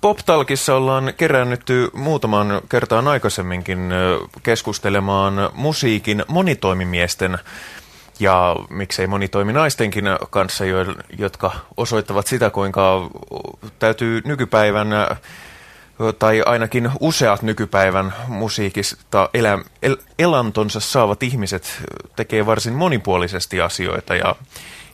Poptalkissa 0.00 0.74
ollaan 0.74 1.12
kerännytty 1.16 1.90
muutaman 1.92 2.60
kertaan 2.68 3.08
aikaisemminkin 3.08 3.90
keskustelemaan 4.42 5.50
musiikin 5.54 6.24
monitoimimiesten 6.28 7.38
ja 8.20 8.56
miksei 8.70 9.06
monitoiminaistenkin 9.06 10.04
kanssa, 10.30 10.64
jotka 11.18 11.52
osoittavat 11.76 12.26
sitä, 12.26 12.50
kuinka 12.50 13.10
täytyy 13.78 14.22
nykypäivän 14.24 14.88
tai 16.18 16.42
ainakin 16.46 16.90
useat 17.00 17.42
nykypäivän 17.42 18.14
musiikista 18.28 19.30
elä, 19.34 19.58
el, 19.82 19.96
elantonsa 20.18 20.80
saavat 20.80 21.22
ihmiset 21.22 21.82
tekee 22.16 22.46
varsin 22.46 22.74
monipuolisesti 22.74 23.60
asioita 23.60 24.16
ja 24.16 24.36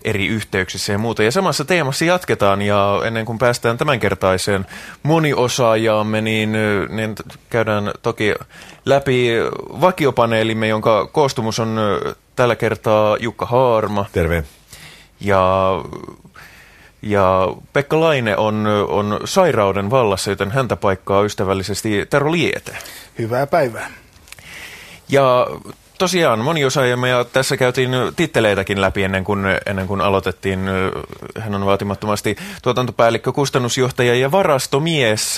eri 0.05 0.27
yhteyksissä 0.27 0.93
ja 0.93 0.99
muuta. 0.99 1.23
Ja 1.23 1.33
samassa 1.33 1.65
teemassa 1.65 2.05
jatketaan 2.05 2.63
ja 2.63 3.01
ennen 3.05 3.25
kuin 3.25 3.39
päästään 3.39 3.79
tämänkertaiseen 3.79 4.67
moniosaajaamme, 5.03 6.21
niin, 6.21 6.53
niin 6.89 7.15
käydään 7.51 7.93
toki 8.03 8.35
läpi 8.85 9.29
vakiopaneelimme, 9.81 10.69
jonka 10.69 11.07
koostumus 11.07 11.61
on 11.61 11.79
tällä 12.37 12.57
kertaa 12.57 13.17
Jukka 13.21 13.47
Haarma. 13.47 14.07
Terve. 14.13 14.45
Ja 15.21 15.71
ja 17.03 17.49
Pekka 17.73 18.01
Laine 18.01 18.37
on, 18.37 18.67
on 18.89 19.21
sairauden 19.25 19.91
vallassa, 19.91 20.31
joten 20.31 20.51
häntä 20.51 20.77
paikkaa 20.77 21.23
ystävällisesti 21.23 22.07
Tero 22.11 22.33
Liete. 22.33 22.77
Hyvää 23.19 23.47
päivää. 23.47 23.91
Ja 25.09 25.47
tosiaan 25.99 26.39
moniosaajamme 26.39 27.09
ja 27.09 27.25
tässä 27.25 27.57
käytiin 27.57 27.91
titteleitäkin 28.17 28.81
läpi 28.81 29.03
ennen 29.03 29.25
kuin, 29.25 29.45
ennen 29.67 29.87
kuin 29.87 30.01
aloitettiin. 30.01 30.61
Hän 31.39 31.55
on 31.55 31.67
vaatimattomasti 31.67 32.37
tuotantopäällikkö, 32.63 33.33
kustannusjohtaja 33.33 34.15
ja 34.15 34.31
varastomies 34.31 35.37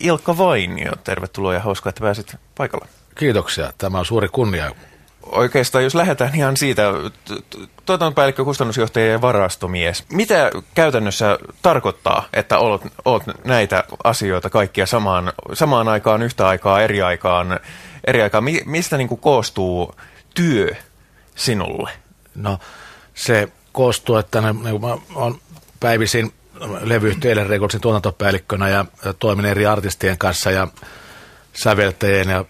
Ilkka 0.00 0.38
Vainio. 0.38 0.92
Tervetuloa 1.04 1.54
ja 1.54 1.60
hauskaa, 1.60 1.90
että 1.90 2.00
pääsit 2.00 2.36
paikalle. 2.56 2.86
Kiitoksia. 3.18 3.72
Tämä 3.78 3.98
on 3.98 4.06
suuri 4.06 4.28
kunnia. 4.28 4.70
Oikeastaan 5.22 5.84
jos 5.84 5.94
lähdetään 5.94 6.34
ihan 6.34 6.56
siitä, 6.56 6.92
tuotantopäällikkö, 7.86 8.44
kustannusjohtaja 8.44 9.06
ja 9.06 9.20
varastomies. 9.20 10.04
Mitä 10.12 10.50
käytännössä 10.74 11.38
tarkoittaa, 11.62 12.28
että 12.32 12.58
olet, 12.58 12.82
olet 13.04 13.22
näitä 13.44 13.84
asioita 14.04 14.50
kaikkia 14.50 14.86
samaan, 14.86 15.32
samaan 15.52 15.88
aikaan, 15.88 16.22
yhtä 16.22 16.48
aikaa, 16.48 16.80
eri 16.80 17.02
aikaan 17.02 17.60
eri 18.06 18.22
aikaa. 18.22 18.40
Mi- 18.40 18.62
mistä 18.64 18.96
niin 18.96 19.08
kuin 19.08 19.20
koostuu 19.20 19.94
työ 20.34 20.74
sinulle? 21.34 21.90
No 22.34 22.58
se 23.14 23.48
koostuu, 23.72 24.16
että 24.16 24.40
ne, 24.40 24.52
ne, 24.52 24.78
mä 24.78 24.96
on 25.14 25.40
päivisin 25.80 26.32
levyyhtiöiden 26.80 27.46
Recordsin 27.46 27.80
tuotantopäällikkönä 27.80 28.68
ja, 28.68 28.84
ja 29.04 29.12
toimin 29.12 29.44
eri 29.44 29.66
artistien 29.66 30.18
kanssa 30.18 30.50
ja 30.50 30.68
säveltäjien 31.52 32.28
ja 32.28 32.44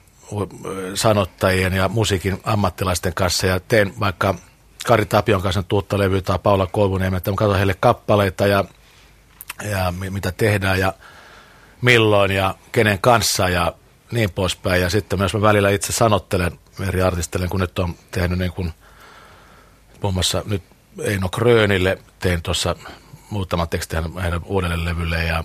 sanottajien 0.94 1.72
ja 1.72 1.88
musiikin 1.88 2.40
ammattilaisten 2.44 3.14
kanssa 3.14 3.46
ja 3.46 3.60
teen 3.60 3.92
vaikka 4.00 4.34
Kari 4.86 5.06
Tapion 5.06 5.42
kanssa 5.42 5.62
tuutta 5.62 5.98
levyä 5.98 6.20
tai 6.20 6.38
Paula 6.38 6.66
Koivuniemen, 6.66 7.16
että 7.16 7.30
mä 7.30 7.36
katson 7.36 7.56
heille 7.56 7.74
kappaleita 7.80 8.46
ja, 8.46 8.64
ja 9.70 9.92
mitä 10.10 10.32
tehdään 10.32 10.78
ja 10.78 10.92
milloin 11.82 12.30
ja 12.30 12.54
kenen 12.72 12.98
kanssa 12.98 13.48
ja 13.48 13.72
niin 14.12 14.30
poispäin. 14.30 14.82
Ja 14.82 14.90
sitten 14.90 15.18
myös 15.18 15.34
mä 15.34 15.40
välillä 15.40 15.70
itse 15.70 15.92
sanottelen 15.92 16.58
eri 16.88 17.02
artistille, 17.02 17.48
kun 17.48 17.60
nyt 17.60 17.78
on 17.78 17.94
tehnyt 18.10 18.38
niin 18.38 18.52
kuin, 18.52 18.72
muun 20.02 20.14
muassa 20.14 20.42
nyt 20.46 20.62
Eino 21.00 21.28
Krönille 21.28 21.98
tein 22.18 22.42
tuossa 22.42 22.76
muutama 23.30 23.66
teksti 23.66 23.96
hänen 23.96 24.40
uudelle 24.44 24.84
levylle 24.84 25.24
ja 25.24 25.44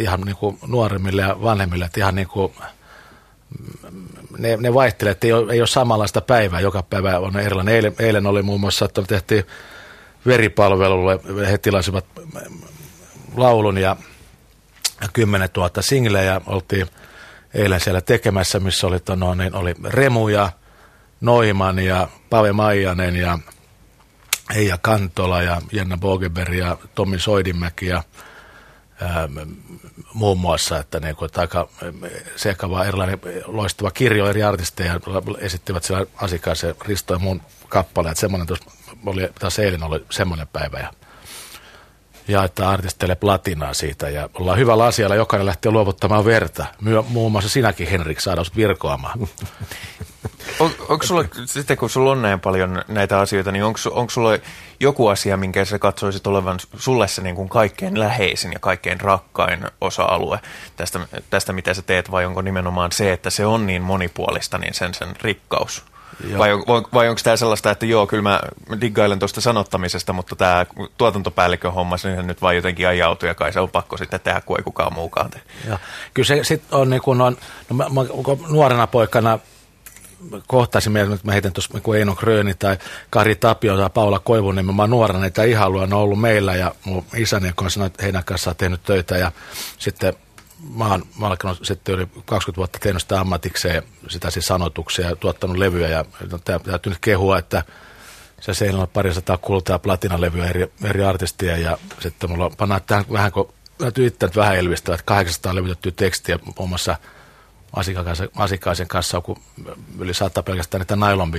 ihan 0.00 0.20
niin 0.20 0.36
kuin 0.36 0.58
nuoremmille 0.66 1.22
ja 1.22 1.42
vanhemmille, 1.42 1.84
että 1.84 2.00
ihan 2.00 2.14
niin 2.14 2.28
kuin, 2.28 2.52
ne, 4.38 4.56
ne 4.56 4.74
vaihtelee, 4.74 5.10
että 5.10 5.26
ei 5.26 5.32
ole, 5.32 5.52
ei 5.52 5.60
ole 5.60 5.66
samanlaista 5.66 6.20
päivää, 6.20 6.60
joka 6.60 6.82
päivä 6.82 7.18
on 7.18 7.36
erilainen. 7.36 7.74
Eilen, 7.74 7.94
eilen 7.98 8.26
oli 8.26 8.42
muun 8.42 8.60
muassa, 8.60 8.84
että 8.84 9.02
tehtiin 9.02 9.44
veripalvelulle, 10.26 11.20
he 11.50 11.58
tilasivat 11.58 12.06
laulun 13.36 13.78
ja 13.78 13.96
10 15.12 15.48
000 15.56 15.70
singleä 15.80 16.40
oltiin 16.46 16.86
eilen 17.54 17.80
siellä 17.80 18.00
tekemässä, 18.00 18.60
missä 18.60 18.86
oli, 18.86 18.96
no, 19.16 19.34
niin 19.34 19.54
oli 19.54 19.74
Remu 19.84 20.28
ja 20.28 20.52
Noiman 21.20 21.78
ja 21.78 22.08
Pave 22.30 22.52
Maijanen 22.52 23.16
ja 23.16 23.38
Eija 24.54 24.78
Kantola 24.78 25.42
ja 25.42 25.62
Jenna 25.72 25.96
Bogeberg 25.96 26.54
ja 26.54 26.76
Tommi 26.94 27.18
Soidinmäki 27.18 27.86
ja 27.86 28.02
ää, 29.00 29.28
muun 30.14 30.40
muassa, 30.40 30.78
että, 30.78 31.00
niin 31.00 31.16
kuin, 31.16 31.26
että 31.26 31.40
aika 31.40 31.68
sekava 32.36 32.84
erilainen 32.84 33.20
loistava 33.44 33.90
kirjo 33.90 34.28
eri 34.30 34.42
artisteja 34.42 35.00
esittivät 35.38 35.84
siellä 35.84 36.06
asiakkaaseen 36.16 36.74
Risto 36.86 37.14
ja 37.14 37.18
muun 37.18 37.42
kappaleet. 37.68 38.16
Semmoinen 38.16 38.46
tuossa 38.46 38.70
oli, 39.06 39.28
taas 39.38 39.58
eilen 39.58 39.82
oli 39.82 40.04
semmoinen 40.10 40.48
päivä 40.48 40.78
ja 40.78 40.92
jaetaan 42.30 42.72
artisteille 42.72 43.14
platinaa 43.14 43.74
siitä 43.74 44.08
ja 44.08 44.28
ollaan 44.34 44.58
hyvällä 44.58 44.84
asialla, 44.84 45.16
jokainen 45.16 45.46
lähtee 45.46 45.72
luovuttamaan 45.72 46.24
verta. 46.24 46.66
Myö, 46.80 47.02
muun 47.02 47.32
muassa 47.32 47.50
sinäkin, 47.50 47.88
Henrik, 47.88 48.20
saada 48.20 48.42
virkoamaan. 48.56 49.18
on, 50.60 50.70
onko 50.88 51.06
sulla, 51.06 51.24
sitten 51.46 51.76
kun 51.76 51.90
sulla 51.90 52.10
on 52.10 52.22
näin 52.22 52.40
paljon 52.40 52.82
näitä 52.88 53.20
asioita, 53.20 53.52
niin 53.52 53.64
onko, 53.64 53.78
onko 53.90 54.10
sulla 54.10 54.38
joku 54.80 55.08
asia, 55.08 55.36
minkä 55.36 55.64
sä 55.64 55.78
katsoisit 55.78 56.26
olevan 56.26 56.58
sulle 56.76 57.08
se 57.08 57.22
niin 57.22 57.36
kuin 57.36 57.48
kaikkein 57.48 58.00
läheisin 58.00 58.52
ja 58.52 58.58
kaikkein 58.58 59.00
rakkain 59.00 59.66
osa-alue 59.80 60.40
tästä, 60.76 61.00
tästä, 61.30 61.52
mitä 61.52 61.74
sä 61.74 61.82
teet, 61.82 62.10
vai 62.10 62.24
onko 62.24 62.42
nimenomaan 62.42 62.92
se, 62.92 63.12
että 63.12 63.30
se 63.30 63.46
on 63.46 63.66
niin 63.66 63.82
monipuolista, 63.82 64.58
niin 64.58 64.74
sen 64.74 64.94
sen 64.94 65.08
rikkaus? 65.22 65.89
Vai, 66.38 66.52
on, 66.52 66.84
vai 66.94 67.08
onko 67.08 67.20
tämä 67.24 67.36
sellaista, 67.36 67.70
että 67.70 67.86
joo, 67.86 68.06
kyllä 68.06 68.22
mä 68.22 68.40
diggailen 68.80 69.18
tuosta 69.18 69.40
sanottamisesta, 69.40 70.12
mutta 70.12 70.36
tämä 70.36 70.66
tuotantopäällikön 70.98 71.72
homma, 71.72 71.96
se 71.96 72.22
nyt 72.22 72.42
vaan 72.42 72.56
jotenkin 72.56 72.88
ajautui 72.88 73.28
ja 73.28 73.34
kai 73.34 73.52
se 73.52 73.60
on 73.60 73.70
pakko 73.70 73.96
sitten 73.96 74.20
tehdä, 74.20 74.40
kun 74.40 74.58
ei 74.58 74.64
kukaan 74.64 74.92
muukaan 74.92 75.30
tee. 75.30 75.42
Ja, 75.68 75.78
kyllä 76.14 76.26
se 76.26 76.44
sitten 76.44 76.78
on 76.78 76.90
niin 76.90 77.02
kuin 77.02 77.20
on, 77.20 77.36
no 77.70 77.76
mä, 77.76 77.84
mä, 77.88 78.00
nuorena 78.48 78.86
poikana 78.86 79.38
kohtaisin 80.46 80.92
mieltä, 80.92 81.14
että 81.14 81.26
mä 81.26 81.32
heitän 81.32 81.52
tuossa 81.52 81.78
niin 81.78 81.96
Eino 81.96 82.14
Kröni 82.14 82.54
tai 82.54 82.78
Kari 83.10 83.34
Tapio 83.34 83.76
tai 83.76 83.90
Paula 83.94 84.18
Koivunen, 84.18 84.74
mä 84.74 84.82
oon 84.82 84.90
nuorena 84.90 85.20
näitä 85.20 85.44
ihailua, 85.44 85.82
on 85.82 85.92
ollut 85.92 86.20
meillä 86.20 86.54
ja 86.54 86.74
mun 86.84 87.04
isäni 87.16 87.52
kanssa 87.56 87.90
heidän 88.02 88.24
kanssaan 88.24 88.56
tehnyt 88.56 88.82
töitä 88.82 89.18
ja 89.18 89.32
sitten 89.78 90.14
mä 90.76 90.86
oon, 90.86 91.00
mä 91.18 91.26
oon 91.26 91.30
alkanut 91.30 91.58
sitten 91.62 91.94
yli 91.94 92.06
20 92.24 92.56
vuotta 92.56 92.78
tehnyt 92.78 93.02
sitä 93.02 93.20
ammatikseen, 93.20 93.82
sitä 94.08 94.30
siis 94.30 94.46
sanotuksia 94.46 95.08
ja 95.08 95.16
tuottanut 95.16 95.56
levyjä 95.56 95.88
ja 95.88 96.04
täytyy 96.44 96.92
nyt 96.92 96.98
kehua, 97.00 97.38
että 97.38 97.64
se 98.40 98.54
seinällä 98.54 98.82
on 98.82 98.88
pari 98.88 99.14
sataa 99.14 99.36
kultaa 99.36 99.78
platinalevyä 99.78 100.48
eri, 100.48 100.72
eri 100.84 101.04
artistia 101.04 101.56
ja 101.56 101.78
sitten 102.00 102.30
mulla 102.30 102.50
pannaan 102.50 102.82
tähän 102.86 103.04
vähän, 103.12 103.32
kun 103.32 103.54
täytyy 103.78 104.06
itse 104.06 104.30
vähän 104.36 104.56
elvistää, 104.56 104.94
että 104.94 105.04
800 105.04 105.54
levytettyä 105.54 105.92
tekstiä 105.96 106.38
muun 106.58 106.68
muassa 106.68 106.96
Asikaisen, 108.36 108.88
kanssa 108.88 109.22
on 109.26 109.36
yli 109.98 110.14
sata 110.14 110.42
pelkästään 110.42 110.80
niitä 110.80 110.96
nylon 110.96 111.32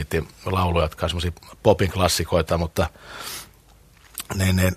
lauluja, 0.45 0.85
jotka 0.85 1.05
on 1.05 1.09
semmoisia 1.09 1.31
popin 1.63 1.91
klassikoita, 1.91 2.57
mutta 2.57 2.89
niin, 4.35 4.55
niin, 4.55 4.75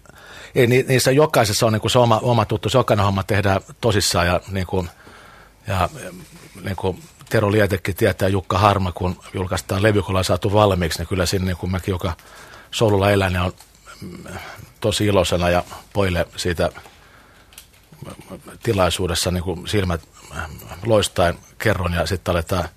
ei, 0.55 0.67
niissä 0.67 1.11
jokaisessa 1.11 1.67
on 1.67 1.73
niin 1.73 1.81
kuin 1.81 1.91
se 1.91 1.99
oma, 1.99 2.19
oma 2.23 2.45
tuttu, 2.45 2.69
se 2.69 2.79
jokainen 2.79 3.07
homma 3.07 3.23
tehdään 3.23 3.61
tosissaan 3.81 4.27
ja, 4.27 4.41
niin 4.51 4.67
kuin, 4.67 4.89
ja 5.67 5.89
niin 6.65 6.77
kuin 6.77 7.03
Tero 7.29 7.53
Lietekin 7.53 7.97
tietää 7.97 8.29
Jukka 8.29 8.59
Harma, 8.59 8.93
kun 8.93 9.21
julkaistaan 9.35 9.83
levy, 9.83 10.03
kun 10.03 10.11
ollaan 10.11 10.25
saatu 10.25 10.53
valmiiksi, 10.53 10.99
niin 10.99 11.09
kyllä 11.09 11.27
sinne, 11.27 11.47
niin 11.47 11.57
kuin 11.57 11.71
mäkin, 11.73 11.93
joka 11.93 12.13
solulla 12.71 13.11
elää, 13.11 13.31
niin 13.31 13.41
on 13.41 13.53
tosi 14.81 15.07
iloisena 15.07 15.51
ja 15.51 15.65
poille 15.93 16.27
siitä 16.37 16.71
tilaisuudessa 18.63 19.31
niin 19.31 19.45
kuin 19.45 19.69
silmät 19.69 20.01
loistaen 20.87 21.35
kerron 21.59 21.93
ja 21.93 22.07
sitten 22.07 22.33
aletaan 22.33 22.69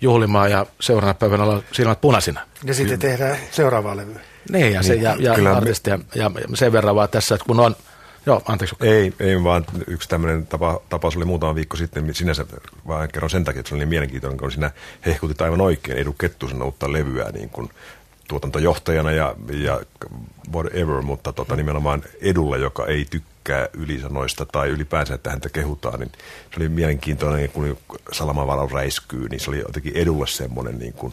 juhlimaan 0.00 0.50
ja 0.50 0.66
seuraavana 0.80 1.14
päivänä 1.14 1.44
olla 1.44 1.62
silmät 1.72 2.00
punaisina. 2.00 2.40
Ja 2.64 2.74
sitten 2.74 2.98
tehdään 2.98 3.38
seuraavaa 3.50 3.96
levyä. 3.96 4.20
Niin, 4.50 4.72
ja, 4.72 4.82
se, 4.82 4.94
ja, 4.94 5.16
ja, 5.18 5.34
Kyllä 5.34 5.56
artistia, 5.56 5.98
ja 6.14 6.30
sen 6.54 6.72
verran 6.72 6.94
vaan 6.94 7.08
tässä, 7.08 7.34
että 7.34 7.44
kun 7.46 7.60
on, 7.60 7.76
Joo, 8.26 8.42
anteeksi. 8.46 8.76
Ei, 8.80 9.12
ei 9.20 9.44
vaan 9.44 9.64
yksi 9.86 10.08
tämmöinen 10.08 10.46
tapa, 10.46 10.80
tapaus 10.88 11.16
oli 11.16 11.24
muutama 11.24 11.54
viikko 11.54 11.76
sitten, 11.76 12.14
sinänsä 12.14 12.46
vaan 12.86 13.08
kerron 13.08 13.30
sen 13.30 13.44
takia, 13.44 13.60
että 13.60 13.68
se 13.68 13.74
oli 13.74 13.80
niin 13.80 13.88
mielenkiintoinen, 13.88 14.38
kun 14.38 14.52
sinä 14.52 14.70
hehkutit 15.06 15.42
aivan 15.42 15.60
oikein 15.60 15.98
Edu 15.98 16.12
Kettusen 16.12 16.62
uutta 16.62 16.92
levyä 16.92 17.30
niin 17.32 17.48
kuin 17.48 17.70
tuotantojohtajana 18.28 19.10
ja, 19.10 19.34
ja 19.50 19.80
whatever, 20.52 21.02
mutta 21.02 21.32
tota, 21.32 21.56
nimenomaan 21.56 22.02
Edulle, 22.20 22.58
joka 22.58 22.86
ei 22.86 23.06
tykkää 23.10 23.68
ylisanoista 23.72 24.46
tai 24.46 24.68
ylipäänsä, 24.68 25.14
että 25.14 25.30
häntä 25.30 25.48
kehutaan, 25.48 26.00
niin 26.00 26.12
se 26.50 26.56
oli 26.56 26.68
mielenkiintoinen, 26.68 27.50
kun 27.50 27.76
salamavalo 28.12 28.68
räiskyy, 28.72 29.28
niin 29.28 29.40
se 29.40 29.50
oli 29.50 29.58
jotenkin 29.58 29.96
Edulle 29.96 30.26
semmoinen 30.26 30.78
niin 30.78 30.92
kuin 30.92 31.12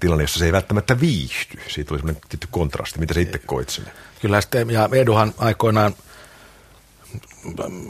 tilanne, 0.00 0.24
jossa 0.24 0.38
se 0.38 0.44
ei 0.44 0.52
välttämättä 0.52 1.00
viihdy. 1.00 1.60
Siitä 1.68 1.94
oli 1.94 1.98
semmoinen 1.98 2.22
tietty 2.28 2.48
kontrasti. 2.50 2.98
Mitä 2.98 3.14
sä 3.14 3.20
itse 3.20 3.38
koit 3.38 3.68
sinne? 3.68 3.90
Kyllä 4.20 4.40
sitten, 4.40 4.70
ja 4.70 4.88
Eduhan 4.92 5.34
aikoinaan 5.38 5.94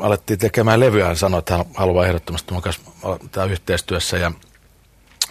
alettiin 0.01 0.39
tekemään 0.39 0.81
levyä, 0.81 1.07
hän 1.07 1.17
sanoi, 1.17 1.39
että 1.39 1.57
hän 1.57 1.67
haluaa 1.75 2.07
ehdottomasti 2.07 2.53
mun 2.53 2.63
kanssa 2.63 3.45
yhteistyössä 3.51 4.19
ja 4.19 4.33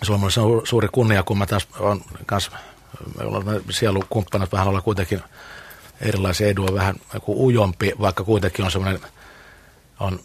se 0.03 0.11
on 0.11 0.21
suuri 0.63 0.87
kunnia, 0.91 1.23
kun 1.23 1.37
mä 1.37 1.45
taas 1.45 1.67
on 1.79 2.01
kanssa, 2.25 2.51
sielukumppanat 3.69 4.51
vähän 4.51 4.67
olla 4.67 4.81
kuitenkin 4.81 5.21
erilaisia 6.01 6.47
edua, 6.47 6.73
vähän 6.73 6.95
ujompi, 7.27 7.93
vaikka 7.99 8.23
kuitenkin 8.23 8.65
on 8.65 8.71
semmoinen, 8.71 9.01
on 9.99 10.19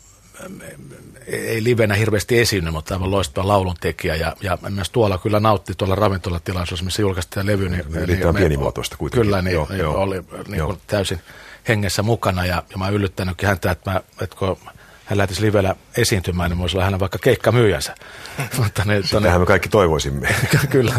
ei 1.27 1.65
livenä 1.65 1.94
hirveästi 1.94 2.41
esiinny, 2.41 2.71
mutta 2.71 2.94
aivan 2.94 3.11
loistava 3.11 3.49
lauluntekijä. 3.49 4.15
Ja, 4.15 4.37
ja 4.41 4.59
myös 4.71 4.91
tuolla 4.91 5.19
kyllä 5.19 5.41
nautti 5.41 5.75
tuolla 5.75 5.94
ravintolatilaisuudessa, 5.94 6.85
missä 6.85 7.03
julkaistiin 7.03 7.47
levy. 7.47 7.69
Niin, 7.69 7.85
niin, 8.06 8.35
pienimuotoista 8.35 8.97
kuitenkin. 8.97 9.27
Kyllä, 9.27 9.43
niin, 9.43 9.55
joo, 9.55 9.67
niin 9.69 9.79
joo, 9.79 9.97
oli 9.97 10.23
niin 10.49 10.59
joo. 10.59 10.79
täysin 10.87 11.21
hengessä 11.69 12.03
mukana. 12.03 12.47
Ja, 12.47 12.62
ja 12.71 12.79
mä 12.79 12.85
oon 12.85 12.94
yllyttänytkin 12.94 13.49
häntä, 13.49 13.71
että, 13.71 13.91
mä, 13.91 14.00
että 14.21 14.37
kun 14.37 14.56
hän 15.05 15.19
lähtisi 15.19 15.43
livellä 15.43 15.77
esiintymään, 15.97 16.50
niin 16.50 16.59
voisi 16.59 16.77
olla 16.77 16.85
hänen 16.85 17.00
vaikka 17.00 17.19
keikkamyyjänsä. 17.19 17.95
mutta 18.59 18.83
ne, 18.85 19.03
Sitähän 19.03 19.41
me 19.41 19.47
kaikki 19.47 19.69
toivoisimme. 19.69 20.29
kyllä. 20.71 20.95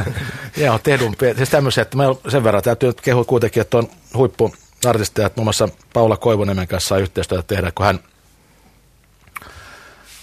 Joo, 0.57 0.79
tehdun. 0.79 1.15
Siis 1.37 1.49
tämmöisiä, 1.49 1.81
että 1.81 1.97
mä 1.97 2.03
sen 2.27 2.43
verran 2.43 2.63
täytyy 2.63 2.89
nyt 2.89 3.01
kehua 3.01 3.23
kuitenkin, 3.23 3.61
että 3.61 3.77
on 3.77 3.89
huippu 4.13 4.55
artisteja, 4.85 5.25
että 5.25 5.39
muun 5.39 5.45
muassa 5.45 5.69
Paula 5.93 6.17
Koivoniemen 6.17 6.67
kanssa 6.67 6.87
saa 6.87 6.97
yhteistyötä 6.97 7.43
tehdä, 7.47 7.71
kun 7.71 7.85
hän 7.85 7.99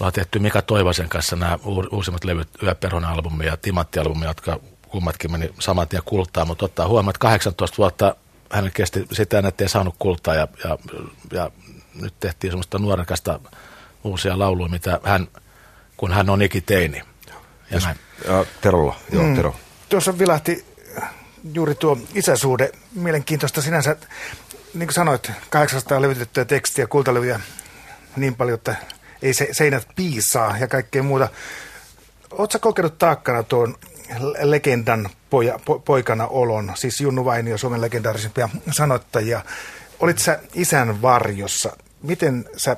ollaan 0.01 0.13
tehty 0.13 0.39
Mika 0.39 0.63
Toivasen 0.63 1.09
kanssa 1.09 1.37
nämä 1.37 1.59
uusimmat 1.93 2.25
levyt, 2.25 2.49
Yöperhon-albumi 2.63 3.47
ja 3.47 3.57
Timatti-albumi, 3.57 4.25
jotka 4.25 4.61
kummatkin 4.89 5.33
meni 5.33 5.55
saman 5.59 5.89
tien 5.89 6.03
kultaa, 6.05 6.45
mutta 6.45 6.65
ottaa 6.65 6.89
huomioon, 6.89 7.11
että 7.11 7.19
18 7.19 7.77
vuotta 7.79 8.17
hän 8.51 8.71
kesti 8.75 9.07
sitä, 9.13 9.43
että 9.49 9.65
ei 9.65 9.69
saanut 9.69 9.95
kultaa 9.99 10.35
ja, 10.35 10.49
ja, 10.65 10.79
ja 11.33 11.51
nyt 11.95 12.15
tehtiin 12.21 12.51
semmoista 12.51 12.79
nuorekasta 12.79 13.41
uusia 14.05 14.39
lauluja, 14.39 14.71
mitä 14.71 15.01
hän, 15.05 15.29
kun 15.97 16.13
hän 16.13 16.31
on 16.31 16.43
ikiteini. 16.43 17.03
Ja, 17.27 17.35
ja, 17.71 17.95
ja 18.27 18.45
Terolla, 18.61 18.97
joo, 19.13 19.25
mm. 19.25 19.37
Tero. 19.37 19.57
Tuossa 19.89 20.19
vilahti 20.19 20.65
juuri 21.55 21.75
tuo 21.75 21.99
isäsuhde, 22.15 22.73
mielenkiintoista 22.95 23.63
sinänsä, 23.63 23.97
niin 24.75 24.87
kuin 24.87 24.95
sanoit, 24.95 25.31
800 25.51 26.03
levytettyä 26.03 26.45
tekstiä, 26.45 26.87
kultalevyjä 26.87 27.41
niin 28.17 28.35
paljon, 28.35 28.55
että 28.55 28.77
ei 29.23 29.35
se, 29.35 29.49
seinät 29.53 29.89
piisaa 29.97 30.59
ja 30.59 30.69
kaikkea 30.69 31.03
muuta. 31.03 31.29
Oletko 32.31 32.59
kokenut 32.59 32.99
taakkana 32.99 33.43
tuon 33.43 33.77
legendan 34.43 35.11
poja, 35.31 35.59
po, 35.65 35.79
poikana 35.79 36.27
olon, 36.27 36.73
siis 36.75 37.01
Junnu 37.01 37.25
Vainio, 37.25 37.59
Suomen 37.59 37.81
legendaarisimpia 37.81 38.49
sanottajia. 38.71 39.45
Olit 40.01 40.19
sä 40.19 40.41
isän 40.55 41.03
varjossa. 41.03 41.77
Miten 42.03 42.49
sä 42.57 42.77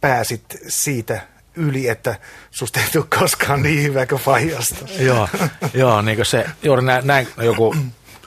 pääsit 0.00 0.44
siitä 0.68 1.20
yli, 1.54 1.88
että 1.88 2.18
susta 2.50 2.80
ei 2.80 2.86
tule 2.92 3.04
koskaan 3.18 3.62
niin 3.62 3.82
hyvä 3.82 4.06
kuin 4.06 4.22
Fajasta? 4.22 4.84
joo, 4.98 5.28
joo 5.74 6.02
niin 6.02 6.16
kuin 6.16 6.26
se, 6.26 6.46
juuri 6.62 6.82
näin, 6.82 7.06
näin 7.06 7.28
joku 7.42 7.76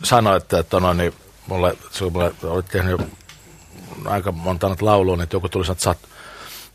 sanoi, 0.04 0.38
että, 0.38 0.60
että 0.60 0.80
no, 0.80 0.94
niin 0.94 1.14
mulle, 1.48 1.78
mulle 2.12 2.34
olit 2.44 2.66
tehnyt 2.66 3.02
aika 4.06 4.32
monta 4.32 4.76
laulua, 4.82 5.18
niin 5.18 5.28
joku 5.34 5.50
tuli 5.50 5.66
sanoa, 5.66 5.74
että 5.74 5.84
sä 5.84 5.96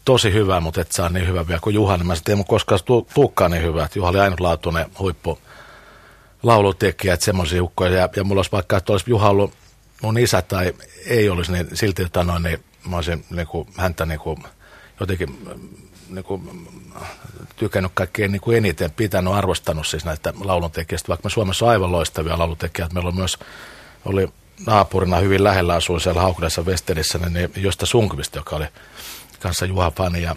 tosi 0.05 0.33
hyvä, 0.33 0.61
mutta 0.61 0.81
et 0.81 0.93
saa 0.93 1.09
niin 1.09 1.29
hyvä 1.29 1.47
vielä 1.47 1.61
kuin 1.61 1.75
Juha, 1.75 1.97
niin 1.97 2.07
mä 2.07 2.15
että 2.15 2.33
koskaan 2.49 2.81
tu- 2.85 3.09
tuukkaan 3.15 3.51
niin 3.51 3.63
hyvä, 3.63 3.85
että 3.85 3.99
Juha 3.99 4.11
oli 4.11 4.21
ainutlaatuinen 4.21 4.87
huippu 4.99 5.39
laulutekijä, 6.43 7.15
että 7.15 7.25
semmoisia 7.25 7.63
ukkoja, 7.63 7.91
ja, 7.91 8.09
ja 8.17 8.25
mulla 8.25 8.39
olisi 8.39 8.53
vaikka, 8.53 8.77
että 8.77 8.93
olisi 8.93 9.11
Juha 9.11 9.31
ollut 9.31 9.53
mun 10.03 10.19
isä 10.19 10.43
tai 10.43 10.75
ei 11.07 11.29
olisi, 11.29 11.53
niin 11.53 11.69
silti 11.75 12.03
että 12.03 12.25
noin, 12.25 12.43
niin 12.43 12.65
mä 12.89 12.97
olisin 12.97 13.25
niin 13.31 13.47
kuin, 13.47 13.69
häntä 13.77 14.07
niin 14.07 14.21
kuin, 14.21 14.39
jotenkin 15.01 15.39
niin 16.09 16.25
kuin, 16.25 16.69
tykännyt 17.57 17.93
kaikkein 17.95 18.33
niin 18.33 18.41
kuin 18.41 18.57
eniten, 18.57 18.91
pitänyt, 18.91 19.33
arvostanut 19.33 19.87
siis 19.87 20.05
näitä 20.05 20.35
lauluntekijöistä, 20.45 21.09
vaikka 21.09 21.27
me 21.27 21.31
Suomessa 21.31 21.65
on 21.65 21.71
aivan 21.71 21.93
loistavia 21.93 22.39
laulutekijöitä. 22.39 22.95
Meillä 22.95 23.09
on 23.09 23.17
myös, 23.17 23.39
oli 24.05 24.29
naapurina 24.67 25.17
hyvin 25.17 25.45
lähellä 25.45 25.75
asuin 25.75 26.01
siellä 26.01 26.21
Haukudessa 26.21 26.63
Westerissä, 26.63 27.19
niin 27.19 27.51
Josta 27.57 27.87
Sunkvist, 27.87 28.35
joka 28.35 28.57
oli 28.57 28.67
kanssa 29.45 29.67
Juha 29.67 29.91
fani 29.91 30.23
ja 30.23 30.37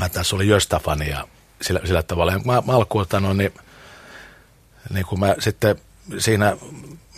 mä 0.00 0.08
tässä 0.08 0.36
oli 0.36 0.48
Jöstä 0.48 0.78
fani 0.78 1.10
ja 1.10 1.28
sillä, 1.62 1.80
sillä 1.84 2.02
tavalla. 2.02 2.32
Ja 2.32 2.38
mä, 2.38 2.62
mä 2.66 2.72
alkuun, 2.72 3.06
no, 3.20 3.32
niin, 3.32 3.54
niin 4.90 5.06
kun 5.06 5.20
mä 5.20 5.34
sitten 5.38 5.76
siinä, 6.18 6.56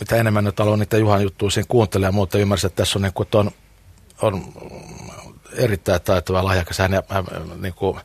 mitä 0.01 0.17
enemmän 0.17 0.45
nyt 0.45 0.61
aloin 0.61 0.81
niitä 0.81 0.99
Juhan 0.99 1.23
juttuja 1.23 1.51
siinä 1.51 1.67
kuuntelemaan 1.69 2.09
ja 2.09 2.13
muuta, 2.13 2.39
ymmärsin, 2.39 2.69
että 2.69 2.77
tässä 2.77 2.99
on, 2.99 3.03
niin 3.03 3.13
kuin, 3.13 3.29
on, 3.35 3.51
on 4.23 4.53
erittäin 5.53 6.01
taitava 6.01 6.45
lahjakas. 6.45 6.79
Hän, 6.79 6.93
hän 7.09 7.25
niin 7.61 7.75
kuin, 7.75 8.01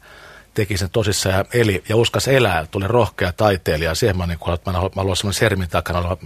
teki 0.54 0.78
sen 0.78 0.90
tosissaan 0.90 1.36
ja 1.36 1.46
eli 1.54 1.84
ja 1.90 1.96
uskas 1.96 2.28
elää, 2.28 2.66
tuli 2.72 2.88
rohkea 2.88 3.34
taiteilija. 3.34 3.96
Siihen 3.96 4.18
mä, 4.18 4.28
niin 4.28 4.40
kuin, 4.40 4.54
että 4.54 4.72
mä 4.72 4.78
haluan 4.78 5.16
semmoinen 5.16 5.40
sermin 5.40 5.70
takana 5.70 6.00
olla 6.00 6.18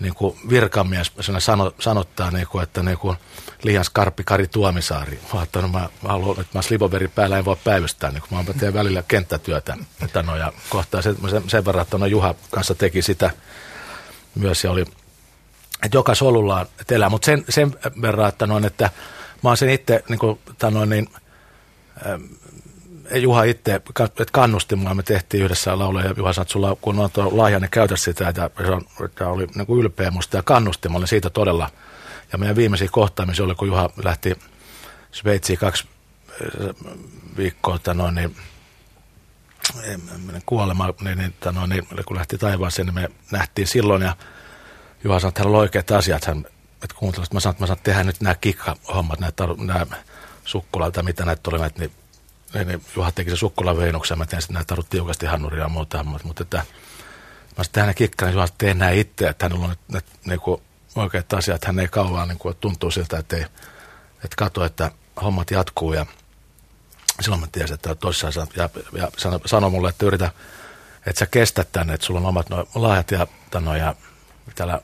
niin 0.00 0.14
kuin 0.14 0.38
virkamies 0.48 1.12
sano, 1.38 1.72
sanottaa, 1.78 2.30
niin 2.30 2.46
kuin, 2.46 2.62
että 2.62 2.82
niin 2.82 2.98
kuin 2.98 3.16
liian 3.62 3.84
skarppi 3.84 4.24
Kari 4.24 4.46
Tuomisaari. 4.46 5.20
Mä, 5.34 5.42
että 5.42 5.62
no, 5.62 5.68
mä, 5.68 5.88
mä 6.02 6.08
haluan, 6.08 6.40
että 6.40 6.58
mä 6.58 6.62
slivoveri 6.62 7.08
päällä 7.08 7.38
en 7.38 7.44
voi 7.44 7.56
päivystää, 7.64 8.10
niin 8.10 8.22
kun 8.28 8.38
mä 8.38 8.52
teen 8.52 8.74
välillä 8.74 9.02
kenttätyötä. 9.08 9.76
Että 10.04 10.22
no, 10.22 10.36
ja 10.36 10.52
kohtaa 10.68 11.02
sen, 11.02 11.16
sen 11.46 11.64
verran, 11.64 11.82
että 11.82 11.98
no, 11.98 12.06
Juha 12.06 12.34
kanssa 12.50 12.74
teki 12.74 13.02
sitä 13.02 13.30
myös 14.34 14.64
ja 14.64 14.70
oli, 14.70 14.84
että 15.82 15.96
joka 15.96 16.14
solullaan 16.14 16.66
elää. 16.90 17.08
Mutta 17.08 17.26
sen, 17.26 17.44
sen 17.48 17.74
verran, 18.02 18.28
että, 18.28 18.46
no, 18.46 18.66
että 18.66 18.90
mä 19.42 19.50
oon 19.50 19.56
sen 19.56 19.70
itse, 19.70 20.04
niin 20.08 20.18
kuin, 20.18 20.38
no, 20.70 20.84
niin, 20.84 21.08
Juha 23.14 23.42
itse, 23.42 23.74
että 23.74 24.24
kannusti 24.32 24.76
mua, 24.76 24.94
me 24.94 25.02
tehtiin 25.02 25.44
yhdessä 25.44 25.78
lauluja 25.78 26.04
ja 26.04 26.14
Juha 26.16 26.32
sanoi, 26.32 26.42
että 26.42 26.52
sulla 26.52 26.76
kun 26.80 26.98
on 26.98 27.10
tuo 27.10 27.36
lahja, 27.36 27.60
niin 27.60 27.70
käytä 27.70 27.96
sitä, 27.96 28.28
että 28.28 28.50
se, 28.56 29.04
että 29.04 29.28
oli 29.28 29.46
niin 29.54 29.66
kuin 29.66 29.80
ylpeä 29.80 30.10
musta 30.10 30.36
ja 30.36 30.42
kannusti, 30.42 30.88
mä 30.88 30.96
olin 30.96 31.08
siitä 31.08 31.30
todella. 31.30 31.70
Ja 32.32 32.38
meidän 32.38 32.56
viimeisiä 32.56 32.88
kohtaamisia 32.92 33.44
oli, 33.44 33.54
kun 33.54 33.68
Juha 33.68 33.90
lähti 34.04 34.38
Sveitsiin 35.12 35.58
kaksi 35.58 35.88
äh, 36.30 36.92
viikkoa, 37.36 37.76
että 37.76 37.94
noin, 37.94 38.14
niin, 38.14 38.36
kuolema, 40.46 40.94
niin, 41.00 41.18
niin, 41.18 41.34
noin, 41.52 41.70
niin, 41.70 41.86
kun 42.06 42.16
lähti 42.16 42.38
taivaaseen, 42.38 42.86
niin 42.86 42.94
me 42.94 43.08
nähtiin 43.30 43.66
silloin 43.66 44.02
ja 44.02 44.16
Juha 45.04 45.20
sanoi, 45.20 45.28
että 45.28 45.40
hänellä 45.40 45.56
on 45.56 45.60
oikeat 45.60 45.90
asiat, 45.90 46.24
hän, 46.24 46.46
että 46.82 46.96
kuuntelit, 46.96 47.32
mä 47.32 47.40
sanoin, 47.40 47.54
että 47.54 47.62
mä 47.62 47.66
sanoin, 47.66 47.82
tehdä 47.82 48.04
nyt 48.04 48.20
nämä 48.20 48.34
kikkahommat, 48.34 49.20
nämä, 49.20 49.32
nämä 49.58 49.86
sukkulalta, 50.44 51.02
mitä 51.02 51.24
näitä 51.24 51.50
oli, 51.50 51.58
niin 51.78 51.92
niin 52.54 52.84
Juha 52.96 53.12
teki 53.12 53.30
se 53.30 53.36
sukkulaveinuksen, 53.36 54.18
mä 54.18 54.26
tein 54.26 54.42
sitten 54.42 54.54
näitä 54.54 54.76
tiukasti 54.90 55.26
hannuria 55.26 55.62
ja 55.62 55.68
muuta, 55.68 56.04
mutta 56.04 56.42
että 56.42 56.64
mä 57.58 57.64
sitten 57.64 57.80
hänen 57.80 57.94
kikkaan, 57.94 58.34
niin 58.34 58.48
tee 58.58 58.74
näin 58.74 58.98
itse, 58.98 59.28
että 59.28 59.44
hänellä 59.44 59.64
on 59.64 59.76
nyt, 59.92 60.04
niin 60.24 60.40
kuin 60.40 60.62
oikeat 60.96 61.32
asiat, 61.32 61.54
että 61.54 61.66
hän 61.66 61.78
ei 61.78 61.88
kauan 61.88 62.28
niin 62.28 62.38
kuin, 62.38 62.56
tuntuu 62.56 62.90
siltä, 62.90 63.18
että, 63.18 63.36
ei, 63.36 63.42
että 64.24 64.36
katso, 64.36 64.64
että 64.64 64.90
hommat 65.22 65.50
jatkuu 65.50 65.92
ja 65.92 66.06
silloin 67.20 67.40
mä 67.40 67.46
tiesin, 67.52 67.74
että 67.74 67.94
tosissaan 67.94 68.48
ja, 68.56 68.68
ja 68.92 69.10
sano, 69.18 69.40
sano 69.46 69.70
mulle, 69.70 69.88
että 69.88 70.06
yritä, 70.06 70.30
että 71.06 71.18
sä 71.18 71.26
kestät 71.26 71.72
tänne, 71.72 71.94
että 71.94 72.06
sulla 72.06 72.20
on 72.20 72.26
omat 72.26 72.48
no, 72.48 72.68
lahjat 72.74 73.10
ja, 73.10 73.26
tano, 73.50 73.76
ja 73.76 73.94
täällä, 74.54 74.80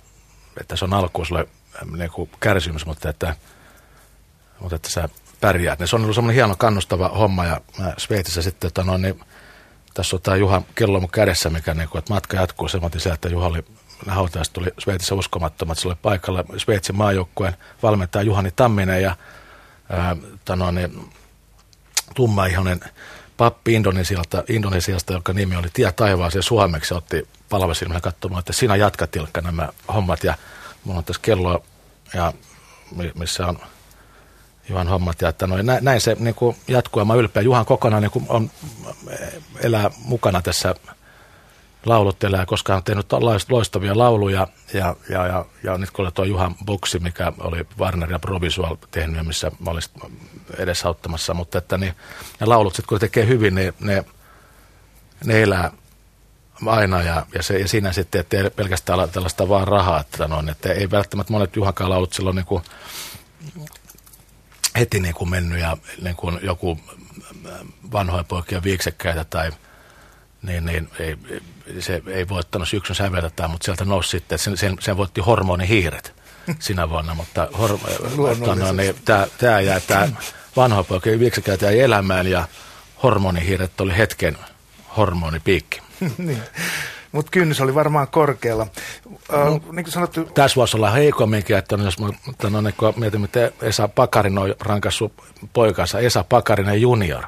että 0.61 0.77
se 0.77 0.85
on 0.85 0.95
alkuun 0.95 1.27
sulle 1.27 1.49
niin 1.97 2.11
kuin 2.11 2.31
kärsimys, 2.41 2.87
mutta 2.87 3.09
että, 3.09 3.37
mutta 4.61 4.77
että 4.77 4.91
sä 4.91 5.09
pärjäät. 5.41 5.79
Se 5.85 5.97
on 5.97 6.03
ollut 6.03 6.15
semmoinen 6.15 6.35
hieno 6.35 6.55
kannustava 6.57 7.09
homma 7.09 7.45
ja 7.45 7.61
mä 7.79 7.95
Sveitsissä 7.99 8.43
sitten, 8.43 8.69
että 8.69 8.83
no, 8.83 8.97
niin, 8.97 9.21
tässä 9.95 10.17
on 10.17 10.23
tämä 10.23 10.37
Juha 10.37 10.63
kello 10.75 11.01
mun 11.01 11.11
kädessä, 11.11 11.51
mikä 11.51 11.75
niin 11.75 11.89
kuin, 11.89 11.99
että 11.99 12.13
matka 12.13 12.37
jatkuu. 12.37 12.69
Se 12.69 12.81
se, 12.97 13.11
että 13.11 13.29
Juha 13.29 13.47
oli 13.47 13.65
hautajasta 14.07 14.53
tuli 14.53 14.69
Sveitsissä 14.79 15.15
uskomattomat. 15.15 15.79
Se 15.79 15.89
oli 15.89 15.97
paikalla 16.03 16.45
Sveitsin 16.57 16.97
maajoukkueen 16.97 17.57
valmentaja 17.83 18.23
Juhani 18.23 18.51
Tamminen 18.57 19.03
ja 19.03 19.17
ää, 19.91 20.17
tano, 20.45 20.71
niin, 20.71 21.11
tummaihoinen 22.15 22.81
pappi 23.37 23.73
Indonesialta, 23.75 24.45
Indonesiasta, 24.49 25.13
jonka 25.13 25.33
nimi 25.33 25.57
oli 25.57 25.69
Tie 25.73 25.93
taivaaseen 25.93 26.43
suomeksi, 26.43 26.95
otti 26.95 27.29
palvesilmällä 27.49 28.01
katsomaan, 28.01 28.41
että 28.41 28.53
sinä 28.53 28.77
jatkat 28.77 29.17
Ilkka 29.17 29.41
nämä 29.41 29.69
hommat 29.95 30.25
ja 30.25 30.35
mulla 30.85 30.99
on 30.99 31.05
tässä 31.05 31.23
kello, 31.23 31.65
ja 32.15 32.33
missä 33.15 33.47
on 33.47 33.59
Juhan 34.69 34.89
hommat. 34.89 35.23
Ja 35.23 35.29
että 35.29 35.47
noin, 35.47 35.67
näin 35.81 36.01
se 36.01 36.17
niin 36.19 36.35
kuin 36.35 36.57
jatkuu 36.69 37.01
ja 37.01 37.05
mä 37.05 37.15
ylpeä. 37.15 37.43
Juhan 37.43 37.67
kokonaan 37.67 38.03
niin 38.03 38.11
kuin 38.11 38.27
on, 38.29 38.51
elää 39.61 39.91
mukana 40.05 40.43
tässä 40.43 40.75
lauluttelee, 41.87 42.47
koska 42.47 42.77
on 42.77 42.83
tehnyt 42.83 43.07
loistavia 43.49 43.99
lauluja 43.99 44.47
ja, 44.75 44.97
ja, 45.09 45.27
ja, 45.27 45.45
ja 45.65 45.79
nyt 45.79 45.91
kun 45.91 46.11
tuo 46.15 46.25
Juhan 46.25 46.55
Boksi, 46.65 46.99
mikä 46.99 47.33
oli 47.39 47.67
Warner 47.79 48.13
ja 48.13 48.19
Provisual 48.19 48.77
tehnyt, 48.91 49.27
missä 49.27 49.53
mä 49.59 49.71
olisin 49.71 49.93
edesauttamassa, 50.59 51.35
mutta 51.35 51.59
että 51.59 51.79
niin, 51.79 51.95
ne 52.41 52.47
laulut 52.47 52.75
sitten 52.75 52.89
kun 52.89 53.01
tekee 53.01 53.27
hyvin, 53.27 53.55
niin 53.55 53.75
ne, 53.81 54.05
ne 55.25 55.43
elää 55.43 55.73
aina 56.67 57.03
ja, 57.03 57.27
ja, 57.35 57.43
se, 57.43 57.59
ja 57.59 57.69
siinä 57.69 57.93
sitten, 57.93 58.21
että 58.21 58.37
ei 58.37 58.51
pelkästään 58.51 59.11
tällaista 59.11 59.49
vaan 59.49 59.69
rahaa, 59.69 60.01
että, 60.01 60.29
noin, 60.29 60.49
että 60.49 60.73
ei 60.73 60.91
välttämättä 60.91 61.33
monet 61.33 61.57
Juhankaan 61.57 61.91
laulut 61.91 62.13
silloin 62.13 62.37
niin 62.37 62.47
kuin 62.47 62.63
heti 64.79 65.01
niin 65.01 65.15
kuin 65.15 65.31
mennyt 65.31 65.61
ja 65.61 65.77
niin 66.03 66.17
kuin 66.17 66.39
joku 66.43 66.81
vanhoja 67.93 68.25
poikia 68.25 68.63
viiksekkäitä 68.63 69.25
tai 69.25 69.51
niin, 70.43 70.67
niin 70.67 70.89
ei, 70.99 71.17
se 71.81 72.03
ei 72.07 72.29
voittanut 72.29 72.69
syksyn 72.69 72.97
säveltä, 72.97 73.49
mutta 73.49 73.65
sieltä 73.65 73.85
nousi 73.85 74.09
sitten, 74.09 74.39
sen, 74.39 74.57
sen, 74.57 74.77
sen 74.81 74.97
voitti 74.97 75.21
hormonihiiret 75.21 76.15
sinä 76.59 76.91
vuonna, 76.91 77.15
mutta 77.15 77.49
hor, 77.59 77.79
no, 78.57 78.73
niin, 78.73 78.95
tämä, 79.05 79.27
tämä 79.39 79.61
jää, 79.61 79.81
tämä 79.81 80.09
vanha 80.57 80.83
poika 80.83 81.11
viiksekkäitä 81.11 81.67
jäi 81.67 81.81
elämään 81.81 82.27
ja 82.27 82.49
hormonihiiret 83.03 83.81
oli 83.81 83.97
hetken 83.97 84.39
hormonipiikki. 84.97 85.81
niin. 86.19 86.43
Mutta 87.17 87.31
kynnys 87.31 87.61
oli 87.61 87.75
varmaan 87.75 88.09
korkealla. 88.09 88.67
No, 89.33 89.53
uh, 89.53 89.73
niin 89.73 89.91
sanottu... 89.91 90.25
Tässä 90.25 90.57
voisi 90.57 90.77
olla 90.77 90.91
heikomminkin, 90.91 91.57
että 91.57 91.77
jos 91.85 91.99
mä 91.99 92.09
no, 92.51 92.61
niin 92.61 92.75
mietin, 92.97 93.25
että 93.25 93.51
Esa 93.63 93.89
Pakarinen 93.89 94.39
on 94.39 94.55
rankassut 94.61 95.13
poikansa, 95.53 95.99
Esa 95.99 96.25
Pakarinen 96.25 96.81
junior. 96.81 97.23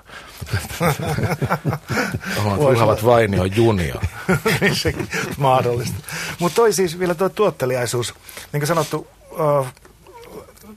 Ovat 2.82 3.04
Vainio 3.04 3.44
junior. 3.44 4.02
niin 4.60 4.76
sekin 4.76 5.08
mahdollista. 5.36 5.96
Mutta 6.38 6.56
toi 6.56 6.72
siis 6.72 6.98
vielä 6.98 7.14
tuo 7.14 7.28
tuotteliaisuus. 7.28 8.14
Niin 8.52 8.60
kuin 8.60 8.68
sanottu, 8.68 9.06
uh, 9.30 9.66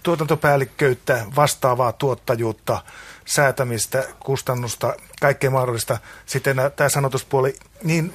tuotantopäällikköyttä, 0.04 1.26
vastaavaa 1.36 1.92
tuottajuutta, 1.92 2.82
säätämistä, 3.26 4.04
kustannusta, 4.20 4.94
kaikkea 5.22 5.50
mahdollista. 5.50 5.98
Sitten 6.26 6.58
tämä 6.76 6.90
sanotuspuoli, 6.90 7.56
niin 7.84 8.14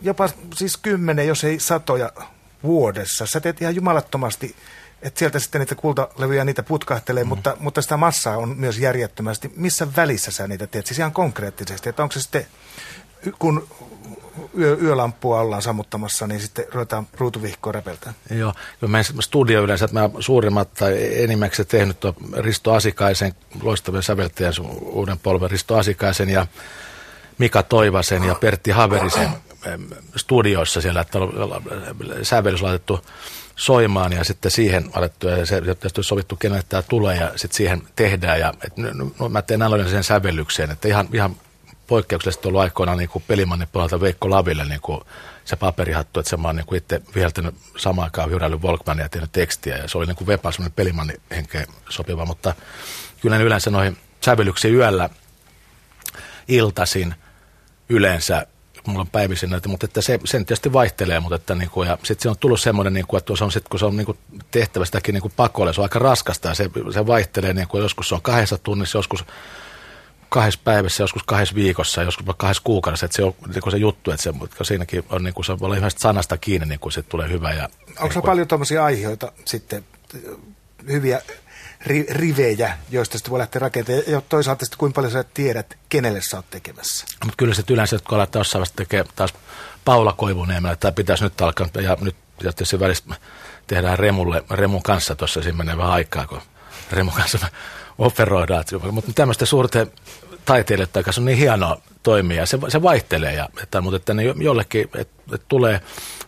jopa 0.00 0.28
siis 0.54 0.76
kymmenen, 0.76 1.26
jos 1.26 1.44
ei 1.44 1.60
satoja 1.60 2.12
vuodessa. 2.62 3.26
Sä 3.26 3.40
teet 3.40 3.62
ihan 3.62 3.74
jumalattomasti, 3.74 4.56
että 5.02 5.18
sieltä 5.18 5.38
sitten 5.38 5.58
niitä 5.58 5.74
kultalevyjä 5.74 6.44
niitä 6.44 6.62
putkahtelee, 6.62 7.24
mm. 7.24 7.28
mutta, 7.28 7.56
mutta 7.60 7.82
sitä 7.82 7.96
massaa 7.96 8.36
on 8.36 8.54
myös 8.56 8.78
järjettömästi. 8.78 9.52
Missä 9.56 9.86
välissä 9.96 10.30
sä 10.30 10.48
niitä 10.48 10.66
teet? 10.66 10.86
Siis 10.86 10.98
ihan 10.98 11.12
konkreettisesti, 11.12 11.88
että 11.88 12.02
onko 12.02 12.12
se 12.12 12.20
sitten, 12.20 12.46
kun 13.38 13.68
yö, 14.58 14.78
yölampua 14.80 15.40
ollaan 15.40 15.62
sammuttamassa, 15.62 16.26
niin 16.26 16.40
sitten 16.40 16.64
ruvetaan 16.72 17.06
ruutuvihkoa 17.18 17.72
repeltään. 17.72 18.14
Joo, 18.30 18.54
jo 18.82 18.88
meidän 18.88 19.04
studio 19.20 19.62
yleensä, 19.62 19.84
että 19.84 20.00
mä 20.00 20.10
suurimmat 20.20 20.74
tai 20.74 21.22
enimmäkseen 21.22 21.68
tehnyt 21.68 22.04
on 22.04 22.14
Risto 22.36 22.72
Asikaisen, 22.72 23.32
loistavien 23.62 24.02
säveltäjän 24.02 24.52
uuden 24.80 25.18
polven 25.18 25.50
Risto 25.50 25.76
Asikaisen 25.76 26.28
ja 26.28 26.46
Mika 27.38 27.62
Toivasen 27.62 28.24
ja 28.24 28.34
Pertti 28.34 28.70
Haverisen 28.70 29.28
studioissa 30.16 30.80
siellä, 30.80 31.00
että 31.00 31.18
on 31.18 31.32
sävellys 32.22 32.62
laitettu 32.62 33.00
soimaan 33.56 34.12
ja 34.12 34.24
sitten 34.24 34.50
siihen 34.50 34.90
alettu, 34.92 35.28
ja 35.28 35.46
se 35.46 35.62
on 35.98 36.04
sovittu, 36.04 36.36
kenelle 36.36 36.64
tämä 36.68 36.82
tulee 36.82 37.16
ja 37.16 37.32
sitten 37.36 37.56
siihen 37.56 37.82
tehdään. 37.96 38.40
Ja, 38.40 38.54
et, 38.64 38.72
no, 38.76 39.28
mä 39.28 39.42
teen 39.42 39.62
aloin 39.62 39.90
sen 39.90 40.04
sävellykseen, 40.04 40.70
että 40.70 40.88
ihan, 40.88 41.08
ihan 41.12 41.36
poikkeuksellisesti 41.86 42.48
ollut 42.48 42.60
aikoinaan 42.60 42.98
niin 42.98 43.10
pelimannin 43.26 43.68
puolelta 43.72 44.00
Veikko 44.00 44.30
Laville 44.30 44.64
niin 44.64 44.80
kuin 44.80 45.00
se 45.44 45.56
paperihattu, 45.56 46.20
että 46.20 46.30
se 46.30 46.36
mä 46.36 46.48
oon 46.48 46.56
niin 46.56 46.76
itse 46.76 47.02
viheltänyt 47.14 47.54
samaan 47.76 48.06
aikaan 48.06 48.30
hyräillyt 48.30 48.62
Volkmania 48.62 49.04
ja 49.04 49.08
tehnyt 49.08 49.32
tekstiä 49.32 49.76
ja 49.76 49.88
se 49.88 49.98
oli 49.98 50.06
niin 50.06 50.16
kuin 50.16 50.26
Vepa 50.28 50.52
semmoinen 50.52 50.76
pelimannin 50.76 51.20
henkeä 51.30 51.66
sopiva, 51.88 52.24
mutta 52.24 52.54
kyllä 53.20 53.36
yleensä 53.36 53.70
noihin 53.70 53.96
sävellyksiin 54.20 54.74
yöllä 54.74 55.10
iltasin 56.48 57.14
yleensä 57.88 58.46
mulla 58.86 59.00
on 59.00 59.10
päivisin 59.10 59.50
näitä, 59.50 59.68
mutta 59.68 59.86
että 59.86 60.00
se, 60.00 60.20
sen 60.24 60.46
tietysti 60.46 60.72
vaihtelee, 60.72 61.20
mutta 61.20 61.36
että 61.36 61.54
niin 61.54 61.70
kuin, 61.70 61.88
ja 61.88 61.98
sitten 62.02 62.22
se 62.22 62.28
on 62.28 62.38
tullut 62.38 62.60
semmoinen, 62.60 62.92
niin 62.92 63.06
kuin, 63.06 63.18
että 63.18 63.36
se 63.36 63.44
on 63.44 63.52
sit, 63.52 63.68
kun 63.68 63.78
se 63.78 63.86
on 63.86 63.96
niin 63.96 64.06
kuin 64.06 64.18
tehtävä 64.50 64.84
sitäkin 64.84 65.12
niin 65.12 65.22
kuin 65.22 65.32
pakolle, 65.36 65.72
se 65.72 65.80
on 65.80 65.84
aika 65.84 65.98
raskasta 65.98 66.48
ja 66.48 66.54
se, 66.54 66.70
se 66.92 67.06
vaihtelee, 67.06 67.52
niin 67.52 67.68
kuin, 67.68 67.82
joskus 67.82 68.08
se 68.08 68.14
on 68.14 68.22
kahdessa 68.22 68.58
tunnissa, 68.58 68.98
joskus 68.98 69.24
kahdessa 70.28 70.60
päivässä, 70.64 71.02
joskus 71.02 71.22
kahdessa 71.22 71.54
viikossa, 71.54 72.02
joskus 72.02 72.26
kahdessa 72.36 72.62
kuukaudessa, 72.64 73.06
että 73.06 73.16
se 73.16 73.22
on 73.22 73.34
niin 73.46 73.62
kuin 73.62 73.70
se 73.70 73.76
juttu, 73.78 74.10
että, 74.10 74.22
se, 74.22 74.30
että 74.44 74.64
siinäkin 74.64 75.04
on 75.10 75.24
niin 75.24 75.34
kuin 75.34 75.44
se 75.44 75.58
voi 75.58 75.66
olla 75.66 75.76
yhdestä 75.76 76.00
sanasta 76.00 76.38
kiinni, 76.38 76.66
niin 76.66 76.80
kuin 76.80 76.92
se 76.92 77.02
tulee 77.02 77.28
hyvä. 77.28 77.52
Ja, 77.52 77.68
Onko 78.00 78.14
niin 78.14 78.22
paljon 78.22 78.48
tämmöisiä 78.48 78.84
aiheita 78.84 79.32
sitten, 79.44 79.84
hyviä 80.88 81.20
ri, 81.86 82.06
rivejä, 82.10 82.78
joista 82.90 83.18
sitten 83.18 83.30
voi 83.30 83.38
lähteä 83.38 83.60
rakentamaan. 83.60 84.04
Ja 84.06 84.20
toisaalta 84.20 84.64
sitten 84.64 84.78
kuinka 84.78 84.94
paljon 84.94 85.12
sä 85.12 85.24
tiedät, 85.34 85.78
kenelle 85.88 86.20
sä 86.22 86.36
oot 86.36 86.50
tekemässä. 86.50 87.06
Mutta 87.24 87.34
kyllä 87.36 87.54
se 87.54 87.62
yleensä, 87.70 87.98
kun 88.08 88.18
aletaan 88.18 88.40
jossain 88.40 88.60
vasta 88.60 88.76
tekee 88.76 89.04
taas 89.16 89.34
Paula 89.84 90.12
Koivuneemellä, 90.12 90.72
että 90.72 90.92
pitäisi 90.92 91.24
nyt 91.24 91.40
alkaa, 91.40 91.68
ja 91.82 91.96
nyt 92.00 92.16
tietysti 92.38 92.80
välissä 92.80 93.04
tehdään 93.66 93.98
Remulle, 93.98 94.44
Remun 94.50 94.82
kanssa 94.82 95.14
tuossa, 95.14 95.42
siinä 95.42 95.58
menee 95.58 95.76
vähän 95.76 95.92
aikaa, 95.92 96.26
kun 96.26 96.40
Remun 96.92 97.14
kanssa 97.14 97.38
operoidaan. 97.98 98.64
Mutta 98.90 99.12
tämmöistä 99.14 99.46
suurten 99.46 99.92
taiteilijoiden 100.44 101.04
kanssa 101.04 101.20
on 101.20 101.24
niin 101.24 101.38
hienoa 101.38 101.80
toimia. 102.02 102.46
Se, 102.46 102.58
se 102.68 102.82
vaihtelee, 102.82 103.34
ja, 103.34 103.48
että, 103.62 103.80
mutta 103.80 103.96
että 103.96 104.14
ne 104.14 104.22
jollekin 104.22 104.82
että, 104.94 105.34
että 105.34 105.46
tulee 105.48 105.80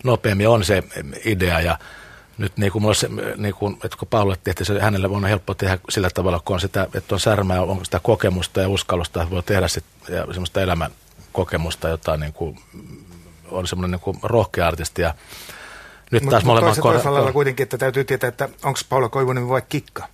nopeammin, 0.04 0.48
on 0.48 0.64
se 0.64 0.82
idea, 1.24 1.60
ja 1.60 1.78
nyt 2.38 2.52
niin 2.56 2.72
kuin, 2.72 2.82
mulla 2.82 2.94
se, 2.94 3.08
niin 3.36 3.54
kuin, 3.54 3.74
että 3.84 3.96
kun 3.98 4.08
Paula 4.08 4.36
tehtiin, 4.44 4.66
se 4.66 4.80
hänelle 4.80 5.08
on 5.08 5.24
helppo 5.24 5.54
tehdä 5.54 5.78
sillä 5.88 6.10
tavalla, 6.14 6.40
kun 6.44 6.54
on 6.54 6.60
sitä, 6.60 6.88
että 6.94 7.14
on 7.14 7.20
särmää, 7.20 7.62
on 7.62 7.84
sitä 7.84 8.00
kokemusta 8.02 8.60
ja 8.60 8.68
uskallusta, 8.68 9.22
että 9.22 9.34
voi 9.34 9.42
tehdä 9.42 9.68
sit, 9.68 9.84
ja 10.08 10.26
semmoista 10.26 10.60
elämänkokemusta, 10.60 11.88
jota 11.88 12.16
niin 12.16 12.32
kuin, 12.32 12.58
on 13.50 13.66
semmoinen 13.66 13.90
niin 13.90 14.00
kuin 14.00 14.18
rohkea 14.22 14.68
artisti. 14.68 15.02
Ja 15.02 15.14
nyt 16.10 16.22
Mut, 16.22 16.30
taas 16.30 16.44
molemmat... 16.44 16.76
Mutta 16.76 16.82
toisella 16.82 17.14
lailla 17.14 17.32
kuitenkin, 17.32 17.64
että 17.64 17.78
täytyy 17.78 18.04
tietää, 18.04 18.28
että 18.28 18.48
onko 18.62 18.80
Paula 18.88 19.08
Koivunen 19.08 19.48
vai 19.48 19.62
Kikka? 19.68 20.08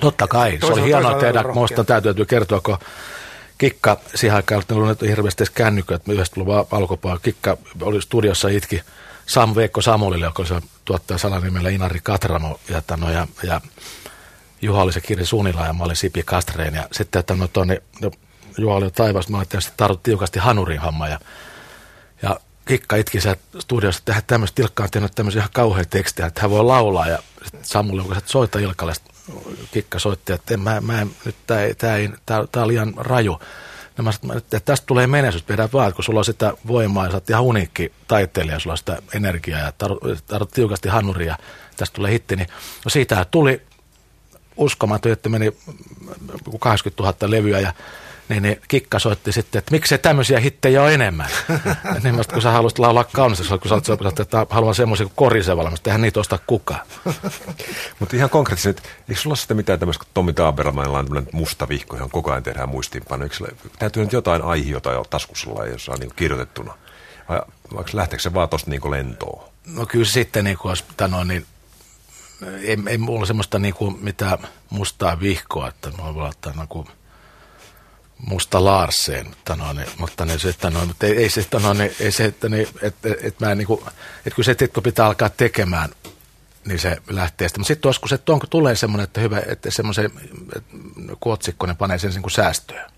Totta 0.00 0.26
kai, 0.26 0.58
se 0.60 0.66
oli 0.66 0.82
hienoa 0.82 1.14
tehdä, 1.14 1.42
minusta 1.42 1.84
täytyy 1.84 2.24
kertoa, 2.24 2.60
kun 2.60 2.78
Kikka 3.58 3.96
siihen 4.14 4.36
aikaan, 4.36 4.60
että 4.60 4.74
ollut 4.74 5.00
hirveästi 5.00 5.42
edes 5.42 5.50
kännyköt, 5.50 6.02
yhdessä 6.08 6.34
tullut 6.34 6.72
alkupuolella, 6.72 7.20
Kikka 7.22 7.56
oli 7.80 8.02
studiossa 8.02 8.48
itki, 8.48 8.82
Sam 9.28 9.54
Veikko 9.54 9.82
Samulille, 9.82 10.24
joka 10.24 10.44
se 10.44 10.60
tuottaja 10.84 11.18
salanimellä 11.18 11.70
Inari 11.70 12.00
Katramo 12.02 12.60
ja, 12.68 12.82
tano, 12.82 13.10
ja, 13.10 13.26
ja 13.42 13.60
Juha 14.62 14.82
oli 14.82 14.92
se 14.92 15.00
Kiri 15.00 15.26
Sunila 15.26 15.66
ja 15.66 15.72
mä 15.72 15.84
olin 15.84 15.96
Sipi 15.96 16.22
Kastreen. 16.22 16.74
Ja 16.74 16.88
sitten 16.92 17.20
että 17.20 17.34
no, 17.34 17.48
no, 18.00 18.10
Juha 18.58 18.74
oli 18.74 18.90
taivas, 18.90 19.28
mä 19.28 19.36
olin 19.36 19.48
tietysti 19.48 19.72
tarvittu 19.76 20.02
tiukasti 20.02 20.38
hanurin 20.38 20.80
homma. 20.80 21.08
Ja, 21.08 21.20
ja 22.22 22.40
Kikka 22.64 22.96
itki 22.96 23.20
se 23.20 23.38
studiossa, 23.58 24.02
että 24.08 24.22
tämmöistä 24.26 24.54
Tilkka 24.54 24.82
on 24.82 24.90
tehnyt 24.90 25.14
tämmöisiä 25.14 25.40
ihan 25.40 25.50
kauheita 25.52 25.90
tekstejä, 25.90 26.26
että 26.26 26.40
hän 26.40 26.50
voi 26.50 26.64
laulaa. 26.64 27.08
Ja 27.08 27.18
Samulle, 27.62 28.02
kun 28.02 28.14
sä 28.14 28.20
soita 28.26 28.58
Ilkalle, 28.58 28.92
Kikka 29.72 29.98
soitti, 29.98 30.32
että 30.32 30.54
en, 30.54 30.60
mä, 30.60 30.80
mä 30.80 31.00
en, 31.00 31.10
nyt 31.24 31.36
tää, 31.46 31.60
tää 32.52 32.64
oli 32.64 32.74
ihan 32.74 32.94
raju. 32.96 33.40
Ja 33.98 34.04
mä 34.04 34.12
sanoin, 34.12 34.38
että 34.38 34.60
tästä 34.60 34.86
tulee 34.86 35.06
menestys, 35.06 35.42
pidä 35.42 35.68
vaan, 35.72 35.94
kun 35.94 36.04
sulla 36.04 36.20
on 36.20 36.24
sitä 36.24 36.52
voimaa 36.66 37.04
ja 37.04 37.10
sä 37.10 37.16
oot 37.16 37.30
ihan 37.30 37.42
uniikki 37.42 37.92
taiteilija, 38.08 38.58
sulla 38.58 38.74
on 38.74 38.78
sitä 38.78 39.02
energiaa 39.14 39.60
ja 39.60 39.72
tarvitset 40.26 40.50
tiukasti 40.54 40.88
hannuria, 40.88 41.36
tästä 41.76 41.94
tulee 41.94 42.12
hitti, 42.12 42.36
niin 42.36 42.48
no 42.84 42.88
siitä 42.88 43.26
tuli 43.30 43.62
uskomaton, 44.56 45.12
että 45.12 45.28
meni 45.28 45.56
80 46.60 47.02
000 47.02 47.30
levyä 47.30 47.60
ja 47.60 47.72
niin, 48.28 48.42
niin 48.42 48.60
Kikka 48.68 48.98
soitti 48.98 49.32
sitten, 49.32 49.58
että 49.58 49.70
miksei 49.70 49.98
tämmöisiä 49.98 50.40
hittejä 50.40 50.82
ole 50.82 50.94
enemmän. 50.94 51.28
niin 52.02 52.14
mä, 52.14 52.22
kun 52.32 52.42
sä 52.42 52.50
haluaisit 52.50 52.78
laulaa 52.78 53.04
kaunista, 53.04 53.58
kun 53.58 53.68
sä 53.68 53.92
oot, 53.92 54.20
että 54.20 54.46
haluan 54.50 54.74
semmoisia 54.74 55.06
kuin 55.06 55.16
korisevalla, 55.16 55.70
mutta 55.70 55.90
eihän 55.90 56.00
niitä 56.00 56.20
osta 56.20 56.38
kukaan. 56.46 56.80
mutta 58.00 58.16
ihan 58.16 58.30
konkreettisesti, 58.30 58.82
eikö 59.08 59.20
sulla 59.20 59.36
sitten 59.36 59.56
mitään 59.56 59.78
tämmöistä, 59.78 60.04
kun 60.04 60.10
Tommi 60.14 60.32
Tabermanilla 60.32 60.98
on 60.98 61.04
tämmöinen 61.04 61.30
musta 61.32 61.68
vihko, 61.68 61.96
johon 61.96 62.10
koko 62.10 62.30
ajan 62.30 62.42
tehdään 62.42 62.68
muistiinpano. 62.68 63.24
Eikö 63.24 63.36
täytyy 63.78 64.02
nyt 64.02 64.12
jotain 64.12 64.42
aihiota 64.42 64.92
jo 64.92 65.04
taskussa 65.10 65.66
jossa 65.66 65.92
on 65.92 65.98
niin 66.00 66.12
kirjoitettuna? 66.16 66.74
Vai, 67.28 67.40
vai 67.74 67.84
lähteekö 67.92 68.22
se 68.22 68.34
vaan 68.34 68.48
tosta 68.48 68.70
niin 68.70 68.90
lentoon? 68.90 69.48
No 69.66 69.86
kyllä 69.86 70.04
sitten 70.04 70.44
niin 70.44 70.58
kuin 70.58 70.70
olisi 70.70 70.84
pitänyt, 70.84 71.28
niin 71.28 71.46
ei, 72.62 72.78
ei 72.86 72.98
mulla 72.98 73.26
semmoista 73.26 73.58
niin 73.58 73.74
kuin 73.74 73.98
mitään 74.00 74.38
mustaa 74.70 75.20
vihkoa, 75.20 75.68
että 75.68 75.90
mä 75.90 76.14
voin 76.14 76.28
ottaa 76.28 76.52
niin 76.56 76.68
kuin 76.68 76.88
musta 78.18 78.64
Larsen, 78.64 79.26
mutta, 79.28 79.56
no, 79.56 79.72
niin, 79.72 79.88
mutta, 79.98 80.24
niin, 80.24 80.40
se, 80.40 80.48
että 80.48 80.70
no, 80.70 80.86
mutta 80.86 81.06
ei, 81.06 81.16
ei, 81.16 81.30
se, 81.30 81.40
että 81.40 81.58
no, 81.58 81.72
niin, 81.72 81.92
ei 82.00 82.12
se, 82.12 82.24
että, 82.24 82.48
niin, 82.48 82.68
että, 82.82 83.08
että, 83.22 83.46
mä 83.46 83.54
niin 83.54 83.66
kuin, 83.66 83.80
että 84.26 84.34
kun 84.34 84.44
se, 84.44 84.50
että 84.50 84.68
kun 84.68 84.82
pitää 84.82 85.06
alkaa 85.06 85.28
tekemään, 85.28 85.90
niin 86.64 86.78
se 86.78 86.96
lähtee 87.08 87.48
sitten. 87.48 87.60
Mutta 87.60 87.68
sitten 87.68 87.92
kun 88.00 88.08
se 88.08 88.18
onko 88.28 88.46
tulee 88.46 88.76
semmoinen, 88.76 89.04
että 89.04 89.20
hyvä, 89.20 89.42
että 89.46 89.70
semmoisen 89.70 90.10
kuotsikko, 91.20 91.66
ne 91.66 91.74
panee 91.74 91.98
sen 91.98 92.10
niin 92.10 92.22
kuin 92.22 92.30
säästöön. 92.30 92.90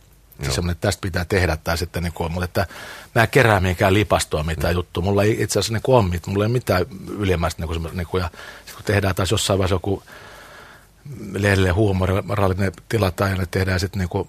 Siis 0.43 0.55
semmoinen, 0.55 0.73
että 0.73 0.89
tästä 0.89 1.01
pitää 1.01 1.25
tehdä 1.25 1.57
tai 1.57 1.79
sitten, 1.79 2.03
niin 2.03 2.13
kuin, 2.13 2.33
mutta 2.33 2.45
että 2.45 2.67
mä 3.15 3.23
en 3.23 3.29
kerää 3.29 3.61
mihinkään 3.61 3.95
lipastua 3.95 4.43
mitään 4.43 4.75
mm. 4.75 4.77
juttua. 4.77 5.03
Mulla 5.03 5.23
ei 5.23 5.43
itse 5.43 5.59
asiassa 5.59 5.73
niin 5.73 5.83
kuin 5.83 5.97
on, 5.97 6.05
mulla 6.27 6.45
ei 6.45 6.47
ole 6.47 6.53
mitään 6.53 6.87
ylimmäistä, 7.19 7.63
niin 7.63 7.69
kuin, 7.69 7.97
niin 7.97 8.07
kuin, 8.07 8.21
ja 8.21 8.31
sitten 8.57 8.75
kun 8.75 8.85
tehdään 8.85 9.15
taas 9.15 9.31
jossain 9.31 9.59
vaiheessa 9.59 9.75
joku 9.75 10.03
lehdelle 11.33 11.71
huumorallinen 11.71 12.73
tilataan 12.89 13.31
ja 13.31 13.37
ne 13.37 13.47
tehdään 13.51 13.81
sitten 13.81 13.99
niin 13.99 14.09
kuin 14.09 14.29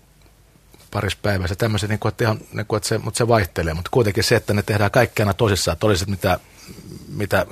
parissa 0.91 1.19
päivässä. 1.21 1.55
Tämmöisen, 1.55 1.89
niin 1.89 1.99
kuin, 1.99 2.09
että, 2.09 2.23
ihan, 2.23 2.39
niin 2.53 2.65
kuin, 2.65 2.77
että 2.77 2.89
se, 2.89 2.97
mutta 2.97 3.17
se 3.17 3.27
vaihtelee. 3.27 3.73
Mutta 3.73 3.91
kuitenkin 3.91 4.23
se, 4.23 4.35
että 4.35 4.53
ne 4.53 4.63
tehdään 4.63 4.91
kaikkiana 4.91 5.33
tosissaan, 5.33 5.73
että 5.73 5.85
olisi 5.85 6.09
mitä, 6.09 6.39
mitä 7.07 7.45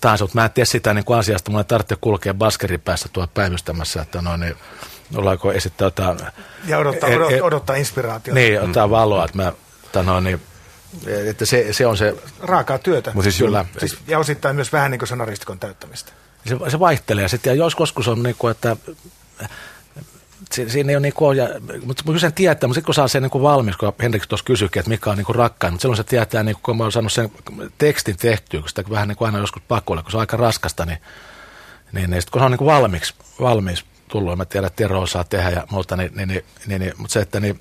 tahansa. 0.00 0.24
Mutta 0.24 0.38
mä 0.38 0.44
en 0.44 0.50
tiedä 0.50 0.66
sitä 0.66 0.94
niin 0.94 1.04
kuin 1.04 1.18
asiasta. 1.18 1.50
Mulla 1.50 1.60
ei 1.60 1.64
tarvitse 1.64 1.96
kulkea 2.00 2.34
baskerin 2.34 2.80
päässä 2.80 3.08
tuolla 3.12 3.30
päivystämässä, 3.34 4.02
että 4.02 4.22
no, 4.22 4.36
niin, 4.36 4.56
ollaanko 5.16 5.52
esittää 5.52 5.86
jotain... 5.86 6.18
Ja 6.66 6.78
odottaa, 6.78 7.08
e- 7.08 7.16
odottaa, 7.16 7.36
e- 7.36 7.42
odottaa 7.42 7.76
inspiraatiota. 7.76 8.40
Niin, 8.40 8.60
ottaa 8.60 8.90
valoa, 8.90 9.24
että 9.24 9.36
mä, 9.36 9.52
tano, 9.92 10.20
niin, 10.20 10.40
että 11.06 11.46
se, 11.46 11.72
se 11.72 11.86
on 11.86 11.96
se, 11.96 12.14
Raakaa 12.40 12.78
työtä. 12.78 13.10
Mutta 13.14 13.30
siis 13.30 13.38
Kyllä. 13.38 13.64
Siis, 13.78 13.98
ja 14.06 14.18
osittain 14.18 14.56
myös 14.56 14.72
vähän 14.72 14.90
niin 14.90 14.98
kuin 14.98 15.08
sanaristikon 15.08 15.58
täyttämistä. 15.58 16.12
se, 16.46 16.56
se 16.70 16.78
vaihtelee 16.78 17.28
sitten, 17.28 17.50
ja 17.50 17.64
jos 17.64 17.76
joskus 17.80 18.08
on 18.08 18.22
niin 18.22 18.36
kuin, 18.38 18.50
että 18.50 18.76
si- 20.52 20.70
siinä 20.70 20.90
ei 20.90 20.96
ole 20.96 21.02
niin 21.02 21.12
kuin, 21.12 21.38
mutta 21.84 22.04
kyllä 22.04 22.18
sen 22.18 22.32
tietää, 22.32 22.68
mutta 22.68 22.74
sitten 22.74 22.86
kun 22.86 22.94
saa 22.94 23.08
sen 23.08 23.22
niin 23.22 23.30
kuin 23.30 23.42
valmis, 23.42 23.76
kun 23.76 23.92
Henrik 24.02 24.26
tuossa 24.26 24.44
kysyikin, 24.44 24.80
että 24.80 24.90
mikä 24.90 25.10
on 25.10 25.16
niin 25.16 25.24
kuin 25.24 25.36
rakkain, 25.36 25.72
mutta 25.72 25.82
silloin 25.82 25.96
se 25.96 26.04
tietää, 26.04 26.42
niin 26.42 26.54
kuin, 26.54 26.62
kun 26.62 26.76
mä 26.76 26.84
oon 26.84 26.92
saanut 26.92 27.12
sen 27.12 27.32
tekstin 27.78 28.16
tehtyä, 28.16 28.60
kun 28.60 28.68
sitä 28.68 28.84
vähän 28.90 29.08
niin 29.08 29.16
kuin 29.16 29.26
aina 29.26 29.38
joskus 29.38 29.62
pakolla, 29.68 30.02
kun 30.02 30.10
se 30.10 30.16
on 30.16 30.20
aika 30.20 30.36
raskasta, 30.36 30.86
niin, 30.86 30.98
niin, 31.92 32.10
niin 32.10 32.22
sitten 32.22 32.32
kun 32.32 32.40
se 32.40 32.44
on 32.44 32.50
niin 32.50 32.58
kuin 32.58 32.66
valmiiksi, 32.66 33.14
valmiiksi 33.40 33.84
tullut, 34.08 34.36
mä 34.36 34.44
tiedän, 34.44 34.66
että 34.66 34.76
Tero 34.76 35.02
osaa 35.02 35.24
tehdä 35.24 35.50
ja 35.50 35.66
muuta, 35.70 35.96
niin, 35.96 36.12
niin, 36.14 36.28
niin, 36.28 36.44
niin, 36.66 36.80
niin 36.80 36.92
mutta 36.96 37.12
se, 37.12 37.20
että 37.20 37.40
niin, 37.40 37.60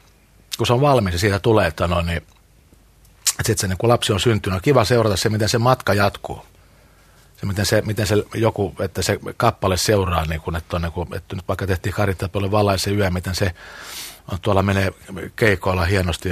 kun 0.57 0.67
se 0.67 0.73
on 0.73 0.81
valmis 0.81 1.13
ja 1.13 1.19
siitä 1.19 1.39
tulee, 1.39 1.67
että 1.67 1.87
no 1.87 2.01
niin, 2.01 2.17
että 2.17 3.43
sitten 3.43 3.57
se 3.57 3.67
niin 3.67 3.77
kun 3.77 3.89
lapsi 3.89 4.13
on 4.13 4.19
syntynyt, 4.19 4.55
on 4.55 4.61
kiva 4.61 4.85
seurata 4.85 5.17
se, 5.17 5.29
miten 5.29 5.49
se 5.49 5.57
matka 5.57 5.93
jatkuu. 5.93 6.45
Se, 7.41 7.47
miten 7.47 7.65
se, 7.65 7.81
miten 7.81 8.07
se 8.07 8.15
joku, 8.33 8.75
että 8.79 9.01
se 9.01 9.19
kappale 9.37 9.77
seuraa, 9.77 10.25
niin 10.25 10.41
kun, 10.41 10.55
että, 10.55 10.75
on, 10.75 10.81
niin 10.81 10.91
kun, 10.91 11.15
että 11.15 11.35
nyt 11.35 11.47
vaikka 11.47 11.67
tehtiin 11.67 11.93
Karitapiolle 11.93 12.51
valaisen 12.51 12.97
yö, 12.97 13.09
miten 13.09 13.35
se 13.35 13.51
on 14.31 14.39
tuolla 14.41 14.63
menee 14.63 14.91
keikoilla 15.35 15.85
hienosti, 15.85 16.29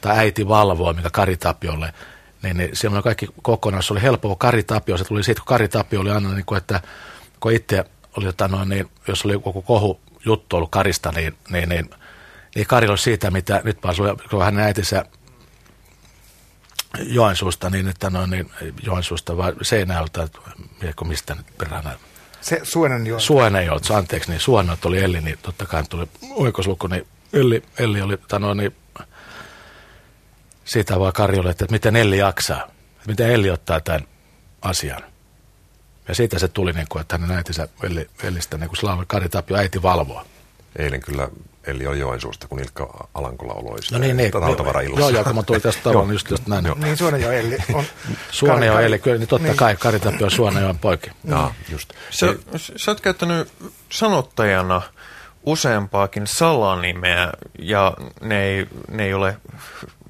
tai 0.00 0.18
äiti 0.18 0.48
valvoo, 0.48 0.92
mikä 0.92 1.10
Karitapiolle, 1.10 1.94
niin, 2.42 2.56
niin 2.56 2.76
siellä 2.76 2.96
on 2.96 3.02
kaikki 3.02 3.28
kokonaan, 3.42 3.82
se 3.82 3.92
oli 3.92 4.02
helppo, 4.02 4.28
kun 4.28 4.38
Kari 4.38 4.62
Tapio, 4.62 4.98
se 4.98 5.04
tuli 5.04 5.24
siitä, 5.24 5.40
kun 5.40 5.46
Kari 5.46 5.68
Tapio 5.68 6.00
oli 6.00 6.10
aina 6.10 6.34
niin 6.34 6.46
kuin, 6.46 6.58
että 6.58 6.80
kun 7.40 7.52
itse 7.52 7.84
oli 8.16 8.26
jotain 8.26 8.50
noin, 8.50 8.68
niin 8.68 8.90
jos 9.08 9.24
oli 9.24 9.32
joku 9.32 9.62
kohu 9.62 10.00
juttu 10.24 10.56
ollut 10.56 10.70
Karista, 10.70 11.12
niin, 11.12 11.34
niin, 11.50 11.68
niin, 11.68 11.90
niin 12.54 12.66
Kari 12.66 12.88
oli 12.88 12.98
siitä, 12.98 13.30
mitä 13.30 13.60
nyt 13.64 13.82
vaan 13.82 13.94
kun 14.30 14.44
hänen 14.44 14.64
äitinsä 14.64 15.04
Joensuusta, 16.98 17.70
niin 17.70 17.88
että 17.88 18.10
no 18.10 18.26
niin 18.26 18.50
Joensuusta 18.82 19.36
vai 19.36 19.52
Seinäjältä, 19.62 20.28
miekö 20.82 21.04
mistä 21.04 21.34
nyt 21.34 21.46
perään 21.58 21.98
Se 22.40 22.60
Suonen 22.62 23.06
jo. 23.06 23.20
Suonenjoelta, 23.20 23.86
oli 23.86 24.06
niin 24.28 24.40
Suonenjoelta 24.40 24.88
oli 24.88 25.02
Elli, 25.02 25.20
niin 25.20 25.38
totta 25.42 25.66
kai 25.66 25.84
tuli 25.88 26.08
oikosluku, 26.30 26.86
niin 26.86 27.06
Elli, 27.32 27.62
Elli 27.78 28.02
oli, 28.02 28.18
tano, 28.28 28.54
niin 28.54 28.76
siitä 30.64 30.98
vaan 30.98 31.12
Karjolle, 31.12 31.50
että 31.50 31.66
miten 31.70 31.96
Elli 31.96 32.18
jaksaa, 32.18 32.62
että 32.62 33.06
miten 33.06 33.30
Elli 33.30 33.50
ottaa 33.50 33.80
tämän 33.80 34.06
asian. 34.62 35.02
Ja 36.08 36.14
siitä 36.14 36.38
se 36.38 36.48
tuli, 36.48 36.72
niin 36.72 36.86
kuin, 36.88 37.00
että 37.00 37.18
hänen 37.18 37.36
äitinsä 37.36 37.68
Elli, 37.82 38.10
Ellistä, 38.22 38.58
niin 38.58 38.68
kuin 38.68 38.78
lailla 38.82 39.04
Kari 39.06 39.28
Tapio 39.28 39.56
äiti 39.56 39.82
valvoa. 39.82 40.24
Eilen 40.78 41.00
kyllä 41.00 41.28
Eli 41.66 41.86
oli 41.86 41.98
Joensuusta, 41.98 42.48
kun 42.48 42.60
Ilkka 42.60 43.08
Alankola 43.14 43.52
oloi 43.52 43.82
sitä 43.82 43.98
No 43.98 44.02
niin, 44.02 44.16
niin. 44.16 44.34
rautavaraillassa. 44.34 45.00
Joo, 45.00 45.10
joo, 45.10 45.24
kun 45.24 45.34
mä 45.34 45.42
tulin 45.42 45.62
tästä 45.62 45.82
tavan, 45.82 46.06
niin 46.06 46.12
just, 46.12 46.30
just 46.30 46.46
näin. 46.46 46.66
Joo. 46.66 46.76
Niin 46.80 46.96
Suonen 46.96 47.20
jo 47.20 47.30
Elli 47.30 47.56
on. 47.72 47.84
Suonejo 48.30 48.72
Kari- 48.72 48.84
Elli, 48.84 48.98
kyllä, 48.98 49.18
niin 49.18 49.28
totta 49.28 49.46
niin. 49.46 49.56
kai 49.56 49.76
Kari 49.76 50.00
Tapio 50.00 50.24
on 50.24 50.30
Suonejoen 50.30 50.78
poikin. 50.78 51.12
Jaa, 51.24 51.54
just. 51.68 51.92
Sä, 52.10 52.26
sä 52.76 52.90
oot 52.90 53.00
käyttänyt 53.00 53.52
sanottajana 53.92 54.82
useampaakin 55.46 56.26
salanimeä, 56.26 57.32
ja 57.58 57.94
ne 58.20 58.42
ei, 58.42 58.66
ne 58.90 59.04
ei 59.04 59.14
ole 59.14 59.36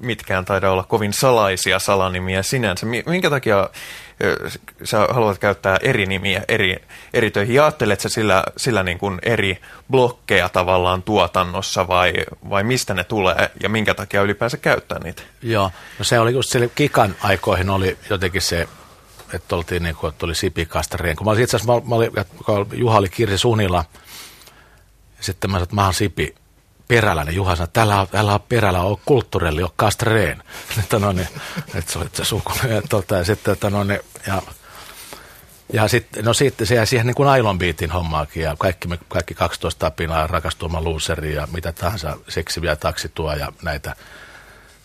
mitkään 0.01 0.45
taida 0.45 0.71
olla 0.71 0.83
kovin 0.83 1.13
salaisia 1.13 1.79
salanimiä 1.79 2.43
sinänsä. 2.43 2.85
Mi- 2.85 3.03
Minkä 3.05 3.29
takia 3.29 3.69
sä 4.83 5.07
haluat 5.09 5.37
käyttää 5.37 5.77
eri 5.81 6.05
nimiä 6.05 6.43
eri, 6.47 6.75
eri 7.13 7.31
töihin? 7.31 7.55
Ja 7.55 7.63
ajattelet 7.63 7.99
sä 7.99 8.09
sillä, 8.09 8.43
sillä 8.57 8.83
niin 8.83 8.97
kuin 8.97 9.19
eri 9.23 9.61
blokkeja 9.91 10.49
tavallaan 10.49 11.03
tuotannossa 11.03 11.87
vai, 11.87 12.13
vai 12.49 12.63
mistä 12.63 12.93
ne 12.93 13.03
tulee 13.03 13.51
ja 13.63 13.69
minkä 13.69 13.93
takia 13.93 14.21
ylipäänsä 14.21 14.57
käyttää 14.57 14.99
niitä? 15.03 15.21
Joo, 15.41 15.71
no 15.99 16.05
se 16.05 16.19
oli 16.19 16.33
just 16.33 16.49
sille 16.49 16.69
Kikan 16.75 17.15
aikoihin 17.23 17.69
oli 17.69 17.97
jotenkin 18.09 18.41
se, 18.41 18.67
että 19.33 19.55
oltiin 19.55 19.83
niin 19.83 19.95
kuin, 19.95 20.09
että 20.09 20.25
oli 20.25 20.35
Sipikastareen. 20.35 21.15
Kun 21.15 21.25
mä 21.25 21.31
olin 21.31 21.43
itse 21.43 21.57
asiassa, 21.57 21.73
mä, 21.73 21.81
mä 21.85 21.95
olin, 21.95 22.11
Juha 22.73 22.97
oli 22.97 23.09
Kirsi 23.09 23.37
Sunila, 23.37 23.85
ja 25.17 25.23
sitten 25.23 25.49
mä 25.49 25.55
sanoin, 25.55 25.63
että 25.63 25.75
mä 25.75 25.83
oon 25.85 25.93
Sipi 25.93 26.35
Perälä, 26.91 27.23
niin 27.23 27.35
Juha 27.35 27.55
sanoi, 27.55 27.65
että 27.65 27.81
älä, 27.81 28.07
älä 28.13 28.31
ole 28.31 28.41
Perälä, 28.49 28.81
ole 28.81 28.97
kulttuurelli, 29.05 29.63
ole 29.63 29.71
Kastreen. 29.75 30.43
että 30.79 30.99
no 30.99 31.11
niin, 31.11 31.27
että 31.75 31.91
se 31.91 31.99
oli 31.99 32.07
se 32.13 32.25
suku. 32.25 32.51
Ja, 32.69 32.81
tota, 32.89 33.15
ja 33.15 33.23
sitten, 33.23 33.53
että 33.53 33.69
no 33.69 33.83
niin, 33.83 33.99
ja 34.27 34.41
ja 35.73 35.87
sitten, 35.87 36.25
no 36.25 36.33
sitten 36.33 36.67
se 36.67 36.75
jäi 36.75 36.87
siihen 36.87 37.07
niin 37.07 37.15
kuin 37.15 37.29
Ailon 37.29 37.59
Beatin 37.59 37.91
hommaakin 37.91 38.43
ja 38.43 38.55
kaikki, 38.59 38.87
me, 38.87 38.99
kaikki 39.07 39.33
12 39.33 39.87
apinaa, 39.87 40.27
rakastuoma 40.27 40.81
luuseri 40.81 41.35
ja 41.35 41.47
mitä 41.53 41.71
tahansa 41.71 42.17
seksiviä 42.27 42.75
taksituo 42.75 43.33
ja 43.33 43.51
näitä. 43.61 43.95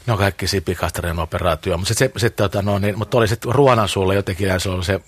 Ne 0.06 0.12
on 0.12 0.18
kaikki 0.18 0.46
Sipikastareen 0.46 1.18
operaatio, 1.18 1.78
mutta 1.78 1.94
sitten 1.94 2.20
sit, 2.20 2.36
tota, 2.36 2.62
no, 2.62 2.78
niin, 2.78 2.98
mutta 2.98 3.18
oli 3.18 3.28
sitten 3.28 3.52
Ruonan 3.52 3.88
suulla 3.88 4.14
jotenkin, 4.14 4.48
ja 4.48 4.58
se 4.58 4.68
oli 4.68 4.84
se 4.84 5.00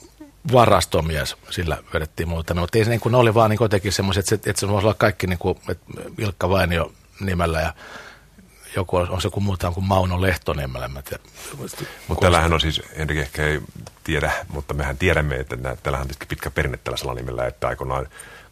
varastomies, 0.52 1.36
sillä 1.50 1.78
vedettiin 1.94 2.28
muuta. 2.28 2.54
Mutta 2.54 2.78
ei 2.78 2.84
se 2.84 2.90
niin 2.90 3.00
kuin, 3.00 3.12
ne 3.12 3.18
oli 3.18 3.34
vaan 3.34 3.50
niin 3.50 3.58
jotenkin 3.60 3.92
semmoiset, 3.92 4.32
että, 4.32 4.50
että 4.50 4.60
se 4.60 4.68
voisi 4.68 4.86
olla 4.86 4.94
kaikki 4.94 5.26
niin 5.26 5.38
kuin, 5.38 5.58
että 5.68 5.84
Ilkka 6.18 6.48
Vainio 6.48 6.92
nimellä 7.20 7.60
ja 7.60 7.74
joku 8.76 8.96
on, 8.96 9.10
on 9.10 9.22
se 9.22 9.30
kuin 9.30 9.44
muuta 9.44 9.70
kuin 9.70 9.86
Mauno 9.86 10.20
Lehtonimellä. 10.20 10.90
Mutta 12.08 12.20
tällähän 12.20 12.52
on 12.52 12.60
siis, 12.60 12.82
Henrik 12.98 13.18
ehkä 13.18 13.46
ei 13.46 13.60
tiedä, 14.04 14.32
mutta 14.48 14.74
mehän 14.74 14.98
tiedämme, 14.98 15.36
että 15.36 15.56
tällähän 15.82 16.06
on 16.06 16.26
pitkä 16.28 16.50
perinne 16.50 16.78
tällä 16.84 16.96
salanimellä, 16.96 17.46
että 17.46 17.68
aikoinaan 17.68 18.08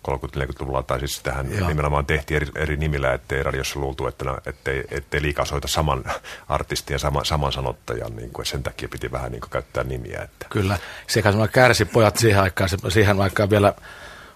30-40-luvulla 0.06 0.82
tai 0.82 0.98
siis 0.98 1.20
tähän 1.22 1.58
Joo. 1.58 1.68
Nimenomaan 1.68 2.06
tehtiin 2.06 2.36
eri, 2.36 2.46
eri 2.54 2.76
nimillä, 2.76 3.14
ettei 3.14 3.42
radiossa 3.42 3.80
luultu, 3.80 4.06
että 4.06 4.24
ettei, 4.46 4.84
ettei 4.90 5.22
liikaa 5.22 5.44
soita 5.44 5.68
saman 5.68 6.04
artistin 6.48 6.94
ja 6.94 6.98
sama, 6.98 7.24
saman 7.24 7.52
sanottajan, 7.52 8.16
niin 8.16 8.30
kuin, 8.30 8.46
sen 8.46 8.62
takia 8.62 8.88
piti 8.88 9.12
vähän 9.12 9.32
niin 9.32 9.40
kuin 9.40 9.50
käyttää 9.50 9.84
nimiä. 9.84 10.22
Että. 10.22 10.46
Kyllä, 10.50 10.78
sekä 11.06 11.30
semmoinen 11.30 11.52
kärsipojat 11.52 12.16
siihen 12.16 12.42
aikaan, 12.42 12.68
se, 12.68 12.76
siihen 12.88 13.20
aikaan 13.20 13.50
vielä 13.50 13.74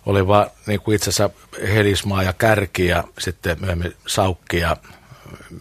oli 0.07 0.27
vaan 0.27 0.51
niin 0.67 0.81
kuin 0.81 0.95
itse 0.95 1.11
asiassa 1.11 1.31
Helismaa 1.63 2.23
ja 2.23 2.33
Kärki 2.33 2.87
ja 2.87 3.05
sitten 3.19 3.57
myöhemmin 3.61 3.97
Saukki 4.07 4.59
ja 4.59 4.77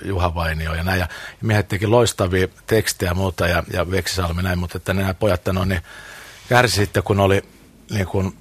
Juha 0.06 0.36
Vainio 0.36 0.74
ja 0.74 0.84
näin. 0.84 1.00
Ja 1.00 1.08
miehet 1.41 1.67
teki 1.67 1.88
loistavia 1.88 2.48
tekstejä 2.67 3.12
ja 3.12 3.15
muuta 3.15 3.48
ja, 3.48 3.63
ja 3.74 3.91
Veksisalmi 3.91 4.43
näin, 4.43 4.60
mutta 4.60 4.78
että 4.78 4.93
nämä 4.93 5.13
pojat 5.13 5.41
no, 5.52 5.65
niin 5.65 5.82
kärsi 6.50 6.76
sitten, 6.76 7.04
kun 7.04 7.19
oli 7.19 7.43
niin 7.91 8.08
kuin, 8.08 8.38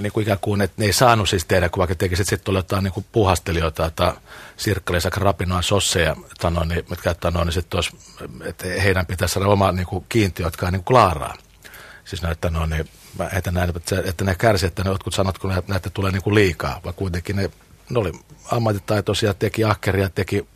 niin 0.00 0.12
kuin 0.12 0.22
ikään 0.22 0.38
kuin, 0.40 0.60
että 0.60 0.74
ne 0.78 0.86
ei 0.86 0.92
saanut 0.92 1.28
siis 1.28 1.44
tehdä, 1.44 1.68
kun 1.68 1.78
vaikka 1.78 1.94
teki 1.94 2.16
sitten 2.16 2.38
sit 2.38 2.48
oli 2.48 2.58
jotain 2.58 2.84
niin 2.84 3.06
puhastelijoita 3.12 3.90
tai 3.96 4.12
sirkkaleissa 4.56 5.10
rapinoa 5.16 5.62
sosseja, 5.62 6.16
tano, 6.40 6.64
niin, 6.64 6.84
mitkä 6.90 7.14
tano, 7.14 7.44
niin 7.44 7.52
sitten 7.52 7.80
että 8.44 8.66
heidän 8.66 9.06
pitäisi 9.06 9.32
saada 9.32 9.48
oma 9.48 9.72
niin 9.72 9.86
kuin 9.86 10.04
kiintiö, 10.08 10.46
jotka 10.46 10.66
on 10.66 10.72
niin 10.72 10.84
kuin 10.84 10.94
klaaraa. 10.94 11.34
Siis 12.04 12.22
näitä, 12.22 12.50
no, 12.50 12.66
niin, 12.66 12.88
mä 13.18 13.28
heitän 13.32 13.54
näin, 13.54 13.76
että, 13.76 14.02
että 14.04 14.24
ne 14.24 14.34
kärsivät, 14.34 14.70
että 14.70 14.84
ne 14.84 14.90
jotkut 14.90 15.14
sanot, 15.14 15.38
kun 15.38 15.54
näitä, 15.68 15.90
tulee 15.90 16.12
niin 16.12 16.22
kuin 16.22 16.34
liikaa, 16.34 16.80
vaan 16.84 16.94
kuitenkin 16.94 17.36
ne, 17.36 17.50
ne 17.90 17.98
oli 17.98 18.12
ammattitaitoisia, 18.50 19.34
teki 19.34 19.64
ahkeria, 19.64 20.08
teki, 20.08 20.46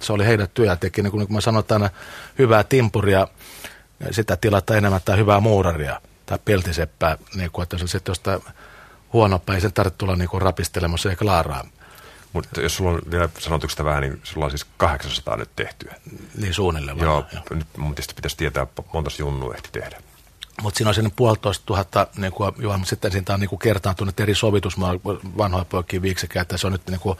se 0.00 0.12
oli 0.12 0.26
heidän 0.26 0.48
työ, 0.54 0.76
teki 0.76 1.02
niin 1.02 1.10
kuin, 1.10 1.18
niin 1.18 1.26
kuin 1.26 1.34
mä 1.34 1.40
sanoin, 1.40 1.64
aina 1.70 1.90
hyvää 2.38 2.64
timpuria, 2.64 3.28
sitä 4.10 4.36
tilata 4.36 4.76
enemmän 4.76 5.00
tai 5.04 5.16
hyvää 5.16 5.40
muuraria 5.40 6.00
tai 6.26 6.38
peltiseppää, 6.44 7.18
niin 7.34 7.50
kuin, 7.50 7.62
että 7.62 7.78
se 7.78 7.86
sitten 7.86 8.10
jostain 8.10 8.40
huonompaa, 9.16 9.54
ei 9.54 9.60
sen 9.60 9.72
tarvitse 9.72 9.98
tulla 9.98 10.16
niin 10.16 10.28
kuin 10.28 10.42
rapistelemassa 10.42 11.08
ja 11.08 11.16
klaaraa. 11.16 11.64
Mutta 12.32 12.60
jos 12.60 12.76
sulla 12.76 12.90
on 12.90 13.00
vielä 13.10 13.28
sanotuksesta 13.38 13.84
vähän, 13.84 14.02
niin 14.02 14.20
sulla 14.22 14.44
on 14.44 14.50
siis 14.50 14.66
800 14.76 15.36
nyt 15.36 15.50
tehtyä. 15.56 15.94
Niin 16.38 16.54
suunnilleen 16.54 16.98
Joo, 16.98 17.14
varmaan, 17.14 17.42
nyt 17.50 17.66
mun 17.76 17.94
tietysti 17.94 18.14
pitäisi 18.14 18.36
tietää, 18.36 18.66
monta 18.92 19.10
junnu 19.18 19.52
ehti 19.52 19.68
tehdä. 19.72 19.98
Mutta 20.62 20.78
siinä 20.78 20.88
on 20.88 20.94
sen 20.94 21.12
puolitoista 21.16 21.66
tuhatta, 21.66 22.06
niin 22.16 22.32
kuin 22.32 22.52
Juha, 22.58 22.78
mutta 22.78 22.90
sitten 22.90 23.12
siitä 23.12 23.34
on 23.34 23.40
niin 23.40 23.48
kuin 23.48 23.58
kertaantunut 23.58 24.20
eri 24.20 24.34
sovitus, 24.34 24.76
mä 24.76 24.86
oon 24.86 25.00
vanhoja 25.38 25.64
poikia 25.64 26.02
viiksekä, 26.02 26.40
että 26.40 26.56
se 26.56 26.66
on 26.66 26.72
nyt 26.72 26.86
niin 26.86 27.00
kuin 27.00 27.18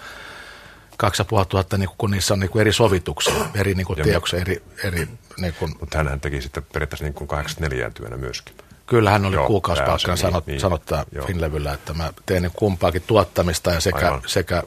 kaksi 0.96 1.20
ja 1.20 1.24
puoli 1.24 1.46
tuhatta, 1.46 1.78
niin 1.78 1.88
kuin, 1.88 1.98
kun 1.98 2.10
niissä 2.10 2.34
on 2.34 2.40
niin 2.40 2.50
kuin 2.50 2.60
eri 2.60 2.72
sovituksia, 2.72 3.46
eri 3.54 3.74
niin 3.74 3.86
kuin 3.86 4.02
teoksia, 4.02 4.40
eri, 4.40 4.62
eri 4.84 5.08
niin 5.38 5.54
kuin, 5.54 5.76
Mutta 5.80 5.98
hänhän 5.98 6.20
teki 6.20 6.42
sitten 6.42 6.66
periaatteessa 6.72 7.04
niin 7.04 7.14
kuin 7.14 7.28
84 7.28 7.90
työnä 7.90 8.16
myöskin. 8.16 8.56
Kyllä 8.86 9.10
hän 9.10 9.26
oli 9.26 9.36
kuukausipalkkana 9.46 9.96
pääosin, 9.96 10.16
sanot, 10.16 10.46
niin, 10.46 10.52
niin. 10.52 10.60
sanottaa 10.60 11.04
Joo. 11.12 11.26
Finlevyllä, 11.26 11.72
että 11.72 11.94
mä 11.94 12.12
teen 12.26 12.42
niin 12.42 12.52
kumpaakin 12.56 13.02
tuottamista 13.06 13.70
ja 13.70 13.80
sekä, 13.80 14.06
Aivan. 14.06 14.22
sekä 14.26 14.62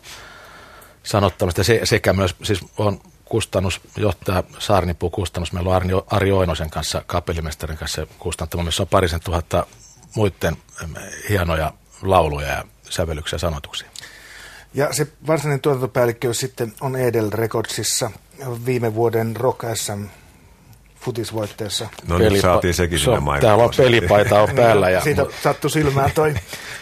sanottamista 1.04 1.64
se, 1.64 1.82
sekä 1.84 2.14
myös, 2.14 2.36
siis 2.44 2.60
on 2.78 3.00
kustannusjohtaja 3.26 4.44
Saarnipuu 4.60 5.10
kustannus, 5.10 5.54
meillä 5.54 5.70
on 5.70 5.76
Arni, 5.76 5.94
Ari 6.08 6.32
Oinosen 6.32 6.70
kanssa, 6.70 7.04
kapellimestarin 7.08 7.78
kanssa 7.78 8.08
kustanttama, 8.20 8.64
missä 8.64 8.84
on 8.84 8.88
parisen 8.88 9.20
tuhatta 9.24 9.66
muiden 10.16 10.58
hienoja 11.30 11.74
lauluja 12.02 12.48
ja 12.48 12.64
sävellyksiä 12.90 13.36
ja 13.36 13.40
sanotuksia. 13.40 13.90
Ja 14.74 14.94
se 14.94 15.08
varsinainen 15.28 15.62
tuotantopäällikkö 15.62 16.34
sitten 16.34 16.74
on 16.82 16.96
Edel 16.96 17.30
Recordsissa 17.32 18.12
viime 18.66 18.96
vuoden 18.96 19.36
Rock 19.36 19.60
SM 19.74 20.04
futisvoitteessa. 21.02 21.88
No 22.08 22.18
nyt 22.18 22.28
Pelipa- 22.28 22.42
saatiin 22.42 22.74
sekin 22.74 23.00
sinne 23.00 23.20
so, 23.20 23.42
Täällä 23.42 23.64
on 23.64 23.72
pelipaita 23.78 24.42
on 24.42 24.50
päällä. 24.56 24.90
ja, 24.90 25.02
siitä 25.02 25.26
sattui 25.44 25.72
silmään 25.72 26.12
toi 26.12 26.34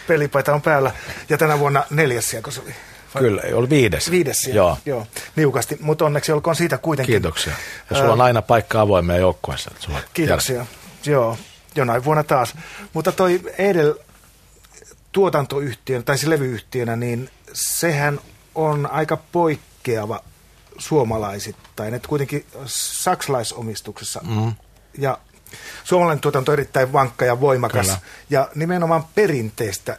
pelipaita 0.08 0.54
on 0.54 0.62
päällä. 0.62 0.92
Ja 1.28 1.38
tänä 1.38 1.58
vuonna 1.58 1.84
neljäs 1.90 2.36
kun 2.44 2.52
se 2.52 2.60
oli. 2.60 2.74
Vai? 3.14 3.22
Kyllä, 3.22 3.42
oli 3.54 3.70
viides. 3.70 4.10
Viides 4.10 4.40
siellä, 4.40 4.56
joo. 4.56 4.78
joo. 4.86 5.06
Niukasti, 5.36 5.76
mutta 5.80 6.04
onneksi 6.04 6.32
olkoon 6.32 6.56
siitä 6.56 6.78
kuitenkin. 6.78 7.12
Kiitoksia. 7.12 7.52
Ja 7.90 7.96
sulla 7.96 8.12
on 8.12 8.20
aina 8.20 8.42
paikka 8.42 8.80
avoimia 8.80 9.16
joukkueessa. 9.16 9.70
Kiitoksia, 10.14 10.56
jär. 10.56 10.66
joo. 11.06 11.38
Jonain 11.74 12.04
vuonna 12.04 12.24
taas. 12.24 12.54
Mutta 12.92 13.12
toi 13.12 13.40
Edel 13.58 13.94
tuotantoyhtiön, 15.12 16.04
tai 16.04 16.18
se 16.18 16.30
levyyhtiönä, 16.30 16.96
niin 16.96 17.30
sehän 17.52 18.20
on 18.54 18.90
aika 18.90 19.16
poikkeava 19.32 20.20
suomalaisittain, 20.78 21.94
että 21.94 22.08
kuitenkin 22.08 22.46
saksalaisomistuksessa. 22.66 24.20
Mm. 24.28 24.54
Ja 24.98 25.18
suomalainen 25.84 26.20
tuotanto 26.20 26.52
on 26.52 26.58
erittäin 26.58 26.92
vankka 26.92 27.24
ja 27.24 27.40
voimakas 27.40 27.86
Kyllä. 27.86 27.98
ja 28.30 28.48
nimenomaan 28.54 29.04
perinteistä, 29.14 29.98